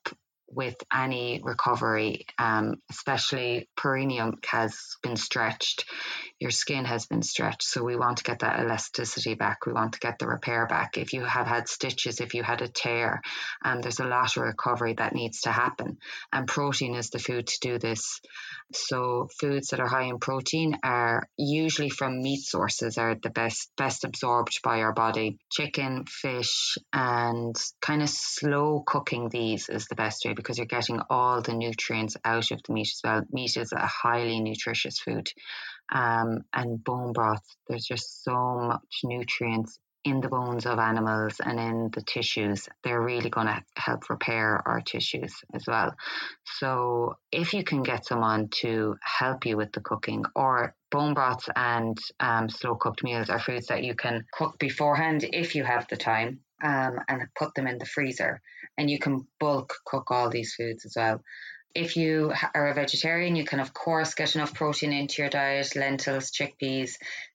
with 0.55 0.77
any 0.93 1.41
recovery, 1.43 2.27
um, 2.39 2.77
especially 2.91 3.69
perineum 3.77 4.39
has 4.47 4.97
been 5.03 5.17
stretched, 5.17 5.85
your 6.39 6.51
skin 6.51 6.85
has 6.85 7.07
been 7.07 7.23
stretched. 7.23 7.65
So 7.65 7.83
we 7.83 7.97
want 7.97 8.19
to 8.19 8.25
get 8.25 8.41
that 8.41 8.61
elasticity 8.61 9.35
back. 9.35 9.67
We 9.67 9.73
want 9.73 9.95
to 9.95 10.01
get 10.01 10.19
the 10.19 10.27
repair 10.27 10.67
back. 10.67 10.97
If 10.97 11.13
you 11.13 11.23
have 11.23 11.47
had 11.47 11.69
stitches, 11.69 12.21
if 12.21 12.35
you 12.35 12.43
had 12.43 12.63
a 12.63 12.69
tear, 12.69 13.23
um, 13.65 13.81
there's 13.81 14.01
a 14.01 14.07
lot 14.07 14.37
of 14.37 14.43
recovery 14.43 14.95
that 14.95 15.15
needs 15.15 15.43
to 15.43 15.53
happen. 15.53 15.99
And 16.33 16.47
protein 16.47 16.95
is 16.95 17.11
the 17.11 17.19
food 17.19 17.47
to 17.47 17.59
do 17.61 17.79
this. 17.79 18.21
So 18.73 19.29
foods 19.41 19.69
that 19.69 19.81
are 19.81 19.89
high 19.89 20.05
in 20.05 20.19
protein 20.19 20.79
are 20.83 21.29
usually 21.37 21.91
from 21.91 22.23
meat 22.23 22.43
sources 22.43 22.99
are 22.99 23.15
the 23.15 23.31
best 23.31 23.71
best 23.77 24.05
absorbed 24.05 24.61
by 24.63 24.81
our 24.81 24.93
body. 24.93 25.39
Chicken, 25.51 26.05
fish, 26.07 26.77
and 26.93 27.55
kind 27.81 28.03
of 28.03 28.09
slow 28.09 28.83
cooking 28.87 29.29
these 29.29 29.69
is 29.69 29.87
the 29.87 29.95
best 29.95 30.25
way 30.25 30.35
because 30.45 30.59
you're 30.59 30.67
getting 30.67 31.01
all 31.09 31.41
the 31.41 31.55
nutrients 31.55 32.17
out 32.25 32.51
of 32.51 32.61
the 32.63 32.73
meat 32.73 32.89
as 32.89 33.01
well. 33.03 33.23
Meat 33.33 33.57
is 33.57 33.73
a 33.73 33.87
highly 33.87 34.41
nutritious 34.41 35.01
food. 35.01 35.29
Um, 35.93 36.45
and 36.53 36.83
bone 36.85 37.13
broth, 37.13 37.45
there's 37.69 37.85
just 37.85 38.23
so 38.23 38.59
much 38.61 39.01
nutrients 39.03 39.79
in 40.05 40.21
the 40.21 40.29
bones 40.29 40.67
of 40.67 40.79
animals 40.79 41.41
and 41.43 41.59
in 41.59 41.91
the 41.95 42.03
tissues, 42.03 42.69
they're 42.83 43.01
really 43.01 43.31
going 43.31 43.47
to 43.47 43.63
help 43.77 44.11
repair 44.11 44.63
our 44.67 44.83
tissues 44.83 45.35
as 45.55 45.65
well. 45.67 45.95
So, 46.59 47.17
if 47.33 47.55
you 47.55 47.65
can 47.65 47.83
get 47.83 48.05
someone 48.05 48.49
to 48.61 48.97
help 49.03 49.47
you 49.47 49.57
with 49.57 49.73
the 49.73 49.81
cooking, 49.81 50.25
or 50.37 50.75
bone 50.91 51.15
broths 51.15 51.49
and 51.57 51.97
um, 52.21 52.51
slow 52.51 52.75
cooked 52.75 53.03
meals 53.03 53.31
are 53.31 53.41
foods 53.41 53.69
that 53.69 53.83
you 53.83 53.95
can 53.95 54.27
cook 54.33 54.59
beforehand 54.59 55.25
if 55.25 55.55
you 55.55 55.65
have 55.65 55.89
the 55.89 55.97
time 55.97 56.41
um, 56.65 56.99
and 57.09 57.23
put 57.37 57.55
them 57.55 57.67
in 57.69 57.79
the 57.79 57.87
freezer. 57.87 58.41
And 58.77 58.91
you 58.91 58.99
can 58.99 59.29
bulk 59.39 59.75
cook 59.87 60.11
all 60.11 60.31
these 60.31 60.55
foods 60.55 60.85
as 60.85 60.95
well 60.97 61.21
if 61.75 61.97
you 61.97 62.33
are 62.55 62.69
a 62.69 62.75
vegetarian, 62.75 63.35
you 63.35 63.45
can, 63.45 63.59
of 63.59 63.75
course, 63.75 64.15
get 64.15 64.37
enough 64.37 64.55
protein 64.55 64.93
into 64.93 65.23
your 65.23 65.29
diet 65.29 65.75
lentils, 65.75 66.31
chickpeas, 66.31 66.93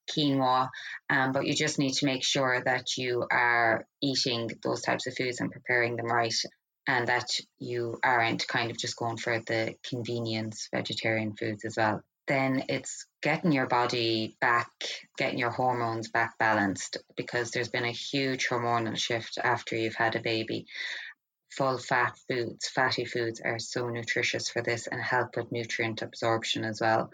quinoa, 0.09 0.69
um, 1.09 1.33
but 1.33 1.45
you 1.45 1.53
just 1.53 1.77
need 1.77 1.93
to 1.93 2.05
make 2.05 2.23
sure 2.23 2.61
that 2.63 2.97
you 2.97 3.25
are 3.29 3.85
eating 4.01 4.49
those 4.63 4.81
types 4.81 5.07
of 5.07 5.15
foods 5.15 5.41
and 5.41 5.51
preparing 5.51 5.97
them 5.97 6.07
right. 6.07 6.33
And 6.87 7.07
that 7.07 7.27
you 7.59 7.99
aren't 8.03 8.47
kind 8.47 8.71
of 8.71 8.77
just 8.77 8.95
going 8.95 9.17
for 9.17 9.39
the 9.39 9.75
convenience 9.87 10.69
vegetarian 10.73 11.35
foods 11.35 11.63
as 11.63 11.75
well. 11.77 12.01
Then 12.29 12.63
it's 12.69 13.07
getting 13.21 13.51
your 13.51 13.67
body 13.67 14.37
back, 14.39 14.69
getting 15.17 15.39
your 15.39 15.49
hormones 15.49 16.09
back 16.09 16.37
balanced 16.37 16.97
because 17.17 17.51
there's 17.51 17.69
been 17.69 17.85
a 17.85 17.91
huge 17.91 18.47
hormonal 18.47 18.95
shift 18.95 19.39
after 19.43 19.75
you've 19.75 19.95
had 19.95 20.15
a 20.15 20.21
baby 20.21 20.67
full 21.51 21.77
fat 21.77 22.17
foods, 22.27 22.67
fatty 22.67 23.05
foods 23.05 23.41
are 23.43 23.59
so 23.59 23.89
nutritious 23.89 24.49
for 24.49 24.61
this 24.61 24.87
and 24.87 25.01
help 25.01 25.35
with 25.35 25.51
nutrient 25.51 26.01
absorption 26.01 26.63
as 26.63 26.79
well. 26.79 27.11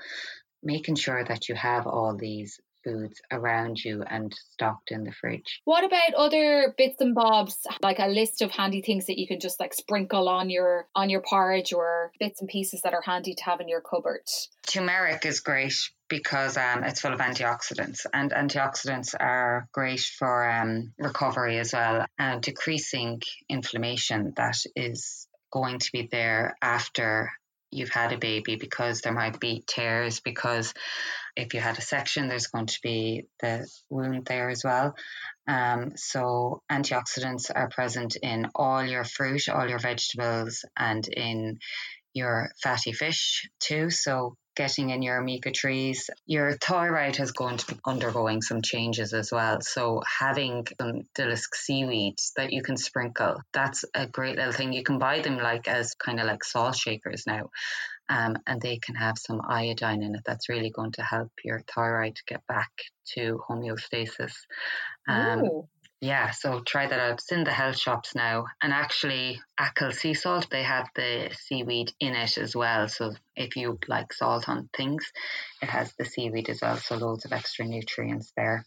Making 0.61 0.95
sure 0.95 1.23
that 1.23 1.47
you 1.47 1.55
have 1.55 1.87
all 1.87 2.15
these 2.15 2.59
foods 2.85 3.21
around 3.31 3.83
you 3.83 4.03
and 4.03 4.33
stocked 4.51 4.91
in 4.91 5.03
the 5.03 5.11
fridge. 5.11 5.61
What 5.65 5.83
about 5.83 6.13
other 6.13 6.73
bits 6.77 7.01
and 7.01 7.15
bobs, 7.15 7.57
like 7.81 7.99
a 7.99 8.07
list 8.07 8.41
of 8.41 8.51
handy 8.51 8.81
things 8.81 9.07
that 9.07 9.19
you 9.19 9.27
can 9.27 9.39
just 9.39 9.59
like 9.59 9.73
sprinkle 9.73 10.29
on 10.29 10.49
your 10.49 10.87
on 10.95 11.09
your 11.09 11.21
porridge 11.21 11.73
or 11.73 12.11
bits 12.19 12.39
and 12.39 12.49
pieces 12.49 12.81
that 12.83 12.93
are 12.93 13.01
handy 13.01 13.33
to 13.33 13.43
have 13.43 13.59
in 13.59 13.67
your 13.67 13.81
cupboard? 13.81 14.21
Turmeric 14.67 15.25
is 15.25 15.39
great 15.39 15.75
because 16.07 16.55
um, 16.55 16.83
it's 16.83 17.01
full 17.01 17.13
of 17.13 17.19
antioxidants, 17.19 18.05
and 18.13 18.31
antioxidants 18.31 19.15
are 19.19 19.67
great 19.71 20.01
for 20.01 20.47
um, 20.47 20.93
recovery 20.99 21.57
as 21.57 21.73
well 21.73 22.05
and 22.19 22.41
decreasing 22.41 23.21
inflammation 23.49 24.33
that 24.37 24.57
is 24.75 25.27
going 25.51 25.79
to 25.79 25.89
be 25.91 26.07
there 26.11 26.55
after 26.61 27.31
you've 27.71 27.89
had 27.89 28.13
a 28.13 28.17
baby 28.17 28.55
because 28.55 29.01
there 29.01 29.13
might 29.13 29.39
be 29.39 29.63
tears 29.67 30.19
because 30.19 30.73
if 31.35 31.53
you 31.53 31.59
had 31.59 31.77
a 31.77 31.81
section, 31.81 32.27
there's 32.27 32.47
going 32.47 32.67
to 32.67 32.79
be 32.81 33.27
the 33.41 33.67
wound 33.89 34.25
there 34.25 34.49
as 34.49 34.63
well. 34.63 34.95
Um, 35.47 35.93
so 35.95 36.61
antioxidants 36.71 37.51
are 37.53 37.69
present 37.69 38.15
in 38.21 38.47
all 38.55 38.83
your 38.83 39.03
fruit, 39.03 39.49
all 39.49 39.67
your 39.67 39.79
vegetables, 39.79 40.65
and 40.77 41.07
in 41.07 41.59
your 42.13 42.51
fatty 42.63 42.93
fish 42.93 43.49
too. 43.59 43.89
So 43.89 44.35
getting 44.55 44.89
in 44.89 45.01
your 45.01 45.19
omega 45.19 45.51
threes, 45.51 46.09
your 46.25 46.53
thyroid 46.53 47.19
is 47.19 47.33
going 47.33 47.57
to 47.57 47.73
be 47.73 47.79
undergoing 47.85 48.41
some 48.41 48.61
changes 48.61 49.13
as 49.13 49.31
well. 49.31 49.59
So 49.61 50.01
having 50.19 50.65
some 50.79 51.01
dillisk 51.17 51.53
seaweed 51.53 52.15
that 52.37 52.53
you 52.53 52.63
can 52.63 52.77
sprinkle, 52.77 53.41
that's 53.53 53.83
a 53.93 54.07
great 54.07 54.37
little 54.37 54.53
thing. 54.53 54.71
You 54.71 54.83
can 54.83 54.97
buy 54.97 55.19
them 55.19 55.37
like 55.37 55.67
as 55.67 55.93
kind 55.95 56.19
of 56.19 56.25
like 56.25 56.43
salt 56.43 56.77
shakers 56.77 57.25
now. 57.27 57.49
Um, 58.07 58.37
and 58.45 58.61
they 58.61 58.77
can 58.77 58.95
have 58.95 59.17
some 59.17 59.41
iodine 59.47 60.03
in 60.03 60.15
it. 60.15 60.21
That's 60.25 60.49
really 60.49 60.69
going 60.69 60.91
to 60.93 61.01
help 61.01 61.31
your 61.43 61.63
thyroid 61.73 62.19
get 62.27 62.45
back 62.47 62.69
to 63.13 63.41
homeostasis. 63.49 64.33
Um, 65.07 65.63
yeah, 66.01 66.31
so 66.31 66.59
try 66.59 66.87
that 66.87 66.99
out. 66.99 67.13
It's 67.13 67.31
in 67.31 67.45
the 67.45 67.51
health 67.51 67.77
shops 67.77 68.13
now. 68.13 68.45
And 68.61 68.73
actually, 68.73 69.41
Achill 69.59 69.91
sea 69.91 70.13
salt, 70.13 70.47
they 70.51 70.61
have 70.61 70.87
the 70.95 71.29
seaweed 71.33 71.93
in 71.99 72.13
it 72.13 72.37
as 72.37 72.55
well. 72.55 72.87
So 72.87 73.13
if 73.35 73.55
you 73.55 73.79
like 73.87 74.13
salt 74.13 74.47
on 74.49 74.69
things, 74.75 75.11
it 75.65 75.71
has 75.71 75.91
the 75.97 76.05
seaweed 76.05 76.49
as 76.49 76.59
well. 76.61 76.77
So 76.77 76.95
loads 76.95 77.25
of 77.25 77.33
extra 77.33 77.65
nutrients 77.65 78.31
there. 78.37 78.65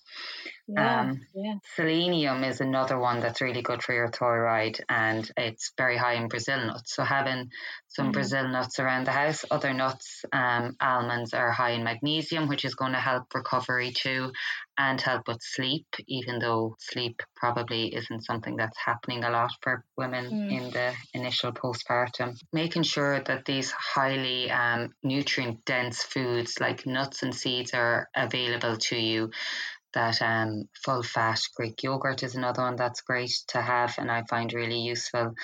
Yeah, 0.66 1.00
um, 1.00 1.20
yeah. 1.34 1.54
Selenium 1.76 2.44
is 2.44 2.60
another 2.60 2.98
one 2.98 3.20
that's 3.20 3.40
really 3.40 3.62
good 3.62 3.82
for 3.82 3.94
your 3.94 4.10
thyroid 4.10 4.78
and 4.88 5.30
it's 5.36 5.72
very 5.78 5.96
high 5.96 6.14
in 6.14 6.28
Brazil 6.28 6.66
nuts. 6.66 6.94
So 6.94 7.04
having 7.04 7.50
some 7.88 8.10
mm. 8.10 8.12
Brazil 8.12 8.48
nuts 8.48 8.78
around 8.78 9.06
the 9.06 9.12
house, 9.12 9.46
other 9.50 9.72
nuts, 9.72 10.24
um, 10.32 10.76
almonds 10.80 11.32
are 11.32 11.52
high 11.52 11.70
in 11.70 11.84
magnesium, 11.84 12.48
which 12.48 12.66
is 12.66 12.74
going 12.74 12.92
to 12.92 12.98
help 12.98 13.34
recovery 13.34 13.92
too 13.92 14.32
and 14.76 15.00
help 15.00 15.26
with 15.26 15.38
sleep, 15.40 15.86
even 16.06 16.38
though 16.38 16.76
sleep 16.78 17.20
probably 17.34 17.94
isn't 17.94 18.24
something 18.24 18.56
that's 18.56 18.78
happening 18.78 19.24
a 19.24 19.30
lot 19.30 19.50
for 19.62 19.84
women 19.96 20.30
mm. 20.30 20.52
in 20.52 20.70
the 20.70 20.92
initial 21.14 21.50
postpartum. 21.50 22.38
Making 22.52 22.82
sure 22.82 23.20
that 23.20 23.44
these 23.44 23.70
highly 23.72 24.50
um, 24.50 24.94
nutrient 25.02 25.64
dense 25.64 26.02
foods 26.02 26.60
like 26.60 26.86
nuts 26.88 27.22
and 27.22 27.34
seeds 27.34 27.72
are 27.74 28.08
available 28.16 28.76
to 28.76 28.96
you 28.96 29.30
that 29.94 30.20
um, 30.20 30.68
full 30.84 31.02
fat 31.02 31.40
Greek 31.56 31.82
yogurt 31.82 32.22
is 32.22 32.34
another 32.34 32.62
one 32.62 32.76
that's 32.76 33.00
great 33.00 33.32
to 33.48 33.60
have 33.60 33.94
and 33.98 34.10
I 34.10 34.22
find 34.28 34.52
really 34.52 34.80
useful 34.80 35.34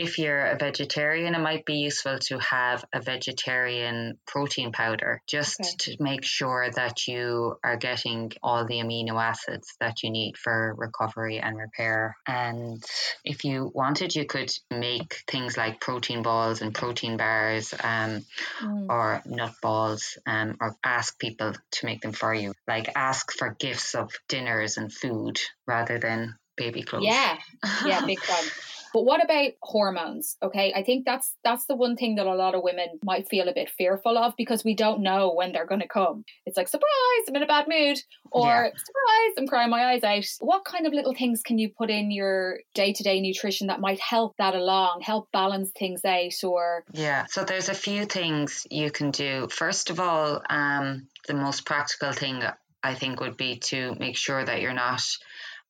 if 0.00 0.18
you're 0.18 0.46
a 0.46 0.56
vegetarian, 0.56 1.34
it 1.34 1.40
might 1.40 1.66
be 1.66 1.74
useful 1.74 2.18
to 2.18 2.38
have 2.38 2.82
a 2.90 3.02
vegetarian 3.02 4.16
protein 4.26 4.72
powder 4.72 5.20
just 5.26 5.60
okay. 5.60 5.74
to 5.78 6.02
make 6.02 6.24
sure 6.24 6.70
that 6.70 7.06
you 7.06 7.56
are 7.62 7.76
getting 7.76 8.32
all 8.42 8.64
the 8.64 8.76
amino 8.76 9.22
acids 9.22 9.74
that 9.78 10.02
you 10.02 10.10
need 10.10 10.38
for 10.38 10.74
recovery 10.78 11.38
and 11.38 11.58
repair. 11.58 12.16
And 12.26 12.82
if 13.26 13.44
you 13.44 13.70
wanted, 13.74 14.16
you 14.16 14.24
could 14.24 14.50
make 14.70 15.22
things 15.28 15.58
like 15.58 15.80
protein 15.80 16.22
balls 16.22 16.62
and 16.62 16.74
protein 16.74 17.18
bars 17.18 17.74
um, 17.74 18.24
mm. 18.62 18.86
or 18.88 19.20
nut 19.26 19.52
balls 19.60 20.16
um, 20.26 20.56
or 20.62 20.76
ask 20.82 21.18
people 21.18 21.52
to 21.72 21.86
make 21.86 22.00
them 22.00 22.12
for 22.12 22.32
you. 22.32 22.54
Like 22.66 22.88
ask 22.96 23.32
for 23.32 23.54
gifts 23.60 23.94
of 23.94 24.10
dinners 24.28 24.78
and 24.78 24.90
food 24.90 25.38
rather 25.66 25.98
than 25.98 26.36
baby 26.56 26.82
clothes. 26.82 27.04
Yeah, 27.04 27.36
yeah, 27.84 28.00
big 28.06 28.20
fun. 28.20 28.44
But 28.92 29.04
what 29.04 29.22
about 29.24 29.52
hormones? 29.62 30.36
Okay, 30.42 30.72
I 30.74 30.82
think 30.82 31.04
that's 31.04 31.34
that's 31.44 31.66
the 31.66 31.76
one 31.76 31.96
thing 31.96 32.16
that 32.16 32.26
a 32.26 32.34
lot 32.34 32.54
of 32.54 32.62
women 32.62 32.98
might 33.04 33.28
feel 33.28 33.48
a 33.48 33.54
bit 33.54 33.70
fearful 33.70 34.18
of 34.18 34.34
because 34.36 34.64
we 34.64 34.74
don't 34.74 35.02
know 35.02 35.32
when 35.32 35.52
they're 35.52 35.66
going 35.66 35.80
to 35.80 35.88
come. 35.88 36.24
It's 36.46 36.56
like 36.56 36.68
surprise, 36.68 36.88
I'm 37.28 37.36
in 37.36 37.42
a 37.42 37.46
bad 37.46 37.66
mood, 37.68 37.98
or 38.30 38.46
yeah. 38.46 38.70
surprise, 38.70 39.34
I'm 39.38 39.46
crying 39.46 39.70
my 39.70 39.92
eyes 39.92 40.02
out. 40.02 40.24
What 40.40 40.64
kind 40.64 40.86
of 40.86 40.92
little 40.92 41.14
things 41.14 41.42
can 41.42 41.58
you 41.58 41.70
put 41.70 41.90
in 41.90 42.10
your 42.10 42.58
day 42.74 42.92
to 42.92 43.02
day 43.02 43.20
nutrition 43.20 43.68
that 43.68 43.80
might 43.80 44.00
help 44.00 44.36
that 44.38 44.54
along, 44.54 45.02
help 45.02 45.30
balance 45.32 45.70
things 45.78 46.04
out, 46.04 46.44
or 46.44 46.84
yeah? 46.92 47.26
So 47.28 47.44
there's 47.44 47.68
a 47.68 47.74
few 47.74 48.04
things 48.04 48.66
you 48.70 48.90
can 48.90 49.10
do. 49.10 49.48
First 49.50 49.90
of 49.90 50.00
all, 50.00 50.42
um, 50.48 51.08
the 51.26 51.34
most 51.34 51.64
practical 51.64 52.12
thing 52.12 52.42
I 52.82 52.94
think 52.94 53.20
would 53.20 53.36
be 53.36 53.56
to 53.56 53.94
make 53.98 54.16
sure 54.16 54.44
that 54.44 54.60
you're 54.60 54.72
not 54.72 55.02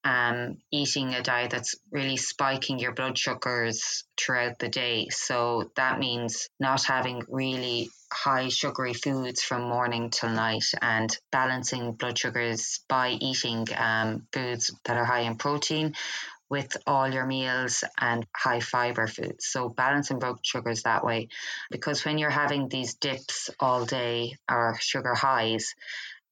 um, 0.05 0.59
eating 0.72 1.14
a 1.14 1.22
diet 1.22 1.51
that's 1.51 1.74
really 1.90 2.16
spiking 2.16 2.78
your 2.78 2.92
blood 2.92 3.18
sugars 3.18 4.05
throughout 4.16 4.59
the 4.59 4.68
day. 4.68 5.09
So 5.11 5.70
that 5.76 5.98
means 5.98 6.48
not 6.59 6.84
having 6.84 7.22
really 7.28 7.88
high 8.12 8.48
sugary 8.48 8.94
foods 8.94 9.42
from 9.42 9.62
morning 9.62 10.11
till 10.11 10.30
night 10.30 10.64
and 10.80 11.16
balancing 11.30 11.92
blood 11.92 12.18
sugars 12.18 12.80
by 12.88 13.11
eating 13.11 13.66
um, 13.76 14.26
foods 14.32 14.74
that 14.84 14.96
are 14.96 15.05
high 15.05 15.20
in 15.20 15.36
protein 15.36 15.94
with 16.51 16.76
all 16.84 17.09
your 17.09 17.24
meals 17.24 17.84
and 17.98 18.26
high 18.36 18.59
fiber 18.59 19.07
foods. 19.07 19.46
So 19.46 19.68
balancing 19.68 20.18
blood 20.18 20.38
sugars 20.42 20.82
that 20.82 21.05
way. 21.05 21.28
Because 21.70 22.05
when 22.05 22.18
you're 22.18 22.28
having 22.28 22.68
these 22.68 22.94
dips 22.94 23.51
all 23.61 23.86
day 23.86 24.36
or 24.51 24.76
sugar 24.80 25.14
highs, 25.14 25.74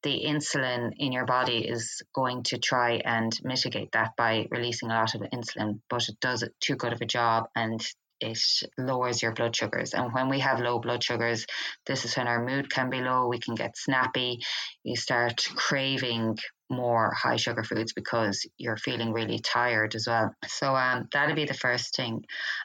the 0.02 0.24
insulin 0.26 0.92
in 0.96 1.12
your 1.12 1.26
body 1.26 1.66
is 1.66 2.02
going 2.14 2.44
to 2.44 2.58
try 2.58 3.00
and 3.04 3.32
mitigate 3.42 3.92
that 3.92 4.12
by 4.16 4.46
releasing 4.50 4.90
a 4.90 4.94
lot 4.94 5.14
of 5.14 5.22
insulin, 5.22 5.80
but 5.90 6.08
it 6.08 6.20
does 6.20 6.44
too 6.60 6.76
good 6.76 6.92
of 6.92 7.00
a 7.00 7.06
job 7.06 7.48
and 7.56 7.84
it 8.20 8.40
lowers 8.76 9.22
your 9.22 9.32
blood 9.32 9.54
sugars. 9.54 9.94
And 9.94 10.12
when 10.12 10.28
we 10.28 10.40
have 10.40 10.60
low 10.60 10.78
blood 10.78 11.02
sugars, 11.02 11.46
this 11.86 12.04
is 12.04 12.16
when 12.16 12.26
our 12.26 12.44
mood 12.44 12.70
can 12.70 12.90
be 12.90 13.00
low, 13.00 13.28
we 13.28 13.38
can 13.38 13.54
get 13.54 13.76
snappy, 13.76 14.40
you 14.82 14.96
start 14.96 15.44
craving 15.54 16.36
more 16.70 17.12
high 17.14 17.36
sugar 17.36 17.62
foods 17.62 17.92
because 17.92 18.46
you're 18.58 18.76
feeling 18.76 19.12
really 19.12 19.38
tired 19.38 19.94
as 19.94 20.06
well. 20.06 20.34
So 20.46 20.74
um, 20.74 21.08
that'd 21.12 21.36
be 21.36 21.46
the 21.46 21.54
first 21.54 21.96
thing. 21.96 22.24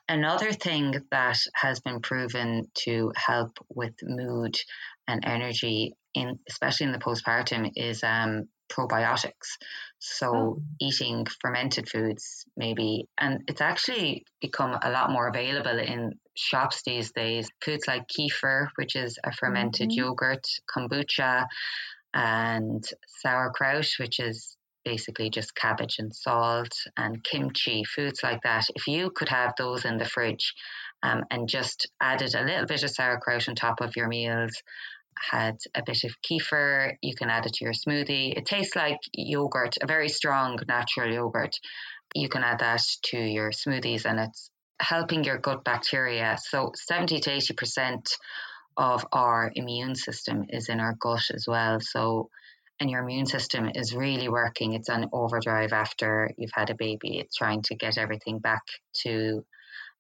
Another 0.10 0.52
thing 0.52 0.96
that 1.12 1.38
has 1.56 1.80
been 1.80 2.02
proven 2.02 2.68
to 2.86 3.14
help 3.16 3.58
with 3.70 3.94
mood 4.04 4.58
and 5.08 5.24
energy 5.26 5.94
in 6.14 6.40
especially 6.50 6.88
in 6.88 6.92
the 6.92 7.00
postpartum 7.00 7.72
is 7.76 8.04
um, 8.04 8.48
probiotics. 8.72 9.58
So 10.00 10.36
oh. 10.36 10.62
eating 10.82 11.26
fermented 11.42 11.90
foods 11.90 12.46
maybe 12.58 13.08
and 13.18 13.42
it's 13.48 13.62
actually 13.62 14.26
become 14.42 14.78
a 14.82 14.90
lot 14.90 15.12
more 15.12 15.28
available 15.28 15.80
in 15.80 16.14
shops 16.36 16.82
these 16.86 17.12
days. 17.12 17.50
Foods 17.64 17.88
like 17.88 18.04
kefir, 18.08 18.68
which 18.76 18.96
is 18.96 19.18
a 19.24 19.32
fermented 19.32 19.90
mm-hmm. 19.90 20.06
yogurt, 20.06 20.46
kombucha 20.76 21.46
and 22.14 22.84
sauerkraut, 23.22 23.88
which 24.00 24.20
is 24.20 24.56
basically 24.86 25.30
just 25.30 25.56
cabbage 25.56 25.96
and 26.00 26.14
salt 26.14 26.74
and 26.98 27.24
kimchi, 27.24 27.84
foods 27.84 28.22
like 28.22 28.42
that. 28.44 28.66
If 28.76 28.88
you 28.88 29.12
could 29.16 29.30
have 29.30 29.54
those 29.58 29.86
in 29.86 29.98
the 29.98 30.06
fridge 30.06 30.54
um, 31.04 31.24
and 31.32 31.48
just 31.48 31.90
added 32.02 32.36
a 32.36 32.44
little 32.44 32.66
bit 32.66 32.84
of 32.84 32.90
sauerkraut 32.90 33.48
on 33.48 33.56
top 33.56 33.82
of 33.82 33.96
your 33.96 34.08
meals 34.08 34.52
had 35.18 35.58
a 35.76 35.84
bit 35.84 36.04
of 36.04 36.16
kefir. 36.22 36.98
You 37.02 37.16
can 37.16 37.30
add 37.30 37.46
it 37.46 37.54
to 37.54 37.66
your 37.66 37.74
smoothie. 37.74 38.38
It 38.38 38.46
tastes 38.46 38.76
like 38.76 39.00
yogurt, 39.14 39.78
a 39.82 39.88
very 39.88 40.10
strong 40.10 40.60
natural 40.68 41.12
yogurt. 41.12 41.56
You 42.16 42.30
can 42.30 42.44
add 42.44 42.60
that 42.60 42.82
to 43.06 43.18
your 43.18 43.52
smoothies 43.52 44.06
and 44.06 44.20
it's 44.20 44.50
helping 44.80 45.24
your 45.24 45.38
gut 45.38 45.64
bacteria. 45.64 46.38
So 46.40 46.72
70 46.76 47.20
to 47.22 47.30
80% 47.32 48.08
of 48.76 49.06
our 49.12 49.52
immune 49.54 49.96
system 49.96 50.46
is 50.50 50.70
in 50.70 50.80
our 50.80 50.96
gut 51.00 51.30
as 51.34 51.46
well. 51.48 51.80
So 51.80 52.30
and 52.80 52.90
your 52.90 53.02
immune 53.02 53.28
system 53.28 53.70
is 53.74 53.96
really 53.96 54.28
working. 54.28 54.74
It's 54.74 54.90
on 54.90 55.10
overdrive 55.14 55.74
after 55.74 56.32
you've 56.38 56.52
had 56.54 56.70
a 56.70 56.76
baby. 56.76 57.20
It's 57.20 57.38
trying 57.38 57.62
to 57.64 57.76
get 57.76 57.98
everything 57.98 58.40
back 58.40 58.64
to 59.04 59.46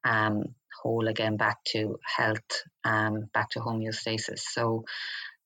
um, 0.04 0.56
whole 0.84 1.08
again, 1.08 1.38
back 1.38 1.64
to 1.72 1.98
health, 2.04 2.64
um, 2.84 3.30
back 3.34 3.50
to 3.52 3.60
homeostasis. 3.60 4.40
So, 4.40 4.84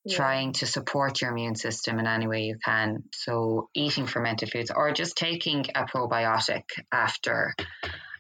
yeah. 0.04 0.18
trying 0.18 0.54
to 0.54 0.66
support 0.66 1.22
your 1.22 1.32
immune 1.32 1.56
system 1.56 2.00
in 2.00 2.08
any 2.08 2.28
way 2.28 2.44
you 2.44 2.58
can. 2.64 3.04
So, 3.14 3.70
eating 3.74 4.08
fermented 4.08 4.52
foods 4.52 4.72
or 4.76 4.92
just 4.92 5.16
taking 5.16 5.66
a 5.76 5.86
probiotic 5.86 6.64
after 6.92 7.54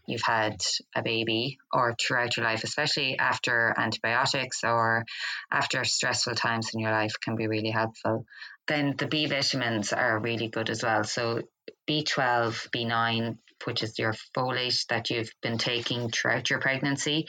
you've 0.07 0.21
had 0.23 0.55
a 0.95 1.03
baby 1.03 1.57
or 1.71 1.95
throughout 1.95 2.37
your 2.37 2.45
life, 2.45 2.63
especially 2.63 3.19
after 3.19 3.73
antibiotics 3.77 4.63
or 4.63 5.03
after 5.51 5.83
stressful 5.83 6.35
times 6.35 6.71
in 6.73 6.79
your 6.79 6.91
life, 6.91 7.13
can 7.21 7.35
be 7.35 7.47
really 7.47 7.71
helpful. 7.71 8.25
Then 8.67 8.95
the 8.97 9.07
B 9.07 9.25
vitamins 9.27 9.93
are 9.93 10.19
really 10.19 10.47
good 10.47 10.69
as 10.69 10.83
well. 10.83 11.03
So 11.03 11.41
B12, 11.89 12.69
B9, 12.75 13.37
which 13.65 13.83
is 13.83 13.97
your 13.99 14.13
folate 14.35 14.85
that 14.87 15.09
you've 15.09 15.31
been 15.41 15.57
taking 15.57 16.09
throughout 16.09 16.49
your 16.49 16.59
pregnancy. 16.59 17.27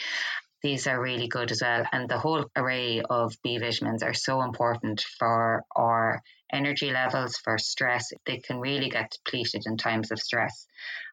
These 0.63 0.87
are 0.89 1.01
really 1.01 1.29
good 1.29 1.53
as 1.53 1.63
well. 1.63 1.85
And 1.93 2.09
the 2.09 2.19
whole 2.19 2.47
array 2.57 3.01
of 3.01 3.37
B 3.45 3.59
vitamins 3.59 4.03
are 4.03 4.15
so 4.15 4.43
important 4.43 5.05
for 5.19 5.63
our 5.75 6.21
energy 6.53 6.91
levels, 6.91 7.37
for 7.37 7.59
stress. 7.59 8.11
They 8.27 8.39
can 8.39 8.59
really 8.59 8.89
get 8.89 9.13
depleted 9.25 9.63
in 9.67 9.77
times 9.77 10.11
of 10.11 10.19
stress. 10.19 10.67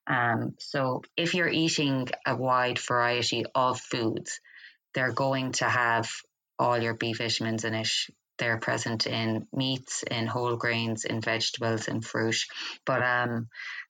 Um, 0.08 0.56
so 0.60 1.02
if 1.16 1.34
you're 1.34 1.50
eating 1.50 2.08
a 2.26 2.36
wide 2.36 2.80
variety 2.80 3.46
of 3.54 3.80
foods, 3.80 4.40
they're 4.94 5.14
going 5.14 5.52
to 5.54 5.66
have 5.66 6.10
all 6.58 6.82
your 6.82 6.94
B 6.94 7.14
vitamins 7.14 7.66
in 7.66 7.76
it 7.76 7.90
they're 8.38 8.58
present 8.58 9.08
in 9.08 9.48
meats, 9.54 10.04
in 10.04 10.28
whole 10.28 10.56
grains, 10.56 11.06
in 11.06 11.22
vegetables, 11.22 11.88
in 11.88 12.02
fruit. 12.02 12.46
But 12.86 13.04
um, 13.04 13.48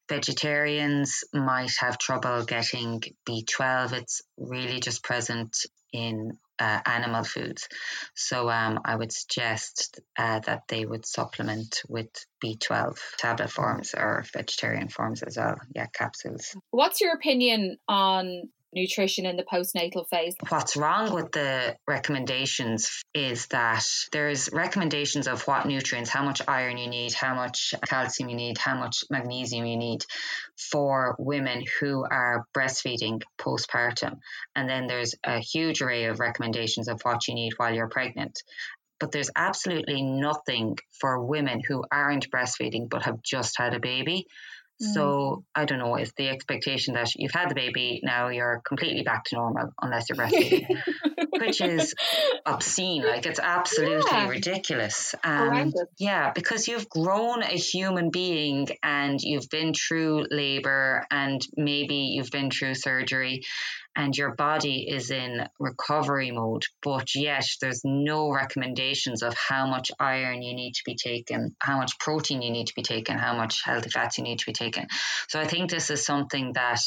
vegetarians 0.07 1.23
might 1.33 1.73
have 1.79 1.97
trouble 1.97 2.43
getting 2.43 3.01
B12. 3.27 3.93
It's 3.93 4.21
really 4.37 4.79
just 4.79 5.03
present 5.03 5.65
in 5.91 6.37
uh, 6.59 6.79
animal 6.85 7.23
foods. 7.23 7.67
So 8.15 8.49
um, 8.49 8.79
I 8.85 8.95
would 8.95 9.11
suggest 9.11 9.99
uh, 10.17 10.39
that 10.39 10.63
they 10.67 10.85
would 10.85 11.05
supplement 11.05 11.81
with 11.87 12.09
B12 12.43 12.97
tablet 13.17 13.49
forms 13.49 13.93
or 13.93 14.25
vegetarian 14.33 14.87
forms 14.89 15.23
as 15.23 15.37
well. 15.37 15.57
Yeah, 15.73 15.87
capsules. 15.87 16.55
What's 16.71 17.01
your 17.01 17.13
opinion 17.13 17.77
on 17.87 18.49
nutrition 18.75 19.25
in 19.25 19.37
the 19.37 19.43
postnatal 19.43 20.07
phase. 20.07 20.35
What's 20.49 20.75
wrong 20.75 21.13
with 21.13 21.31
the 21.31 21.75
recommendations 21.87 23.03
is 23.13 23.47
that 23.47 23.85
there's 24.11 24.49
recommendations 24.51 25.27
of 25.27 25.41
what 25.47 25.65
nutrients, 25.65 26.09
how 26.09 26.23
much 26.23 26.41
iron 26.47 26.77
you 26.77 26.89
need, 26.89 27.13
how 27.13 27.33
much 27.33 27.73
calcium 27.87 28.29
you 28.29 28.35
need, 28.35 28.57
how 28.57 28.77
much 28.77 29.03
magnesium 29.09 29.65
you 29.65 29.77
need 29.77 30.05
for 30.57 31.15
women 31.17 31.63
who 31.79 32.03
are 32.03 32.45
breastfeeding 32.55 33.21
postpartum. 33.39 34.19
And 34.55 34.69
then 34.69 34.87
there's 34.87 35.15
a 35.23 35.39
huge 35.39 35.81
array 35.81 36.05
of 36.05 36.19
recommendations 36.19 36.87
of 36.87 37.01
what 37.03 37.27
you 37.27 37.33
need 37.33 37.53
while 37.57 37.73
you're 37.73 37.89
pregnant 37.89 38.41
but 38.99 39.11
there's 39.11 39.29
absolutely 39.35 40.01
nothing 40.01 40.77
for 40.91 41.23
women 41.23 41.61
who 41.67 41.83
aren't 41.91 42.31
breastfeeding 42.31 42.89
but 42.89 43.03
have 43.03 43.21
just 43.21 43.57
had 43.57 43.73
a 43.73 43.79
baby. 43.79 44.25
So 44.79 44.99
mm. 44.99 45.43
I 45.55 45.65
don't 45.65 45.79
know, 45.79 45.95
is 45.95 46.11
the 46.17 46.29
expectation 46.29 46.95
that 46.95 47.09
you've 47.15 47.31
had 47.31 47.49
the 47.49 47.55
baby, 47.55 48.01
now 48.03 48.27
you're 48.27 48.61
completely 48.67 49.03
back 49.03 49.23
to 49.25 49.35
normal 49.35 49.69
unless 49.81 50.09
you're 50.09 50.17
breastfeeding, 50.17 50.67
which 51.29 51.61
is 51.61 51.93
obscene. 52.45 53.03
Like 53.03 53.25
it's 53.25 53.39
absolutely 53.39 54.11
yeah. 54.11 54.27
ridiculous. 54.27 55.15
Um, 55.23 55.73
yeah, 55.97 56.31
because 56.31 56.67
you've 56.67 56.89
grown 56.89 57.43
a 57.43 57.57
human 57.57 58.09
being 58.09 58.67
and 58.83 59.19
you've 59.21 59.49
been 59.49 59.73
through 59.73 60.27
labor 60.29 61.05
and 61.11 61.41
maybe 61.55 61.95
you've 62.15 62.31
been 62.31 62.51
through 62.51 62.75
surgery 62.75 63.43
and 63.95 64.15
your 64.15 64.35
body 64.35 64.87
is 64.89 65.09
in 65.09 65.47
recovery 65.57 66.31
mode, 66.31 66.63
but 66.83 67.15
yet 67.15 67.47
there's 67.61 67.81
no 67.85 68.29
recommendations 68.29 69.23
of 69.23 69.33
how 69.35 69.67
much 69.67 69.89
iron 69.99 70.41
you 70.41 70.53
need 70.53 70.73
to 70.73 70.81
be 70.85 70.95
taken, 70.95 71.55
how 71.59 71.77
much 71.77 71.97
protein 71.99 72.41
you 72.41 72.51
need 72.51 72.67
to 72.67 72.75
be 72.75 72.81
taken, 72.81 73.17
how 73.17 73.35
much 73.35 73.61
healthy 73.63 73.89
fats 73.89 74.17
you 74.17 74.23
need 74.23 74.39
to 74.39 74.45
be 74.45 74.53
taken. 74.53 74.87
So 75.29 75.39
I 75.39 75.45
think 75.45 75.69
this 75.69 75.89
is 75.89 76.05
something 76.05 76.53
that 76.53 76.81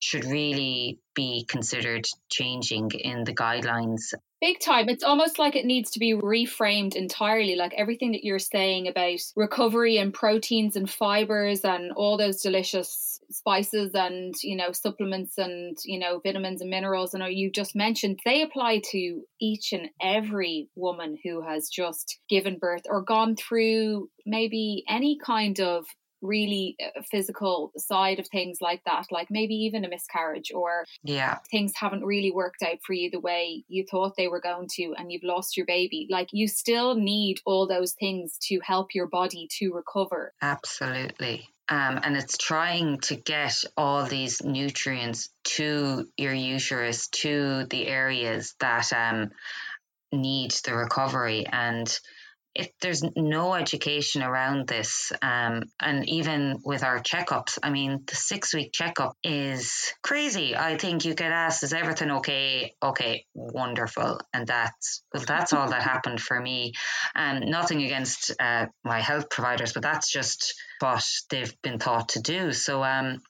should 0.00 0.24
really 0.24 1.00
be 1.14 1.44
considered 1.48 2.06
changing 2.30 2.90
in 2.92 3.24
the 3.24 3.34
guidelines 3.34 4.14
Big 4.40 4.60
time. 4.60 4.88
It's 4.88 5.02
almost 5.02 5.40
like 5.40 5.56
it 5.56 5.64
needs 5.64 5.90
to 5.92 5.98
be 5.98 6.14
reframed 6.14 6.94
entirely. 6.94 7.56
Like 7.56 7.74
everything 7.76 8.12
that 8.12 8.22
you're 8.22 8.38
saying 8.38 8.86
about 8.86 9.18
recovery 9.34 9.98
and 9.98 10.14
proteins 10.14 10.76
and 10.76 10.88
fibers 10.88 11.64
and 11.64 11.90
all 11.92 12.16
those 12.16 12.40
delicious 12.40 13.20
spices 13.30 13.90
and, 13.94 14.34
you 14.44 14.56
know, 14.56 14.70
supplements 14.70 15.38
and, 15.38 15.76
you 15.84 15.98
know, 15.98 16.20
vitamins 16.24 16.60
and 16.60 16.70
minerals 16.70 17.14
and 17.14 17.24
you 17.34 17.50
just 17.50 17.74
mentioned, 17.74 18.20
they 18.24 18.42
apply 18.42 18.80
to 18.92 19.22
each 19.40 19.72
and 19.72 19.88
every 20.00 20.68
woman 20.76 21.18
who 21.24 21.42
has 21.42 21.68
just 21.68 22.20
given 22.28 22.58
birth 22.58 22.82
or 22.88 23.02
gone 23.02 23.34
through 23.34 24.08
maybe 24.24 24.84
any 24.88 25.18
kind 25.18 25.58
of 25.58 25.84
really 26.22 26.76
uh, 26.82 27.02
physical 27.10 27.72
side 27.76 28.18
of 28.18 28.26
things 28.28 28.58
like 28.60 28.82
that 28.84 29.06
like 29.10 29.28
maybe 29.30 29.54
even 29.54 29.84
a 29.84 29.88
miscarriage 29.88 30.50
or 30.54 30.84
yeah. 31.02 31.38
things 31.50 31.72
haven't 31.76 32.04
really 32.04 32.30
worked 32.30 32.62
out 32.62 32.78
for 32.84 32.92
you 32.92 33.10
the 33.10 33.20
way 33.20 33.64
you 33.68 33.84
thought 33.90 34.14
they 34.16 34.28
were 34.28 34.40
going 34.40 34.68
to 34.68 34.94
and 34.98 35.12
you've 35.12 35.22
lost 35.22 35.56
your 35.56 35.66
baby 35.66 36.06
like 36.10 36.28
you 36.32 36.48
still 36.48 36.94
need 36.94 37.38
all 37.44 37.66
those 37.66 37.92
things 37.92 38.36
to 38.40 38.58
help 38.62 38.94
your 38.94 39.06
body 39.06 39.48
to 39.58 39.72
recover. 39.72 40.32
Absolutely. 40.40 41.48
Um, 41.68 42.00
and 42.02 42.16
it's 42.16 42.38
trying 42.38 42.98
to 43.00 43.16
get 43.16 43.62
all 43.76 44.06
these 44.06 44.42
nutrients 44.42 45.28
to 45.44 46.08
your 46.16 46.32
uterus 46.32 47.08
to 47.08 47.66
the 47.68 47.86
areas 47.86 48.54
that 48.60 48.90
um, 48.92 49.30
need 50.10 50.52
the 50.64 50.74
recovery 50.74 51.46
and 51.46 51.98
if 52.58 52.70
there's 52.80 53.04
no 53.16 53.54
education 53.54 54.22
around 54.22 54.66
this, 54.66 55.12
um, 55.22 55.62
and 55.80 56.08
even 56.08 56.58
with 56.64 56.82
our 56.82 56.98
checkups, 56.98 57.58
I 57.62 57.70
mean, 57.70 58.02
the 58.06 58.16
six 58.16 58.52
week 58.52 58.72
checkup 58.72 59.16
is 59.22 59.92
crazy. 60.02 60.56
I 60.56 60.76
think 60.76 61.04
you 61.04 61.14
get 61.14 61.30
asked, 61.30 61.62
"Is 61.62 61.72
everything 61.72 62.10
okay?" 62.10 62.74
Okay, 62.82 63.24
wonderful, 63.32 64.20
and 64.34 64.46
that's 64.46 65.04
well, 65.14 65.24
that's 65.24 65.52
all 65.52 65.70
that 65.70 65.82
happened 65.82 66.20
for 66.20 66.38
me. 66.40 66.72
And 67.14 67.44
um, 67.44 67.50
nothing 67.50 67.82
against 67.84 68.32
uh, 68.40 68.66
my 68.84 69.00
health 69.00 69.30
providers, 69.30 69.72
but 69.72 69.82
that's 69.82 70.10
just 70.10 70.54
what 70.80 71.04
they've 71.30 71.54
been 71.62 71.78
taught 71.78 72.10
to 72.10 72.20
do. 72.20 72.52
So, 72.52 72.82
um, 72.82 73.20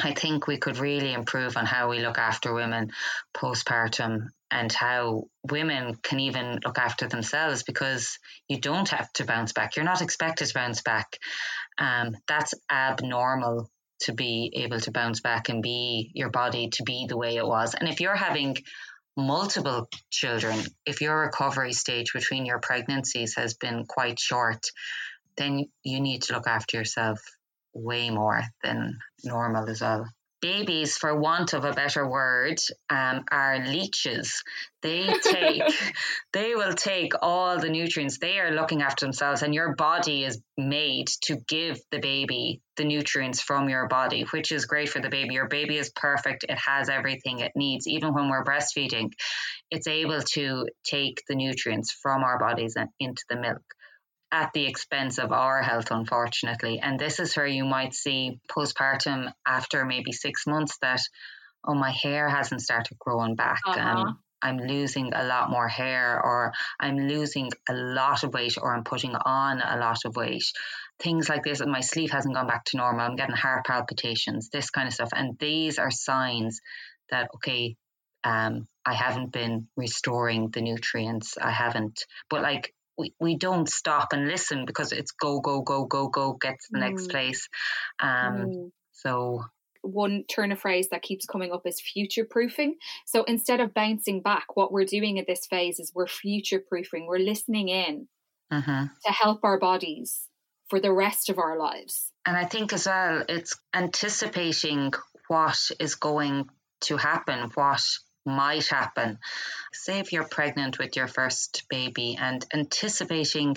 I 0.00 0.12
think 0.12 0.46
we 0.46 0.58
could 0.58 0.78
really 0.78 1.12
improve 1.12 1.56
on 1.56 1.66
how 1.66 1.90
we 1.90 2.00
look 2.00 2.18
after 2.18 2.52
women 2.52 2.90
postpartum 3.36 4.28
and 4.50 4.72
how 4.72 5.24
women 5.48 5.94
can 6.02 6.20
even 6.20 6.60
look 6.64 6.78
after 6.78 7.06
themselves 7.08 7.62
because 7.62 8.18
you 8.48 8.60
don't 8.60 8.88
have 8.88 9.12
to 9.14 9.24
bounce 9.24 9.52
back. 9.52 9.76
You're 9.76 9.84
not 9.84 10.02
expected 10.02 10.46
to 10.46 10.54
bounce 10.54 10.82
back. 10.82 11.18
Um, 11.78 12.16
that's 12.26 12.54
abnormal 12.70 13.70
to 14.00 14.12
be 14.12 14.52
able 14.56 14.80
to 14.80 14.90
bounce 14.90 15.20
back 15.20 15.48
and 15.48 15.62
be 15.62 16.10
your 16.14 16.30
body 16.30 16.70
to 16.70 16.82
be 16.82 17.06
the 17.08 17.16
way 17.16 17.36
it 17.36 17.46
was. 17.46 17.74
And 17.74 17.88
if 17.88 18.00
you're 18.00 18.16
having 18.16 18.56
multiple 19.16 19.88
children, 20.10 20.60
if 20.84 21.00
your 21.00 21.20
recovery 21.20 21.72
stage 21.72 22.12
between 22.12 22.46
your 22.46 22.58
pregnancies 22.58 23.36
has 23.36 23.54
been 23.54 23.86
quite 23.86 24.18
short, 24.18 24.66
then 25.36 25.66
you 25.82 26.00
need 26.00 26.22
to 26.22 26.32
look 26.32 26.48
after 26.48 26.76
yourself 26.76 27.20
way 27.74 28.10
more 28.10 28.42
than 28.62 28.98
normal 29.24 29.68
as 29.68 29.80
well. 29.80 30.06
Babies, 30.40 30.98
for 30.98 31.18
want 31.18 31.54
of 31.54 31.64
a 31.64 31.72
better 31.72 32.06
word, 32.06 32.58
um, 32.90 33.24
are 33.30 33.66
leeches. 33.66 34.42
They 34.82 35.08
take, 35.22 35.62
they 36.34 36.54
will 36.54 36.74
take 36.74 37.12
all 37.22 37.58
the 37.58 37.70
nutrients. 37.70 38.18
They 38.18 38.38
are 38.38 38.50
looking 38.50 38.82
after 38.82 39.06
themselves, 39.06 39.40
and 39.40 39.54
your 39.54 39.74
body 39.74 40.22
is 40.22 40.42
made 40.58 41.06
to 41.22 41.38
give 41.48 41.80
the 41.90 41.98
baby 41.98 42.60
the 42.76 42.84
nutrients 42.84 43.40
from 43.40 43.70
your 43.70 43.88
body, 43.88 44.26
which 44.32 44.52
is 44.52 44.66
great 44.66 44.90
for 44.90 45.00
the 45.00 45.08
baby. 45.08 45.32
Your 45.32 45.48
baby 45.48 45.78
is 45.78 45.90
perfect; 45.96 46.44
it 46.46 46.58
has 46.58 46.90
everything 46.90 47.38
it 47.38 47.52
needs. 47.56 47.88
Even 47.88 48.12
when 48.12 48.28
we're 48.28 48.44
breastfeeding, 48.44 49.12
it's 49.70 49.86
able 49.86 50.20
to 50.34 50.66
take 50.84 51.22
the 51.26 51.36
nutrients 51.36 51.90
from 51.90 52.22
our 52.22 52.38
bodies 52.38 52.74
and 52.76 52.90
into 53.00 53.24
the 53.30 53.36
milk 53.36 53.62
at 54.34 54.52
the 54.52 54.66
expense 54.66 55.18
of 55.18 55.30
our 55.30 55.62
health, 55.62 55.92
unfortunately. 55.92 56.80
And 56.82 56.98
this 56.98 57.20
is 57.20 57.36
where 57.36 57.46
you 57.46 57.64
might 57.64 57.94
see 57.94 58.40
postpartum 58.50 59.32
after 59.46 59.84
maybe 59.84 60.10
six 60.10 60.44
months 60.44 60.76
that, 60.82 61.00
oh, 61.64 61.74
my 61.74 61.92
hair 61.92 62.28
hasn't 62.28 62.60
started 62.60 62.98
growing 62.98 63.36
back. 63.36 63.60
Uh-huh. 63.64 63.80
Um, 63.80 64.18
I'm 64.42 64.58
losing 64.58 65.12
a 65.14 65.24
lot 65.24 65.50
more 65.50 65.68
hair, 65.68 66.20
or 66.20 66.52
I'm 66.80 66.98
losing 66.98 67.48
a 67.68 67.74
lot 67.74 68.24
of 68.24 68.34
weight, 68.34 68.56
or 68.60 68.74
I'm 68.74 68.82
putting 68.82 69.14
on 69.14 69.62
a 69.62 69.78
lot 69.78 69.98
of 70.04 70.16
weight. 70.16 70.44
Things 70.98 71.28
like 71.28 71.44
this, 71.44 71.62
my 71.64 71.80
sleep 71.80 72.10
hasn't 72.10 72.34
gone 72.34 72.48
back 72.48 72.64
to 72.66 72.76
normal. 72.76 73.06
I'm 73.06 73.16
getting 73.16 73.36
heart 73.36 73.64
palpitations, 73.64 74.50
this 74.50 74.70
kind 74.70 74.88
of 74.88 74.94
stuff. 74.94 75.10
And 75.14 75.38
these 75.38 75.78
are 75.78 75.92
signs 75.92 76.60
that, 77.10 77.30
okay, 77.36 77.76
um, 78.24 78.66
I 78.84 78.94
haven't 78.94 79.30
been 79.30 79.68
restoring 79.76 80.50
the 80.50 80.60
nutrients. 80.60 81.38
I 81.40 81.52
haven't, 81.52 82.04
but 82.28 82.42
like 82.42 82.74
we, 82.96 83.14
we 83.20 83.36
don't 83.36 83.68
stop 83.68 84.12
and 84.12 84.28
listen 84.28 84.64
because 84.64 84.92
it's 84.92 85.12
go, 85.12 85.40
go, 85.40 85.62
go, 85.62 85.84
go, 85.84 86.08
go, 86.08 86.32
get 86.34 86.60
to 86.60 86.66
the 86.70 86.78
mm. 86.78 86.90
next 86.90 87.10
place. 87.10 87.48
Um, 88.00 88.36
mm. 88.36 88.70
So 88.92 89.44
one 89.82 90.24
turn 90.28 90.52
of 90.52 90.60
phrase 90.60 90.88
that 90.90 91.02
keeps 91.02 91.26
coming 91.26 91.52
up 91.52 91.66
is 91.66 91.80
future 91.80 92.24
proofing. 92.24 92.76
So 93.06 93.24
instead 93.24 93.60
of 93.60 93.74
bouncing 93.74 94.22
back, 94.22 94.56
what 94.56 94.72
we're 94.72 94.84
doing 94.84 95.18
at 95.18 95.26
this 95.26 95.46
phase 95.46 95.78
is 95.78 95.92
we're 95.94 96.06
future 96.06 96.60
proofing. 96.66 97.06
We're 97.06 97.18
listening 97.18 97.68
in 97.68 98.08
uh-huh. 98.50 98.86
to 99.04 99.12
help 99.12 99.40
our 99.44 99.58
bodies 99.58 100.28
for 100.68 100.80
the 100.80 100.92
rest 100.92 101.28
of 101.28 101.38
our 101.38 101.58
lives. 101.58 102.10
And 102.26 102.36
I 102.36 102.46
think 102.46 102.72
as 102.72 102.86
well, 102.86 103.24
it's 103.28 103.56
anticipating 103.74 104.92
what 105.28 105.58
is 105.78 105.96
going 105.96 106.48
to 106.82 106.96
happen, 106.96 107.50
what 107.54 107.84
might 108.24 108.66
happen. 108.66 109.18
Say 109.72 109.98
if 109.98 110.12
you're 110.12 110.28
pregnant 110.28 110.78
with 110.78 110.96
your 110.96 111.08
first 111.08 111.64
baby 111.68 112.16
and 112.20 112.44
anticipating 112.52 113.56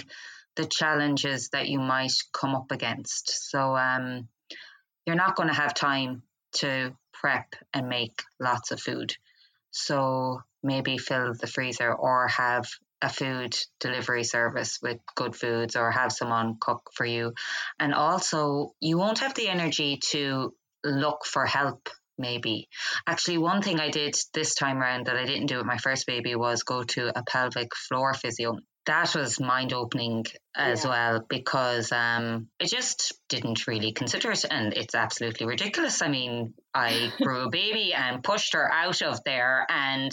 the 0.55 0.65
challenges 0.65 1.49
that 1.49 1.68
you 1.68 1.80
might 1.80 2.13
come 2.34 2.55
up 2.55 2.72
against. 2.72 3.49
So 3.49 3.76
um, 3.76 4.28
you're 5.05 5.15
not 5.15 5.36
going 5.36 5.49
to 5.49 5.55
have 5.55 5.74
time 5.74 6.24
to 6.53 6.95
prep 7.13 7.55
and 7.74 7.88
make 7.88 8.22
lots 8.39 8.72
of 8.72 8.82
food. 8.82 9.15
So 9.72 10.41
maybe 10.63 10.97
fill 10.97 11.34
the 11.34 11.47
freezer 11.47 11.93
or 11.93 12.28
have 12.28 12.68
a 13.01 13.09
food 13.09 13.55
delivery 13.80 14.24
service 14.24 14.80
with 14.82 14.97
good 15.15 15.36
foods 15.36 15.76
or 15.76 15.91
have 15.91 16.11
someone 16.11 16.57
cook 16.59 16.89
for 16.93 17.05
you. 17.05 17.34
And 17.80 17.93
also, 17.93 18.74
you 18.80 18.97
won't 18.97 19.20
have 19.20 19.36
the 19.36 19.49
energy 19.49 19.99
to 20.09 20.53
look 20.84 21.26
for 21.26 21.45
help 21.45 21.89
maybe. 22.18 22.68
Actually, 23.05 23.38
one 23.39 23.61
thing 23.61 23.80
I 23.80 23.89
did 23.89 24.15
this 24.34 24.55
time 24.55 24.78
around 24.80 25.05
that 25.07 25.15
I 25.18 25.26
didn't 25.26 25.47
do 25.47 25.57
with 25.57 25.65
my 25.65 25.78
first 25.78 26.05
baby 26.07 26.36
was 26.36 26.63
go 26.63 26.84
to 26.84 27.18
a 27.18 27.24
pelvic 27.24 27.76
floor 27.76 28.13
physio. 28.13 28.57
that 28.86 29.13
was 29.15 29.38
mind 29.41 29.74
opening 29.74 30.24
as 30.55 30.86
Yeah. 30.86 30.89
well 30.89 31.26
because 31.28 31.91
um, 31.91 32.47
I 32.61 32.65
just 32.65 33.13
didn't 33.28 33.68
really 33.68 33.91
consider 33.91 34.32
it. 34.32 34.45
And 34.49 34.72
it's 34.74 34.95
absolutely 34.95 35.45
ridiculous. 35.45 36.01
I 36.01 36.07
mean, 36.07 36.53
I 36.74 37.11
grew 37.22 37.47
a 37.47 37.49
baby 37.49 37.93
and 37.93 38.24
pushed 38.24 38.53
her 38.53 38.72
out 38.72 39.01
of 39.01 39.22
there 39.26 39.65
and 39.70 40.11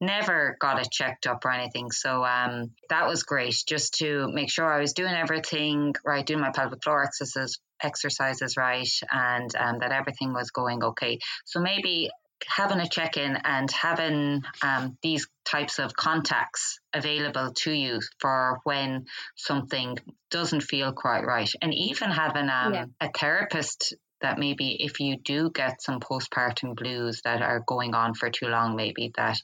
never 0.00 0.56
got 0.60 0.80
it 0.80 0.88
checked 0.90 1.26
up 1.26 1.44
or 1.44 1.50
anything. 1.50 1.90
So 1.90 2.24
um, 2.24 2.70
that 2.88 3.06
was 3.06 3.22
great 3.24 3.62
just 3.66 3.94
to 3.98 4.28
make 4.32 4.50
sure 4.50 4.72
I 4.72 4.80
was 4.80 4.94
doing 4.94 5.14
everything 5.14 5.94
right, 6.04 6.24
doing 6.26 6.40
my 6.40 6.50
pelvic 6.50 6.82
floor 6.82 7.04
exercises, 7.04 7.58
exercises 7.82 8.56
right, 8.56 8.88
and 9.10 9.54
um, 9.56 9.78
that 9.80 9.92
everything 9.92 10.32
was 10.32 10.50
going 10.50 10.82
okay. 10.82 11.18
So 11.44 11.60
maybe 11.60 12.10
having 12.46 12.80
a 12.80 12.88
check 12.88 13.16
in 13.16 13.36
and 13.36 13.70
having 13.70 14.42
um, 14.62 14.98
these 15.02 15.26
types 15.44 15.78
of 15.78 15.94
contacts 15.94 16.78
available 16.92 17.52
to 17.54 17.72
you 17.72 18.00
for 18.18 18.58
when 18.64 19.06
something 19.36 19.96
doesn't 20.30 20.62
feel 20.62 20.92
quite 20.92 21.24
right, 21.24 21.50
and 21.62 21.72
even 21.74 22.10
having 22.10 22.48
um, 22.48 22.74
Yeah. 22.74 22.86
a 23.00 23.10
therapist 23.16 23.94
that 24.20 24.38
maybe 24.38 24.76
if 24.82 25.00
you 25.00 25.16
do 25.16 25.50
get 25.50 25.82
some 25.82 26.00
postpartum 26.00 26.74
blues 26.74 27.20
that 27.24 27.42
are 27.42 27.62
going 27.66 27.94
on 27.94 28.14
for 28.14 28.30
too 28.30 28.46
long, 28.46 28.74
maybe 28.74 29.12
that 29.16 29.40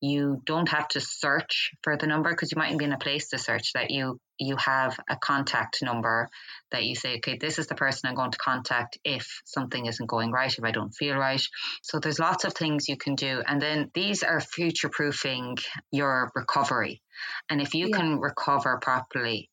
you 0.00 0.40
don't 0.44 0.68
have 0.68 0.88
to 0.88 1.00
search 1.00 1.72
for 1.82 1.96
the 1.96 2.06
number 2.06 2.30
because 2.30 2.52
you 2.52 2.58
mightn't 2.58 2.78
be 2.78 2.84
in 2.84 2.92
a 2.92 2.98
place 2.98 3.28
to 3.28 3.38
search 3.38 3.72
that 3.72 3.90
you 3.90 4.20
you 4.38 4.56
have 4.56 4.98
a 5.08 5.16
contact 5.16 5.82
number 5.82 6.28
that 6.72 6.84
you 6.84 6.94
say 6.94 7.16
okay 7.16 7.38
this 7.38 7.58
is 7.58 7.66
the 7.68 7.74
person 7.74 8.08
i'm 8.08 8.16
going 8.16 8.30
to 8.30 8.38
contact 8.38 8.98
if 9.04 9.42
something 9.44 9.86
isn't 9.86 10.06
going 10.06 10.30
right 10.32 10.56
if 10.58 10.64
i 10.64 10.70
don't 10.70 10.92
feel 10.92 11.16
right. 11.16 11.42
So 11.82 11.98
there's 11.98 12.18
lots 12.18 12.44
of 12.44 12.54
things 12.54 12.88
you 12.88 12.96
can 12.96 13.14
do. 13.14 13.42
And 13.46 13.60
then 13.60 13.90
these 13.94 14.22
are 14.22 14.40
future 14.40 14.88
proofing 14.88 15.58
your 15.90 16.30
recovery. 16.34 17.02
And 17.50 17.60
if 17.60 17.74
you 17.74 17.88
Yeah. 17.88 17.98
can 17.98 18.20
recover 18.20 18.78
properly 18.78 19.50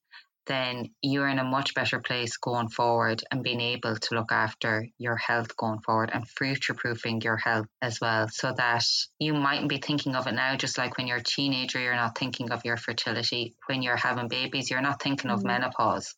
then 0.47 0.89
you're 1.01 1.27
in 1.27 1.39
a 1.39 1.43
much 1.43 1.73
better 1.75 1.99
place 1.99 2.37
going 2.37 2.69
forward 2.69 3.21
and 3.31 3.43
being 3.43 3.61
able 3.61 3.95
to 3.95 4.15
look 4.15 4.31
after 4.31 4.87
your 4.97 5.15
health 5.15 5.55
going 5.55 5.79
forward 5.81 6.09
and 6.13 6.27
future 6.27 6.73
proofing 6.73 7.21
your 7.21 7.37
health 7.37 7.67
as 7.81 8.01
well 8.01 8.27
so 8.29 8.51
that 8.57 8.83
you 9.19 9.33
mightn't 9.33 9.69
be 9.69 9.77
thinking 9.77 10.15
of 10.15 10.27
it 10.27 10.33
now 10.33 10.55
just 10.55 10.77
like 10.77 10.97
when 10.97 11.07
you're 11.07 11.17
a 11.17 11.23
teenager 11.23 11.79
you're 11.79 11.95
not 11.95 12.17
thinking 12.17 12.51
of 12.51 12.65
your 12.65 12.77
fertility 12.77 13.53
when 13.67 13.81
you're 13.81 13.95
having 13.95 14.27
babies 14.27 14.69
you're 14.69 14.81
not 14.81 15.01
thinking 15.01 15.29
of 15.29 15.41
Mhm. 15.41 15.45
menopause 15.45 16.15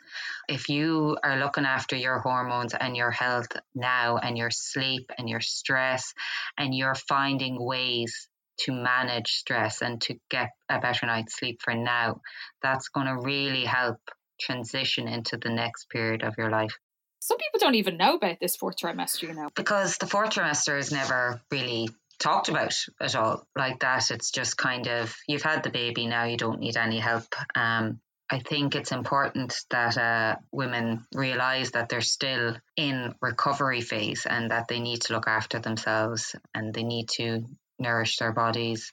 if 0.47 0.69
you 0.69 1.17
are 1.23 1.37
looking 1.37 1.65
after 1.65 1.95
your 1.95 2.19
hormones 2.19 2.73
and 2.73 2.95
your 2.95 3.11
health 3.11 3.47
now 3.75 4.17
and 4.17 4.37
your 4.37 4.51
sleep 4.51 5.11
and 5.17 5.29
your 5.29 5.41
stress 5.41 6.13
and 6.57 6.73
you're 6.75 6.95
finding 6.95 7.63
ways 7.63 8.29
to 8.59 8.71
manage 8.71 9.31
stress 9.31 9.81
and 9.81 10.01
to 10.01 10.15
get 10.29 10.51
a 10.69 10.79
better 10.79 11.05
night's 11.05 11.37
sleep 11.37 11.61
for 11.61 11.73
now 11.73 12.21
that's 12.61 12.89
going 12.89 13.07
to 13.07 13.17
really 13.17 13.65
help 13.65 13.97
transition 14.39 15.07
into 15.07 15.37
the 15.37 15.49
next 15.49 15.89
period 15.89 16.23
of 16.23 16.35
your 16.37 16.49
life. 16.49 16.77
Some 17.19 17.37
people 17.37 17.59
don't 17.59 17.75
even 17.75 17.97
know 17.97 18.15
about 18.15 18.37
this 18.41 18.55
fourth 18.55 18.75
trimester, 18.77 19.23
you 19.23 19.33
know. 19.33 19.49
because 19.55 19.97
the 19.97 20.07
fourth 20.07 20.31
trimester 20.31 20.77
is 20.77 20.91
never 20.91 21.41
really 21.51 21.89
talked 22.19 22.49
about 22.49 22.75
at 23.01 23.15
all 23.15 23.47
like 23.55 23.79
that. 23.79 24.11
It's 24.11 24.31
just 24.31 24.57
kind 24.57 24.87
of 24.87 25.15
you've 25.27 25.41
had 25.41 25.63
the 25.63 25.69
baby 25.69 26.05
now 26.05 26.25
you 26.25 26.37
don't 26.37 26.59
need 26.59 26.77
any 26.77 26.99
help. 26.99 27.33
Um 27.55 27.99
I 28.29 28.39
think 28.39 28.75
it's 28.75 28.91
important 28.91 29.53
that 29.69 29.95
uh, 29.95 30.37
women 30.51 31.05
realize 31.13 31.71
that 31.71 31.89
they're 31.89 32.01
still 32.01 32.55
in 32.75 33.13
recovery 33.21 33.81
phase 33.81 34.25
and 34.25 34.49
that 34.49 34.67
they 34.67 34.79
need 34.79 35.01
to 35.01 35.13
look 35.13 35.27
after 35.27 35.59
themselves 35.59 36.35
and 36.55 36.73
they 36.73 36.81
need 36.81 37.09
to 37.09 37.45
nourish 37.83 38.17
their 38.17 38.31
bodies 38.31 38.91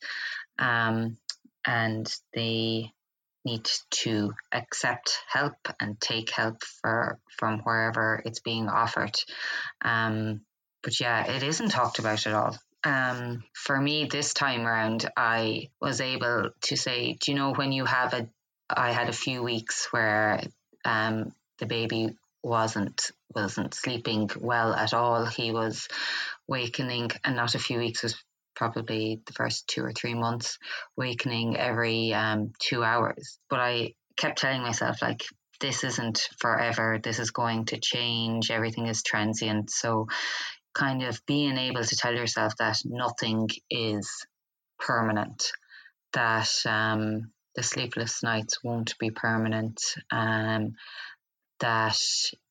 um, 0.59 1.17
and 1.67 2.13
they 2.35 2.93
need 3.45 3.69
to 3.91 4.33
accept 4.53 5.19
help 5.29 5.57
and 5.81 5.99
take 6.01 6.31
help 6.31 6.63
for 6.83 7.19
from 7.39 7.61
wherever 7.61 8.23
it's 8.25 8.41
being 8.41 8.69
offered. 8.69 9.17
Um, 9.83 10.43
but 10.83 11.01
yeah, 11.01 11.31
it 11.31 11.43
isn't 11.43 11.71
talked 11.71 11.99
about 11.99 12.27
at 12.27 12.35
all. 12.35 12.57
Um, 12.85 13.45
for 13.55 13.79
me, 13.79 14.07
this 14.07 14.33
time 14.35 14.67
around, 14.67 15.09
I 15.17 15.69
was 15.81 16.01
able 16.01 16.51
to 16.63 16.77
say, 16.77 17.17
do 17.21 17.33
you 17.33 17.39
know 17.39 17.53
when 17.53 17.73
you 17.73 17.85
have 17.85 18.15
a, 18.15 18.29
I 18.69 18.93
had 18.93 19.09
a 19.09 19.15
few 19.15 19.43
weeks 19.43 19.89
where 19.91 20.43
um, 20.85 21.33
the 21.59 21.67
baby 21.67 22.17
wasn't 22.43 23.11
wasn't 23.35 23.75
sleeping 23.75 24.31
well 24.41 24.73
at 24.73 24.95
all. 24.95 25.27
He 25.27 25.53
was 25.53 25.89
wakening, 26.49 27.11
and 27.23 27.37
not 27.37 27.55
a 27.55 27.59
few 27.59 27.79
weeks 27.79 28.03
was 28.03 28.17
probably 28.61 29.23
the 29.27 29.33
first 29.33 29.67
two 29.69 29.83
or 29.83 29.91
three 29.91 30.13
months, 30.13 30.59
wakening 30.95 31.57
every 31.57 32.13
um, 32.13 32.53
two 32.59 32.85
hours. 32.85 33.39
But 33.49 33.61
I 33.61 33.95
kept 34.19 34.39
telling 34.39 34.61
myself 34.61 35.01
like 35.01 35.23
this 35.61 35.83
isn't 35.83 36.29
forever. 36.39 37.01
This 37.03 37.19
is 37.19 37.31
going 37.31 37.65
to 37.67 37.81
change. 37.81 38.51
Everything 38.51 38.87
is 38.87 39.03
transient. 39.03 39.71
So 39.71 40.09
kind 40.75 41.03
of 41.03 41.25
being 41.27 41.57
able 41.57 41.83
to 41.83 41.97
tell 41.97 42.15
yourself 42.15 42.53
that 42.59 42.77
nothing 42.85 43.49
is 43.71 44.27
permanent, 44.79 45.43
that 46.13 46.51
um, 46.67 47.33
the 47.57 47.63
sleepless 47.63 48.23
nights 48.23 48.63
won't 48.63 48.93
be 48.99 49.11
permanent, 49.11 49.81
um, 50.13 50.75
that 51.61 51.99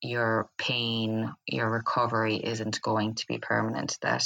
your 0.01 0.49
pain, 0.57 1.31
your 1.45 1.69
recovery 1.69 2.37
isn't 2.37 2.81
going 2.81 3.13
to 3.13 3.25
be 3.27 3.37
permanent, 3.37 3.95
that 4.01 4.23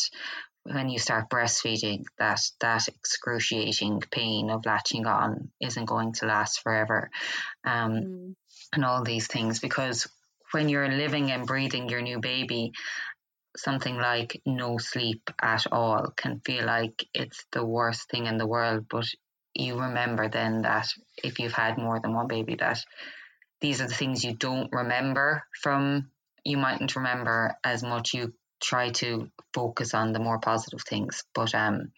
when 0.63 0.89
you 0.89 0.99
start 0.99 1.29
breastfeeding, 1.29 2.05
that 2.17 2.39
that 2.61 2.87
excruciating 2.87 4.01
pain 4.11 4.49
of 4.49 4.65
latching 4.65 5.05
on 5.05 5.51
isn't 5.61 5.85
going 5.85 6.13
to 6.13 6.25
last 6.25 6.61
forever, 6.61 7.09
um, 7.65 7.91
Mm. 7.91 8.35
and 8.73 8.85
all 8.85 9.03
these 9.03 9.27
things 9.27 9.59
because 9.59 10.07
when 10.51 10.69
you're 10.69 10.89
living 10.89 11.31
and 11.31 11.47
breathing 11.47 11.89
your 11.89 12.01
new 12.01 12.19
baby, 12.19 12.71
something 13.57 13.97
like 13.97 14.41
no 14.45 14.77
sleep 14.77 15.29
at 15.41 15.65
all 15.71 16.11
can 16.15 16.39
feel 16.39 16.65
like 16.65 17.05
it's 17.13 17.45
the 17.51 17.65
worst 17.65 18.09
thing 18.09 18.25
in 18.25 18.37
the 18.37 18.47
world. 18.47 18.85
But 18.89 19.05
you 19.53 19.79
remember 19.79 20.29
then 20.29 20.61
that 20.63 20.87
if 21.23 21.39
you've 21.39 21.53
had 21.53 21.77
more 21.77 21.99
than 21.99 22.13
one 22.13 22.27
baby, 22.27 22.55
that 22.55 22.83
these 23.61 23.81
are 23.81 23.87
the 23.87 23.93
things 23.93 24.23
you 24.23 24.35
don't 24.35 24.71
remember 24.71 25.43
from, 25.61 26.09
you 26.43 26.57
mightn't 26.57 26.95
remember 26.95 27.55
as 27.63 27.83
much. 27.83 28.13
You 28.13 28.33
try 28.63 28.89
to 28.89 29.29
focus 29.53 29.93
on 29.93 30.13
the 30.13 30.19
more 30.19 30.39
positive 30.39 30.81
things. 30.81 31.23
But 31.35 31.53
um, 31.53 31.91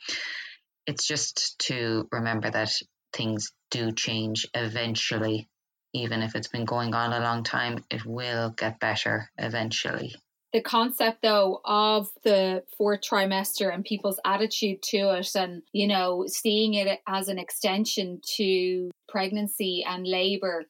it's 0.85 1.07
just 1.07 1.57
to 1.67 2.07
remember 2.11 2.49
that 2.49 2.71
things 3.13 3.51
do 3.71 3.91
change 3.91 4.47
eventually. 4.53 5.47
Even 5.93 6.21
if 6.21 6.35
it's 6.35 6.49
been 6.49 6.65
going 6.65 6.93
on 6.93 7.13
a 7.13 7.19
long 7.19 7.43
time, 7.43 7.83
it 7.89 8.05
will 8.05 8.49
get 8.49 8.79
better 8.79 9.29
eventually 9.37 10.13
the 10.55 10.61
concept 10.61 11.21
though 11.21 11.59
of 11.65 12.07
the 12.23 12.63
fourth 12.77 13.01
trimester 13.01 13.73
and 13.73 13.83
people's 13.83 14.21
attitude 14.23 14.81
to 14.81 15.09
it 15.13 15.29
and 15.35 15.61
you 15.73 15.85
know 15.85 16.23
seeing 16.27 16.75
it 16.75 17.01
as 17.05 17.27
an 17.27 17.37
extension 17.37 18.21
to 18.37 18.89
pregnancy 19.09 19.83
and 19.85 20.07
labor 20.07 20.63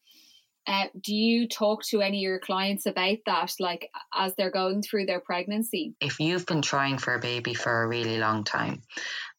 uh, 0.67 0.85
do 0.99 1.13
you 1.13 1.47
talk 1.47 1.83
to 1.83 2.01
any 2.01 2.17
of 2.17 2.29
your 2.29 2.39
clients 2.39 2.85
about 2.85 3.17
that 3.25 3.53
like 3.59 3.89
as 4.13 4.33
they're 4.35 4.51
going 4.51 4.81
through 4.81 5.05
their 5.05 5.19
pregnancy 5.19 5.95
if 6.01 6.19
you've 6.19 6.45
been 6.45 6.61
trying 6.61 6.97
for 6.97 7.13
a 7.13 7.19
baby 7.19 7.53
for 7.53 7.83
a 7.83 7.87
really 7.87 8.17
long 8.17 8.43
time 8.43 8.81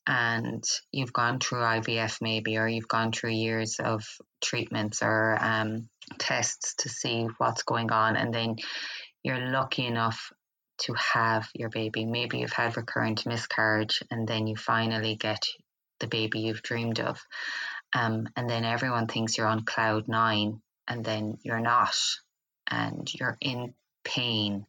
and 0.09 0.63
you've 0.93 1.13
gone 1.13 1.41
through 1.41 1.59
IVF 1.59 2.19
maybe 2.23 2.57
or 2.57 2.69
you've 2.69 2.89
gone 2.89 3.11
through 3.11 3.31
years 3.31 3.81
of 3.81 4.05
treatments 4.41 5.03
or 5.03 5.37
um, 5.41 5.89
tests 6.19 6.75
to 6.79 6.89
see 6.89 7.27
what's 7.39 7.65
going 7.65 7.91
on 7.91 8.17
and 8.17 8.33
then 8.33 8.55
you're 9.25 9.51
lucky 9.51 9.85
enough 9.85 10.31
to 10.79 10.95
have 10.95 11.49
your 11.55 11.69
baby. 11.69 12.05
Maybe 12.05 12.39
you've 12.39 12.53
had 12.53 12.77
recurrent 12.77 13.27
miscarriage 13.27 14.03
and 14.11 14.27
then 14.29 14.47
you 14.47 14.57
finally 14.57 15.17
get 15.17 15.45
the 16.01 16.07
baby 16.07 16.41
you've 16.41 16.63
dreamed 16.63 17.01
of. 17.01 17.21
Um, 17.95 18.29
and 18.37 18.49
then 18.49 18.65
everyone 18.65 19.07
thinks 19.07 19.37
you're 19.37 19.47
on 19.47 19.65
cloud 19.65 20.09
nine 20.09 20.61
and 20.89 21.05
then 21.05 21.39
you're 21.43 21.61
not. 21.61 21.97
And 22.69 23.09
you're 23.15 23.37
in 23.41 23.75
pain 24.05 24.67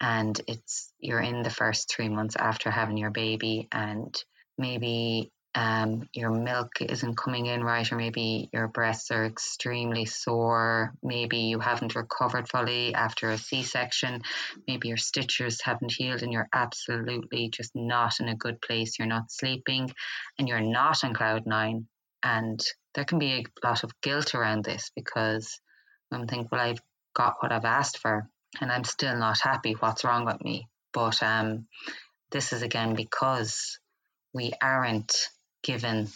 and 0.00 0.40
it's 0.48 0.92
you're 0.98 1.20
in 1.20 1.42
the 1.42 1.50
first 1.50 1.90
three 1.90 2.08
months 2.08 2.36
after 2.36 2.70
having 2.70 2.96
your 2.96 3.10
baby 3.10 3.68
and 3.72 4.14
maybe 4.58 5.30
um, 5.54 6.08
your 6.14 6.30
milk 6.30 6.80
isn't 6.80 7.16
coming 7.16 7.44
in 7.46 7.62
right, 7.62 7.90
or 7.92 7.96
maybe 7.96 8.48
your 8.54 8.68
breasts 8.68 9.10
are 9.10 9.26
extremely 9.26 10.06
sore. 10.06 10.94
Maybe 11.02 11.38
you 11.40 11.60
haven't 11.60 11.94
recovered 11.94 12.48
fully 12.48 12.94
after 12.94 13.28
a 13.30 13.36
C 13.36 13.62
section. 13.62 14.22
Maybe 14.66 14.88
your 14.88 14.96
stitches 14.96 15.60
haven't 15.62 15.92
healed, 15.92 16.22
and 16.22 16.32
you're 16.32 16.48
absolutely 16.54 17.50
just 17.50 17.72
not 17.74 18.18
in 18.18 18.28
a 18.28 18.34
good 18.34 18.62
place. 18.62 18.98
You're 18.98 19.08
not 19.08 19.30
sleeping, 19.30 19.90
and 20.38 20.48
you're 20.48 20.60
not 20.60 21.04
on 21.04 21.12
cloud 21.12 21.42
nine. 21.44 21.86
And 22.22 22.58
there 22.94 23.04
can 23.04 23.18
be 23.18 23.32
a 23.32 23.66
lot 23.66 23.84
of 23.84 24.00
guilt 24.00 24.34
around 24.34 24.64
this 24.64 24.90
because 24.94 25.60
I'm 26.12 26.26
thinking, 26.26 26.48
well, 26.50 26.60
I've 26.60 26.82
got 27.14 27.36
what 27.40 27.52
I've 27.52 27.64
asked 27.64 27.98
for, 27.98 28.28
and 28.60 28.70
I'm 28.70 28.84
still 28.84 29.16
not 29.16 29.40
happy. 29.40 29.72
What's 29.72 30.04
wrong 30.04 30.24
with 30.24 30.42
me? 30.44 30.68
But 30.92 31.22
um, 31.22 31.66
this 32.30 32.52
is 32.52 32.62
again 32.62 32.94
because 32.94 33.78
we 34.34 34.52
aren't 34.62 35.14
given 35.62 36.08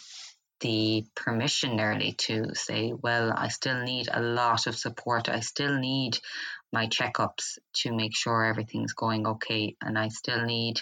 the 0.59 1.05
permission 1.15 1.75
nearly 1.75 2.13
to 2.13 2.53
say, 2.53 2.93
well, 2.93 3.31
I 3.35 3.49
still 3.49 3.83
need 3.83 4.09
a 4.11 4.21
lot 4.21 4.67
of 4.67 4.75
support. 4.75 5.29
I 5.29 5.41
still 5.41 5.77
need 5.77 6.17
my 6.73 6.87
checkups 6.87 7.59
to 7.73 7.95
make 7.95 8.15
sure 8.15 8.43
everything's 8.43 8.93
going 8.93 9.27
okay. 9.27 9.75
And 9.81 9.97
I 9.97 10.09
still 10.09 10.43
need 10.43 10.81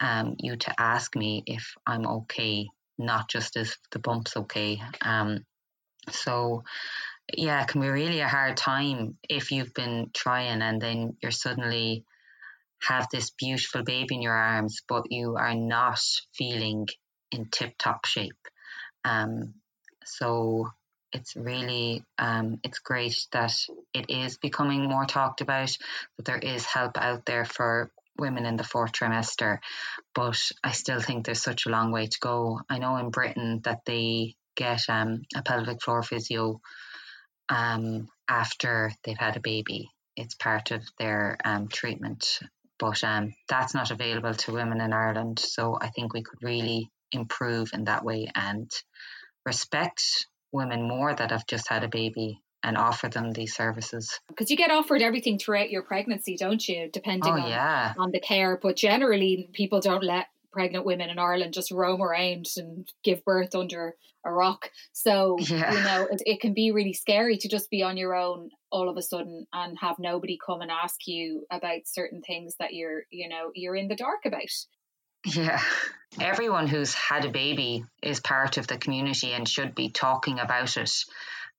um, 0.00 0.36
you 0.38 0.56
to 0.56 0.80
ask 0.80 1.14
me 1.16 1.42
if 1.46 1.74
I'm 1.86 2.06
okay, 2.06 2.68
not 2.98 3.28
just 3.28 3.56
if 3.56 3.76
the 3.90 3.98
bump's 3.98 4.36
okay. 4.36 4.82
Um, 5.00 5.44
so, 6.10 6.64
yeah, 7.34 7.62
it 7.62 7.68
can 7.68 7.80
be 7.80 7.88
really 7.88 8.20
a 8.20 8.28
hard 8.28 8.56
time 8.56 9.16
if 9.28 9.52
you've 9.52 9.74
been 9.74 10.10
trying 10.14 10.62
and 10.62 10.80
then 10.80 11.16
you're 11.22 11.30
suddenly 11.30 12.04
have 12.82 13.08
this 13.10 13.30
beautiful 13.30 13.82
baby 13.84 14.16
in 14.16 14.22
your 14.22 14.36
arms, 14.36 14.82
but 14.88 15.04
you 15.10 15.36
are 15.36 15.54
not 15.54 16.00
feeling 16.34 16.88
in 17.30 17.46
tip 17.46 17.74
top 17.78 18.04
shape. 18.06 18.36
Um, 19.04 19.54
so 20.04 20.68
it's 21.12 21.36
really 21.36 22.04
um, 22.18 22.58
it's 22.64 22.78
great 22.78 23.26
that 23.32 23.54
it 23.94 24.06
is 24.08 24.38
becoming 24.38 24.88
more 24.88 25.04
talked 25.04 25.40
about, 25.40 25.76
that 26.16 26.24
there 26.24 26.38
is 26.38 26.64
help 26.64 26.96
out 26.96 27.24
there 27.26 27.44
for 27.44 27.90
women 28.18 28.46
in 28.46 28.56
the 28.56 28.64
fourth 28.64 28.92
trimester. 28.92 29.58
But 30.14 30.38
I 30.62 30.72
still 30.72 31.00
think 31.00 31.24
there's 31.24 31.42
such 31.42 31.66
a 31.66 31.70
long 31.70 31.92
way 31.92 32.06
to 32.06 32.18
go. 32.20 32.60
I 32.68 32.78
know 32.78 32.96
in 32.96 33.10
Britain 33.10 33.60
that 33.64 33.80
they 33.86 34.36
get 34.56 34.82
um, 34.88 35.22
a 35.34 35.42
pelvic 35.42 35.82
floor 35.82 36.02
physio 36.02 36.60
um, 37.48 38.08
after 38.28 38.92
they've 39.04 39.18
had 39.18 39.36
a 39.36 39.40
baby. 39.40 39.90
It's 40.16 40.34
part 40.34 40.70
of 40.70 40.82
their 40.98 41.38
um, 41.44 41.68
treatment, 41.68 42.40
but 42.78 43.02
um, 43.02 43.34
that's 43.48 43.74
not 43.74 43.90
available 43.90 44.34
to 44.34 44.52
women 44.52 44.80
in 44.80 44.92
Ireland. 44.92 45.38
So 45.38 45.78
I 45.80 45.88
think 45.88 46.12
we 46.12 46.22
could 46.22 46.42
really 46.42 46.90
improve 47.12 47.70
in 47.72 47.84
that 47.84 48.04
way 48.04 48.30
and 48.34 48.70
respect 49.46 50.26
women 50.52 50.86
more 50.86 51.14
that 51.14 51.30
have 51.30 51.46
just 51.46 51.68
had 51.68 51.84
a 51.84 51.88
baby 51.88 52.40
and 52.62 52.76
offer 52.76 53.08
them 53.08 53.32
these 53.32 53.54
services. 53.54 54.18
Because 54.28 54.50
you 54.50 54.56
get 54.56 54.70
offered 54.70 55.02
everything 55.02 55.38
throughout 55.38 55.70
your 55.70 55.82
pregnancy, 55.82 56.36
don't 56.36 56.66
you? 56.68 56.88
Depending 56.92 57.32
oh, 57.32 57.40
on, 57.40 57.48
yeah. 57.48 57.94
on 57.98 58.10
the 58.10 58.20
care. 58.20 58.58
But 58.62 58.76
generally, 58.76 59.48
people 59.52 59.80
don't 59.80 60.04
let 60.04 60.26
pregnant 60.52 60.84
women 60.84 61.10
in 61.10 61.18
Ireland 61.18 61.54
just 61.54 61.70
roam 61.70 62.02
around 62.02 62.46
and 62.56 62.86
give 63.02 63.24
birth 63.24 63.54
under 63.54 63.96
a 64.24 64.32
rock. 64.32 64.70
So, 64.92 65.36
yeah. 65.40 65.72
you 65.72 65.82
know, 65.82 66.08
it, 66.10 66.22
it 66.26 66.40
can 66.40 66.54
be 66.54 66.70
really 66.70 66.92
scary 66.92 67.38
to 67.38 67.48
just 67.48 67.70
be 67.70 67.82
on 67.82 67.96
your 67.96 68.14
own 68.14 68.50
all 68.70 68.88
of 68.88 68.96
a 68.96 69.02
sudden 69.02 69.46
and 69.52 69.76
have 69.80 69.96
nobody 69.98 70.38
come 70.44 70.60
and 70.60 70.70
ask 70.70 71.06
you 71.06 71.44
about 71.50 71.80
certain 71.86 72.22
things 72.22 72.54
that 72.60 72.72
you're, 72.74 73.02
you 73.10 73.28
know, 73.28 73.50
you're 73.54 73.76
in 73.76 73.88
the 73.88 73.96
dark 73.96 74.20
about. 74.24 74.42
Yeah. 75.24 75.60
Everyone 76.20 76.66
who's 76.66 76.94
had 76.94 77.24
a 77.24 77.30
baby 77.30 77.84
is 78.02 78.20
part 78.20 78.58
of 78.58 78.66
the 78.66 78.76
community 78.76 79.32
and 79.32 79.48
should 79.48 79.74
be 79.74 79.88
talking 79.88 80.38
about 80.38 80.76
it. 80.76 80.92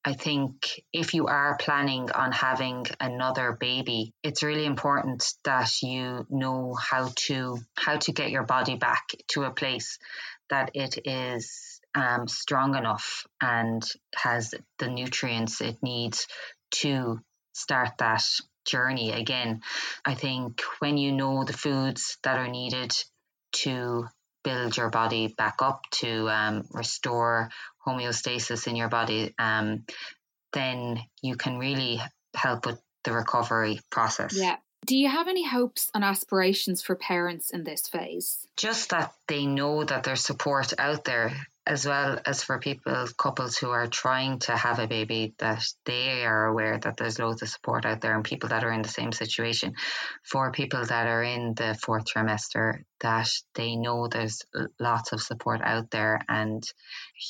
I 0.05 0.13
think 0.13 0.83
if 0.91 1.13
you 1.13 1.27
are 1.27 1.55
planning 1.57 2.11
on 2.11 2.33
having 2.33 2.85
another 2.99 3.53
baby, 3.53 4.13
it's 4.21 4.43
really 4.43 4.65
important 4.65 5.23
that 5.45 5.81
you 5.81 6.27
know 6.29 6.75
how 6.75 7.11
to 7.27 7.59
how 7.77 7.97
to 7.97 8.11
get 8.11 8.29
your 8.29 8.43
body 8.43 8.75
back 8.75 9.07
to 9.29 9.43
a 9.43 9.51
place 9.51 9.99
that 10.49 10.71
it 10.73 10.99
is 11.05 11.79
um, 11.95 12.27
strong 12.27 12.75
enough 12.75 13.25
and 13.39 13.81
has 14.15 14.53
the 14.79 14.89
nutrients 14.89 15.61
it 15.61 15.77
needs 15.81 16.27
to 16.71 17.21
start 17.53 17.91
that 17.99 18.25
journey 18.65 19.11
again. 19.11 19.61
I 20.03 20.15
think 20.15 20.61
when 20.79 20.97
you 20.97 21.11
know 21.11 21.43
the 21.45 21.53
foods 21.53 22.17
that 22.23 22.37
are 22.37 22.47
needed 22.47 22.93
to 23.53 24.07
build 24.43 24.77
your 24.77 24.89
body 24.89 25.33
back 25.37 25.55
up 25.61 25.81
to 25.91 26.29
um, 26.29 26.63
restore 26.71 27.49
homeostasis 27.85 28.67
in 28.67 28.75
your 28.75 28.89
body, 28.89 29.33
um, 29.39 29.85
then 30.53 30.99
you 31.21 31.35
can 31.35 31.57
really 31.57 32.01
help 32.35 32.65
with 32.65 32.79
the 33.03 33.11
recovery 33.11 33.79
process. 33.89 34.37
Yeah. 34.37 34.57
Do 34.85 34.97
you 34.97 35.09
have 35.09 35.29
any 35.29 35.47
hopes 35.47 35.89
and 35.95 36.03
aspirations 36.03 36.81
for 36.81 36.95
parents 36.95 37.51
in 37.51 37.63
this 37.63 37.87
phase? 37.87 38.45
Just 38.57 38.89
that 38.89 39.13
they 39.27 39.45
know 39.45 39.83
that 39.83 40.03
there's 40.03 40.25
support 40.25 40.73
out 40.77 41.05
there 41.05 41.33
as 41.65 41.85
well 41.85 42.19
as 42.25 42.43
for 42.43 42.59
people, 42.59 43.07
couples 43.17 43.57
who 43.57 43.69
are 43.69 43.87
trying 43.87 44.39
to 44.39 44.55
have 44.55 44.79
a 44.79 44.87
baby, 44.87 45.33
that 45.39 45.63
they 45.85 46.25
are 46.25 46.45
aware 46.45 46.77
that 46.77 46.97
there's 46.97 47.19
loads 47.19 47.41
of 47.41 47.47
support 47.47 47.85
out 47.85 48.01
there 48.01 48.13
and 48.13 48.23
people 48.25 48.49
that 48.49 48.65
are 48.65 48.71
in 48.73 48.81
the 48.81 48.89
same 48.89 49.13
situation. 49.13 49.73
For 50.23 50.51
people 50.51 50.85
that 50.85 51.07
are 51.07 51.23
in 51.23 51.53
the 51.55 51.77
fourth 51.81 52.03
trimester, 52.05 52.83
that 52.99 53.29
they 53.55 53.77
know 53.77 54.07
there's 54.07 54.41
lots 54.77 55.13
of 55.13 55.21
support 55.21 55.61
out 55.61 55.89
there 55.89 56.19
and 56.27 56.63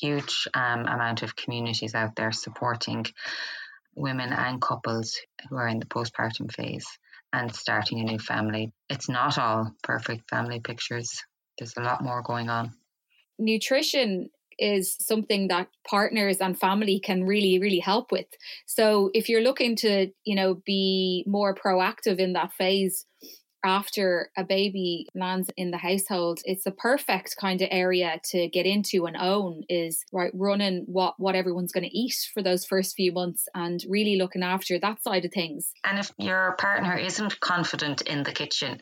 huge 0.02 0.48
um, 0.56 0.88
amount 0.88 1.22
of 1.22 1.36
communities 1.36 1.94
out 1.94 2.16
there 2.16 2.32
supporting 2.32 3.06
women 3.96 4.34
and 4.34 4.60
couples 4.60 5.20
who 5.48 5.58
are 5.58 5.68
in 5.68 5.80
the 5.80 5.86
postpartum 5.86 6.52
phase 6.52 6.88
and 7.32 7.54
starting 7.54 8.00
a 8.00 8.04
new 8.04 8.20
family. 8.20 8.72
It's 8.90 9.10
not 9.10 9.38
all 9.38 9.72
perfect 9.84 10.28
family 10.28 10.60
pictures. 10.60 11.22
There's 11.60 11.78
a 11.78 11.82
lot 11.82 12.04
more 12.04 12.24
going 12.24 12.50
on 12.50 12.74
nutrition 13.40 14.30
is 14.60 14.96
something 15.00 15.48
that 15.48 15.68
partners 15.90 16.38
and 16.38 16.60
family 16.60 17.00
can 17.00 17.24
really 17.24 17.60
really 17.60 17.80
help 17.80 18.12
with. 18.12 18.28
So 18.66 19.10
if 19.14 19.30
you're 19.30 19.42
looking 19.42 19.76
to 19.78 20.12
you 20.26 20.36
know 20.36 20.62
be 20.66 21.24
more 21.28 21.56
proactive 21.56 22.20
in 22.20 22.34
that 22.34 22.54
phase 22.54 23.06
after 23.64 24.30
a 24.38 24.44
baby 24.44 25.08
lands 25.16 25.50
in 25.56 25.72
the 25.72 25.78
household 25.78 26.40
it's 26.44 26.66
a 26.66 26.72
perfect 26.72 27.36
kind 27.40 27.62
of 27.62 27.70
area 27.72 28.20
to 28.24 28.50
get 28.50 28.66
into 28.66 29.06
and 29.06 29.16
own 29.16 29.64
is 29.70 30.04
right 30.12 30.32
running 30.34 30.84
what 30.86 31.14
what 31.18 31.36
everyone's 31.36 31.72
going 31.72 31.84
to 31.84 31.98
eat 31.98 32.16
for 32.34 32.44
those 32.44 32.66
first 32.66 32.96
few 32.96 33.12
months 33.12 33.48
and 33.56 33.86
really 33.88 34.18
looking 34.18 34.44
after 34.44 34.78
that 34.80 35.02
side 35.02 35.26
of 35.26 35.32
things. 35.32 35.72
And 35.84 36.00
if 36.00 36.12
your 36.18 36.56
partner 36.58 36.98
isn't 36.98 37.40
confident 37.40 38.02
in 38.02 38.24
the 38.24 38.32
kitchen 38.32 38.82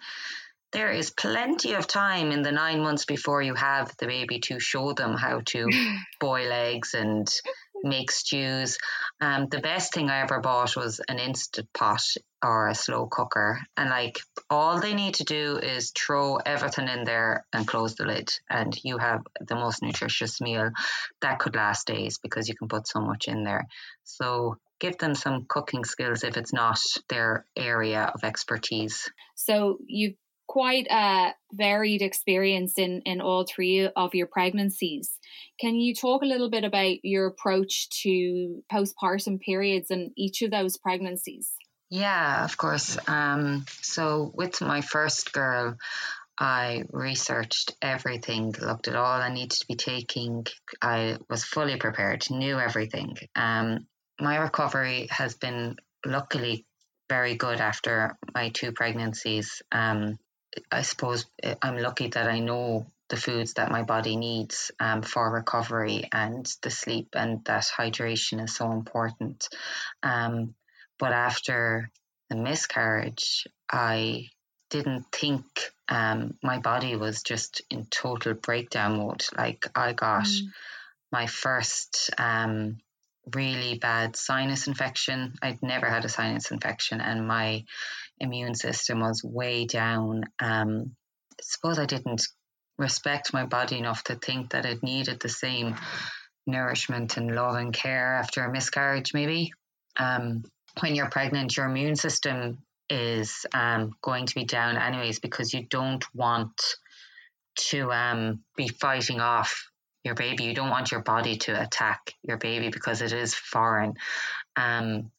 there 0.72 0.92
is 0.92 1.12
plenty 1.12 1.74
of 1.74 1.88
time 1.88 2.32
in 2.32 2.42
the 2.42 2.52
nine 2.52 2.82
months 2.82 3.06
before 3.06 3.42
you 3.42 3.56
have 3.56 3.96
the 3.98 4.08
baby 4.08 4.40
to 4.40 4.60
show 4.60 4.94
them 4.94 5.16
how 5.16 5.42
to 5.46 5.68
boil 6.20 6.52
eggs 6.52 6.94
and 6.94 7.28
make 7.84 8.12
stews. 8.12 8.78
Um, 9.20 9.48
the 9.48 9.60
best 9.60 9.94
thing 9.94 10.10
I 10.10 10.22
ever 10.22 10.40
bought 10.40 10.76
was 10.76 11.02
an 11.08 11.20
instant 11.20 11.68
pot 11.74 12.04
or 12.44 12.68
a 12.68 12.76
slow 12.76 13.08
cooker. 13.08 13.60
And 13.76 13.90
like 13.90 14.20
all 14.50 14.80
they 14.80 14.94
need 14.94 15.16
to 15.16 15.24
do 15.24 15.58
is 15.58 15.92
throw 15.92 16.38
everything 16.38 16.88
in 16.88 17.04
there 17.04 17.46
and 17.54 17.68
close 17.68 17.96
the 17.96 18.06
lid. 18.06 18.30
And 18.50 18.78
you 18.84 18.98
have 18.98 19.22
the 19.40 19.56
most 19.56 19.82
nutritious 19.82 20.42
meal 20.42 20.72
that 21.22 21.40
could 21.40 21.56
last 21.56 21.88
days 21.88 22.18
because 22.18 22.48
you 22.48 22.56
can 22.56 22.68
put 22.68 22.88
so 22.88 23.02
much 23.02 23.28
in 23.28 23.44
there. 23.44 23.68
So 24.04 24.58
give 24.80 24.98
them 24.98 25.16
some 25.16 25.46
cooking 25.48 25.86
skills 25.86 26.24
if 26.24 26.38
it's 26.38 26.54
not 26.54 26.80
their 27.10 27.46
area 27.56 28.12
of 28.14 28.24
expertise. 28.24 29.10
So 29.36 29.78
you've 29.88 30.16
quite 30.52 30.86
a 30.92 31.34
varied 31.54 32.02
experience 32.02 32.74
in, 32.78 33.02
in 33.06 33.22
all 33.22 33.46
three 33.46 33.88
of 33.96 34.14
your 34.14 34.28
pregnancies. 34.28 35.10
Can 35.62 35.76
you 35.76 35.96
talk 35.96 36.24
a 36.24 36.26
little 36.26 36.50
bit 36.50 36.66
about 36.66 36.98
your 37.04 37.28
approach 37.28 37.88
to 38.04 38.62
postpartum 38.70 39.40
periods 39.40 39.92
in 39.92 40.12
each 40.18 40.42
of 40.42 40.52
those 40.52 40.76
pregnancies? 40.76 41.54
Yeah, 41.90 42.44
of 42.44 42.58
course. 42.58 42.98
Um, 43.08 43.66
so, 43.82 44.30
with 44.36 44.60
my 44.60 44.82
first 44.82 45.32
girl, 45.32 45.78
I 46.38 46.84
researched 46.92 47.78
everything, 47.82 48.54
looked 48.60 48.90
at 48.90 48.98
all 48.98 49.22
I 49.22 49.34
needed 49.34 49.52
to 49.52 49.68
be 49.68 49.76
taking. 49.76 50.48
I 50.82 51.18
was 51.30 51.46
fully 51.46 51.78
prepared, 51.78 52.30
knew 52.30 52.60
everything. 52.60 53.16
Um, 53.38 53.88
my 54.20 54.36
recovery 54.36 55.08
has 55.12 55.34
been 55.34 55.78
luckily 56.06 56.66
very 57.08 57.36
good 57.36 57.62
after 57.62 58.18
my 58.34 58.50
two 58.50 58.74
pregnancies. 58.74 59.62
Um, 59.72 60.18
I 60.72 60.82
suppose 60.82 61.26
eh, 61.42 61.56
I'm 61.62 61.78
lucky 61.78 62.08
that 62.10 62.28
I 62.28 62.40
know 62.40 62.88
the 63.10 63.18
foods 63.18 63.54
that 63.54 63.72
my 63.72 63.84
body 63.84 64.16
needs 64.16 64.72
um, 64.80 65.02
for 65.02 65.30
recovery 65.30 66.08
and 66.12 66.46
the 66.62 66.72
sleep 66.72 67.10
and 67.14 67.44
that 67.46 67.70
hydration 67.78 68.44
is 68.44 68.56
so 68.56 68.72
important. 68.72 69.50
Um, 70.02 70.56
but 70.98 71.12
after 71.12 71.92
the 72.30 72.38
miscarriage, 72.38 73.48
I 73.70 74.30
didn't 74.70 75.06
think 75.12 75.44
um, 75.90 76.38
my 76.42 76.60
body 76.60 76.96
was 76.96 77.22
just 77.22 77.62
in 77.70 77.86
total 77.86 78.34
breakdown 78.34 78.98
mode. 78.98 79.26
Like 79.38 79.68
I 79.76 79.92
got 79.92 80.24
mm. 80.24 80.48
my 81.12 81.28
first 81.28 82.12
um, 82.18 82.78
really 83.36 83.78
bad 83.78 84.16
sinus 84.16 84.68
infection. 84.68 85.36
I'd 85.42 85.62
never 85.62 85.88
had 85.88 86.06
a 86.06 86.10
sinus 86.10 86.52
infection, 86.52 87.02
and 87.02 87.28
my 87.28 87.66
immune 88.22 88.56
system 88.56 89.00
was 89.00 89.24
way 89.24 89.66
down. 89.66 90.24
Um, 90.40 90.96
I 91.34 91.44
suppose 91.44 91.80
I 91.80 91.86
didn't 91.86 92.24
respect 92.78 93.34
my 93.34 93.46
body 93.46 93.78
enough 93.78 94.04
to 94.06 94.16
think 94.16 94.52
that 94.52 94.66
it 94.66 94.84
needed 94.84 95.20
the 95.20 95.30
same 95.30 95.76
nourishment 96.48 97.18
and 97.18 97.36
love 97.36 97.56
and 97.56 97.74
care 97.74 98.16
after 98.16 98.44
a 98.44 98.52
miscarriage, 98.52 99.14
maybe. 99.14 99.52
Um, 99.98 100.44
when 100.80 100.96
you're 100.96 101.10
pregnant, 101.10 101.58
your 101.58 101.66
immune 101.66 101.96
system 101.96 102.60
is 102.90 103.46
um, 103.54 103.92
going 104.02 104.26
to 104.26 104.36
be 104.36 104.46
down 104.46 104.78
anyways 104.78 105.20
because 105.20 105.54
you 105.54 105.66
don't 105.70 106.04
want 106.14 106.76
to 107.56 107.92
um, 107.92 108.44
be 108.56 108.68
fighting 108.68 109.20
off 109.20 109.70
your 110.04 110.16
baby. 110.16 110.46
You 110.46 110.56
don't 110.56 110.70
want 110.70 110.92
your 110.92 111.02
body 111.02 111.38
to 111.38 111.62
attack 111.62 112.14
your 112.24 112.38
baby 112.38 112.70
because 112.70 113.02
it 113.02 113.14
is 113.14 113.36
foreign 113.36 113.94
um, 114.56 115.12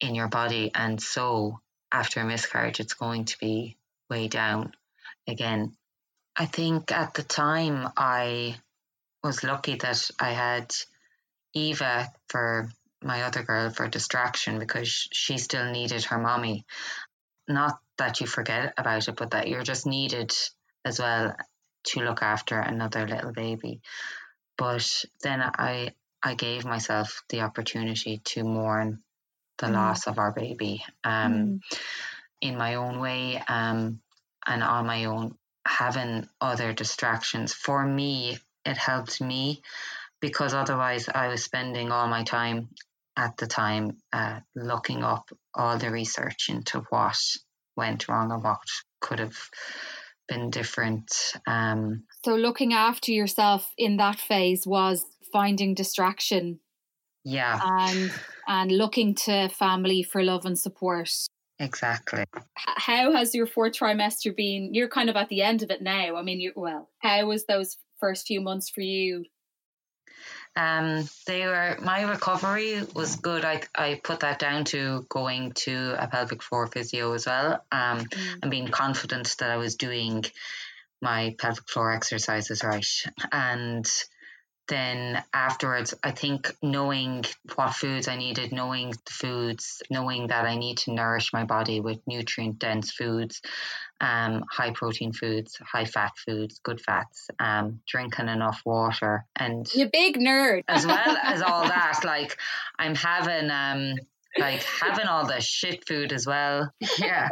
in 0.00 0.14
your 0.14 0.28
body. 0.28 0.70
And 0.74 1.00
so 1.00 1.60
after 1.92 2.20
a 2.20 2.24
miscarriage, 2.24 2.80
it's 2.80 2.94
going 2.94 3.26
to 3.26 3.38
be 3.38 3.76
way 4.08 4.28
down 4.28 4.72
again. 5.28 5.76
I 6.36 6.46
think 6.46 6.90
at 6.90 7.14
the 7.14 7.22
time 7.22 7.88
I 7.96 8.56
was 9.22 9.44
lucky 9.44 9.76
that 9.76 10.10
I 10.18 10.32
had 10.32 10.74
Eva 11.54 12.10
for 12.28 12.70
my 13.02 13.22
other 13.22 13.42
girl 13.42 13.70
for 13.70 13.88
distraction 13.88 14.58
because 14.58 15.08
she 15.12 15.38
still 15.38 15.70
needed 15.70 16.04
her 16.04 16.18
mommy. 16.18 16.64
Not 17.48 17.78
that 17.98 18.20
you 18.20 18.26
forget 18.26 18.74
about 18.78 19.08
it, 19.08 19.16
but 19.16 19.32
that 19.32 19.48
you're 19.48 19.62
just 19.62 19.86
needed 19.86 20.32
as 20.84 20.98
well 20.98 21.36
to 21.84 22.00
look 22.00 22.22
after 22.22 22.58
another 22.58 23.06
little 23.06 23.32
baby. 23.32 23.80
But 24.56 25.04
then 25.22 25.42
I 25.42 25.94
I 26.22 26.34
gave 26.34 26.64
myself 26.64 27.24
the 27.28 27.40
opportunity 27.40 28.18
to 28.26 28.44
mourn 28.44 29.02
the 29.62 29.68
mm. 29.68 29.74
loss 29.74 30.06
of 30.06 30.18
our 30.18 30.32
baby 30.32 30.84
um, 31.04 31.32
mm. 31.32 31.60
in 32.42 32.58
my 32.58 32.74
own 32.74 33.00
way 33.00 33.42
um, 33.48 34.00
and 34.46 34.62
on 34.62 34.86
my 34.86 35.06
own. 35.06 35.36
Having 35.64 36.28
other 36.40 36.72
distractions 36.72 37.54
for 37.54 37.86
me, 37.86 38.36
it 38.64 38.76
helped 38.76 39.20
me 39.20 39.62
because 40.20 40.54
otherwise 40.54 41.08
I 41.08 41.28
was 41.28 41.44
spending 41.44 41.92
all 41.92 42.08
my 42.08 42.24
time 42.24 42.70
at 43.16 43.36
the 43.36 43.46
time 43.46 43.98
uh, 44.12 44.40
looking 44.56 45.04
up 45.04 45.30
all 45.54 45.78
the 45.78 45.90
research 45.90 46.48
into 46.48 46.80
what 46.90 47.16
went 47.76 48.08
wrong 48.08 48.32
and 48.32 48.42
what 48.42 48.58
could 49.00 49.20
have 49.20 49.38
been 50.26 50.50
different. 50.50 51.12
Um, 51.46 52.04
so, 52.24 52.34
looking 52.34 52.72
after 52.72 53.12
yourself 53.12 53.72
in 53.78 53.98
that 53.98 54.18
phase 54.18 54.66
was 54.66 55.04
finding 55.32 55.74
distraction. 55.74 56.58
Yeah. 57.24 57.58
And 57.62 58.12
and 58.46 58.72
looking 58.72 59.14
to 59.14 59.48
family 59.48 60.02
for 60.02 60.22
love 60.22 60.44
and 60.44 60.58
support. 60.58 61.10
Exactly. 61.58 62.24
How 62.54 63.12
has 63.12 63.34
your 63.34 63.46
fourth 63.46 63.74
trimester 63.74 64.34
been? 64.34 64.74
You're 64.74 64.88
kind 64.88 65.08
of 65.08 65.16
at 65.16 65.28
the 65.28 65.42
end 65.42 65.62
of 65.62 65.70
it 65.70 65.82
now. 65.82 66.16
I 66.16 66.22
mean, 66.22 66.40
you 66.40 66.52
well, 66.56 66.90
how 66.98 67.26
was 67.26 67.44
those 67.46 67.78
first 68.00 68.26
few 68.26 68.40
months 68.40 68.68
for 68.68 68.80
you? 68.80 69.24
Um, 70.54 71.08
they 71.26 71.46
were 71.46 71.78
my 71.80 72.02
recovery 72.02 72.80
was 72.94 73.16
good. 73.16 73.44
I 73.44 73.62
I 73.74 74.00
put 74.02 74.20
that 74.20 74.38
down 74.38 74.64
to 74.66 75.06
going 75.08 75.52
to 75.52 75.96
a 75.98 76.08
pelvic 76.08 76.42
floor 76.42 76.66
physio 76.66 77.12
as 77.14 77.26
well, 77.26 77.64
um, 77.72 78.00
mm. 78.00 78.38
and 78.42 78.50
being 78.50 78.68
confident 78.68 79.36
that 79.38 79.50
I 79.50 79.56
was 79.56 79.76
doing 79.76 80.24
my 81.00 81.34
pelvic 81.38 81.68
floor 81.68 81.92
exercises 81.92 82.62
right, 82.62 82.86
and 83.30 83.90
then 84.68 85.22
afterwards, 85.34 85.94
I 86.02 86.12
think 86.12 86.54
knowing 86.62 87.24
what 87.54 87.74
foods 87.74 88.08
I 88.08 88.16
needed, 88.16 88.52
knowing 88.52 88.90
the 88.90 89.12
foods, 89.12 89.82
knowing 89.90 90.28
that 90.28 90.44
I 90.44 90.56
need 90.56 90.78
to 90.78 90.92
nourish 90.92 91.32
my 91.32 91.44
body 91.44 91.80
with 91.80 92.00
nutrient 92.06 92.58
dense 92.58 92.92
foods, 92.92 93.42
um, 94.00 94.44
high 94.50 94.70
protein 94.70 95.12
foods, 95.12 95.56
high 95.60 95.84
fat 95.84 96.12
foods, 96.16 96.60
good 96.62 96.80
fats, 96.80 97.28
um, 97.38 97.80
drinking 97.86 98.28
enough 98.28 98.60
water, 98.64 99.24
and 99.36 99.72
you 99.74 99.88
big 99.92 100.16
nerd, 100.16 100.64
as 100.68 100.86
well 100.86 101.16
as 101.22 101.40
all 101.40 101.64
that. 101.66 102.00
Like 102.04 102.36
I'm 102.78 102.94
having 102.94 103.50
um, 103.50 103.94
like 104.38 104.62
having 104.62 105.06
all 105.06 105.26
the 105.26 105.40
shit 105.40 105.86
food 105.86 106.12
as 106.12 106.26
well. 106.26 106.70
Yeah. 106.98 107.28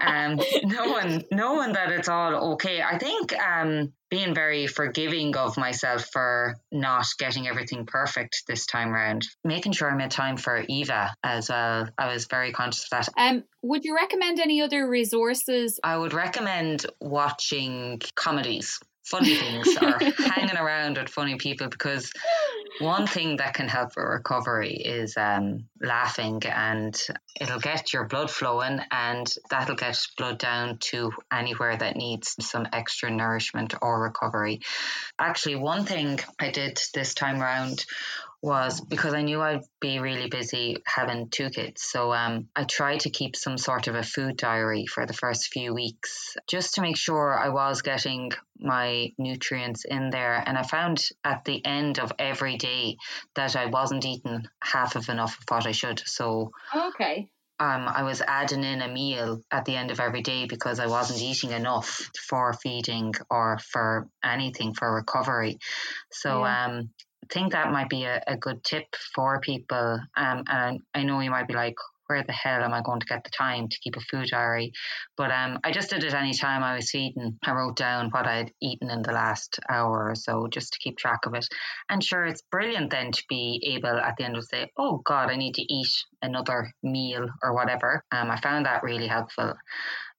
Um 0.00 0.38
knowing 0.64 1.24
knowing 1.30 1.72
that 1.72 1.90
it's 1.90 2.08
all 2.08 2.52
okay. 2.54 2.82
I 2.82 2.98
think 2.98 3.32
um 3.38 3.92
being 4.08 4.34
very 4.34 4.66
forgiving 4.66 5.36
of 5.36 5.56
myself 5.56 6.06
for 6.12 6.56
not 6.70 7.06
getting 7.18 7.48
everything 7.48 7.86
perfect 7.86 8.44
this 8.46 8.66
time 8.66 8.92
around. 8.92 9.26
Making 9.44 9.72
sure 9.72 9.90
I 9.90 9.96
made 9.96 10.12
time 10.12 10.36
for 10.36 10.64
Eva 10.68 11.14
as 11.24 11.48
well. 11.48 11.88
I 11.98 12.12
was 12.12 12.26
very 12.26 12.52
conscious 12.52 12.88
of 12.92 13.06
that. 13.06 13.08
Um 13.16 13.44
would 13.62 13.84
you 13.84 13.94
recommend 13.94 14.38
any 14.40 14.62
other 14.62 14.88
resources? 14.88 15.80
I 15.82 15.96
would 15.96 16.12
recommend 16.12 16.86
watching 17.00 18.00
comedies 18.14 18.78
funny 19.06 19.36
things 19.36 19.68
or 19.80 19.98
hanging 20.34 20.56
around 20.56 20.98
with 20.98 21.08
funny 21.08 21.36
people 21.36 21.68
because 21.68 22.12
one 22.80 23.06
thing 23.06 23.36
that 23.36 23.54
can 23.54 23.68
help 23.68 23.90
with 23.96 24.04
recovery 24.04 24.74
is 24.74 25.16
um, 25.16 25.66
laughing 25.80 26.42
and 26.44 27.00
it'll 27.40 27.60
get 27.60 27.92
your 27.92 28.04
blood 28.04 28.30
flowing 28.30 28.80
and 28.90 29.32
that'll 29.48 29.76
get 29.76 29.98
blood 30.18 30.38
down 30.38 30.78
to 30.78 31.12
anywhere 31.32 31.76
that 31.76 31.96
needs 31.96 32.34
some 32.40 32.66
extra 32.72 33.10
nourishment 33.10 33.74
or 33.80 34.02
recovery. 34.02 34.60
Actually, 35.18 35.56
one 35.56 35.84
thing 35.84 36.18
I 36.38 36.50
did 36.50 36.78
this 36.92 37.14
time 37.14 37.40
around 37.40 37.86
was 38.42 38.80
because 38.80 39.14
I 39.14 39.22
knew 39.22 39.40
I'd 39.40 39.62
be 39.80 39.98
really 39.98 40.28
busy 40.28 40.76
having 40.86 41.28
two 41.30 41.50
kids. 41.50 41.82
So 41.82 42.12
um, 42.12 42.48
I 42.54 42.64
tried 42.64 43.00
to 43.00 43.10
keep 43.10 43.34
some 43.36 43.58
sort 43.58 43.88
of 43.88 43.94
a 43.94 44.02
food 44.02 44.36
diary 44.36 44.86
for 44.86 45.06
the 45.06 45.12
first 45.12 45.48
few 45.48 45.74
weeks 45.74 46.36
just 46.48 46.74
to 46.74 46.82
make 46.82 46.96
sure 46.96 47.36
I 47.38 47.48
was 47.48 47.82
getting 47.82 48.32
my 48.58 49.12
nutrients 49.18 49.84
in 49.84 50.10
there. 50.10 50.42
And 50.46 50.56
I 50.56 50.62
found 50.62 51.02
at 51.24 51.44
the 51.44 51.64
end 51.64 51.98
of 51.98 52.12
every 52.18 52.56
day 52.56 52.96
that 53.34 53.56
I 53.56 53.66
wasn't 53.66 54.04
eating 54.04 54.46
half 54.62 54.96
of 54.96 55.08
enough 55.08 55.38
of 55.38 55.44
what 55.48 55.66
I 55.66 55.72
should. 55.72 56.02
So, 56.06 56.52
okay. 56.74 57.28
Um, 57.58 57.88
I 57.88 58.02
was 58.02 58.20
adding 58.20 58.64
in 58.64 58.82
a 58.82 58.88
meal 58.88 59.40
at 59.50 59.64
the 59.64 59.76
end 59.76 59.90
of 59.90 59.98
every 59.98 60.20
day 60.20 60.44
because 60.44 60.78
I 60.78 60.88
wasn't 60.88 61.22
eating 61.22 61.52
enough 61.52 62.10
for 62.28 62.52
feeding 62.52 63.14
or 63.30 63.58
for 63.58 64.08
anything 64.22 64.74
for 64.74 64.94
recovery. 64.94 65.58
So 66.12 66.44
yeah. 66.44 66.66
um, 66.66 66.90
think 67.32 67.52
that 67.52 67.72
might 67.72 67.88
be 67.88 68.04
a, 68.04 68.22
a 68.26 68.36
good 68.36 68.62
tip 68.64 68.86
for 69.14 69.40
people. 69.40 70.00
Um, 70.16 70.44
and 70.46 70.80
I 70.94 71.02
know 71.02 71.20
you 71.20 71.30
might 71.30 71.48
be 71.48 71.54
like, 71.54 71.76
where 72.06 72.22
the 72.22 72.32
hell 72.32 72.62
am 72.62 72.72
I 72.72 72.82
going 72.82 73.00
to 73.00 73.06
get 73.06 73.24
the 73.24 73.30
time 73.30 73.68
to 73.68 73.78
keep 73.80 73.96
a 73.96 74.00
food 74.00 74.28
diary? 74.30 74.72
But 75.16 75.30
um, 75.30 75.58
I 75.64 75.72
just 75.72 75.90
did 75.90 76.04
it 76.04 76.14
any 76.14 76.34
time 76.34 76.62
I 76.62 76.76
was 76.76 76.90
feeding. 76.90 77.38
I 77.44 77.52
wrote 77.52 77.76
down 77.76 78.10
what 78.10 78.26
I'd 78.26 78.52
eaten 78.62 78.90
in 78.90 79.02
the 79.02 79.12
last 79.12 79.58
hour 79.68 80.10
or 80.10 80.14
so 80.14 80.46
just 80.48 80.72
to 80.72 80.78
keep 80.78 80.96
track 80.98 81.26
of 81.26 81.34
it. 81.34 81.46
And 81.88 82.02
sure, 82.02 82.24
it's 82.24 82.42
brilliant 82.50 82.90
then 82.90 83.12
to 83.12 83.22
be 83.28 83.74
able 83.74 83.98
at 83.98 84.14
the 84.16 84.24
end 84.24 84.36
of 84.36 84.46
the 84.48 84.56
day, 84.56 84.72
oh 84.78 85.02
God, 85.04 85.30
I 85.30 85.36
need 85.36 85.54
to 85.54 85.62
eat 85.62 85.92
another 86.22 86.70
meal 86.82 87.26
or 87.42 87.54
whatever. 87.54 88.04
Um, 88.12 88.30
I 88.30 88.40
found 88.40 88.66
that 88.66 88.82
really 88.82 89.08
helpful 89.08 89.54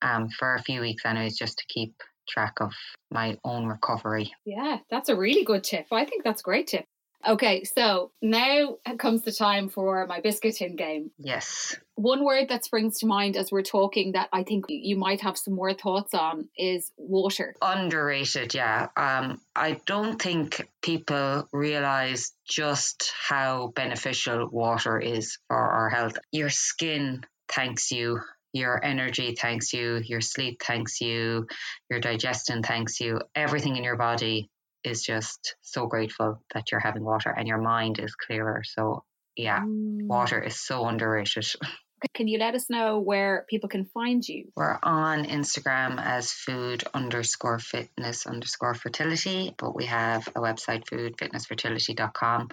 um, 0.01 0.29
for 0.29 0.55
a 0.55 0.61
few 0.63 0.81
weeks, 0.81 1.05
anyways, 1.05 1.37
just 1.37 1.57
to 1.57 1.65
keep 1.69 1.93
track 2.27 2.55
of 2.59 2.73
my 3.09 3.37
own 3.45 3.65
recovery. 3.65 4.31
Yeah, 4.45 4.79
that's 4.89 5.09
a 5.09 5.15
really 5.15 5.45
good 5.45 5.63
tip. 5.63 5.87
I 5.91 6.03
think 6.03 6.23
that's 6.23 6.41
a 6.41 6.43
great 6.43 6.67
tip. 6.67 6.85
Okay, 7.25 7.63
so 7.63 8.11
now 8.21 8.77
comes 8.97 9.23
the 9.23 9.31
time 9.31 9.69
for 9.69 10.05
my 10.07 10.21
biscuit 10.21 10.55
tin 10.55 10.75
game. 10.75 11.11
Yes. 11.17 11.75
One 11.95 12.23
word 12.23 12.49
that 12.49 12.63
springs 12.63 12.99
to 12.99 13.07
mind 13.07 13.35
as 13.35 13.51
we're 13.51 13.63
talking 13.63 14.11
that 14.11 14.29
I 14.31 14.43
think 14.43 14.65
you 14.69 14.97
might 14.97 15.21
have 15.21 15.37
some 15.37 15.55
more 15.55 15.73
thoughts 15.73 16.13
on 16.13 16.49
is 16.57 16.91
water. 16.97 17.55
Underrated, 17.61 18.53
yeah. 18.53 18.87
Um, 18.95 19.41
I 19.55 19.79
don't 19.85 20.21
think 20.21 20.69
people 20.81 21.47
realize 21.51 22.33
just 22.47 23.11
how 23.19 23.73
beneficial 23.75 24.47
water 24.49 24.99
is 24.99 25.37
for 25.47 25.57
our 25.57 25.89
health. 25.89 26.17
Your 26.31 26.49
skin 26.49 27.25
thanks 27.49 27.91
you 27.91 28.19
your 28.53 28.83
energy 28.83 29.35
thanks 29.35 29.71
you, 29.73 30.01
your 30.05 30.21
sleep 30.21 30.61
thanks 30.63 30.99
you, 30.99 31.45
your 31.89 31.99
digestion 31.99 32.63
thanks 32.63 32.99
you, 32.99 33.19
everything 33.35 33.75
in 33.75 33.83
your 33.83 33.97
body 33.97 34.49
is 34.87 35.03
just 35.03 35.55
so 35.61 35.85
grateful 35.85 36.41
that 36.53 36.71
you're 36.71 36.79
having 36.79 37.03
water 37.03 37.29
and 37.29 37.47
your 37.47 37.61
mind 37.61 37.99
is 37.99 38.15
clearer. 38.15 38.63
So, 38.63 39.03
yeah, 39.35 39.59
mm. 39.59 40.07
water 40.07 40.41
is 40.41 40.59
so 40.59 40.85
underrated. 40.87 41.45
Can 42.13 42.27
you 42.27 42.37
let 42.37 42.53
us 42.53 42.69
know 42.69 42.99
where 42.99 43.45
people 43.49 43.69
can 43.69 43.85
find 43.85 44.27
you? 44.27 44.51
We're 44.55 44.77
on 44.83 45.25
Instagram 45.25 45.99
as 45.99 46.31
food 46.31 46.83
underscore 46.93 47.57
fitness 47.57 48.27
underscore 48.27 48.75
fertility, 48.75 49.55
but 49.57 49.75
we 49.75 49.85
have 49.85 50.27
a 50.27 50.39
website, 50.39 50.85
foodfitnessfertility.com. 50.85 52.49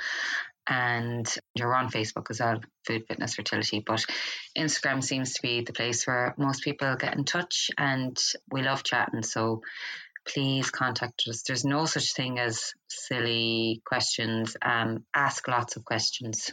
And 0.66 1.35
you're 1.55 1.74
on 1.74 1.91
Facebook 1.91 2.30
as 2.30 2.41
well, 2.41 2.61
Food 2.87 3.05
Fitness 3.07 3.35
Fertility. 3.35 3.85
But 3.87 4.07
Instagram 4.57 5.05
seems 5.05 5.35
to 5.35 5.43
be 5.43 5.61
the 5.61 5.74
place 5.74 6.07
where 6.07 6.35
most 6.39 6.64
people 6.64 6.97
get 6.97 7.14
in 7.14 7.24
touch, 7.24 7.70
and 7.76 8.18
we 8.51 8.62
love 8.62 8.82
chatting. 8.82 9.22
So 9.22 9.61
please 10.27 10.70
contact 10.70 11.22
us. 11.29 11.43
There's 11.43 11.64
no 11.64 11.87
such 11.87 12.14
thing 12.14 12.39
as 12.39 12.72
silly 12.89 13.83
questions. 13.85 14.57
Um, 14.62 15.05
ask 15.14 15.47
lots 15.49 15.77
of 15.77 15.85
questions. 15.85 16.53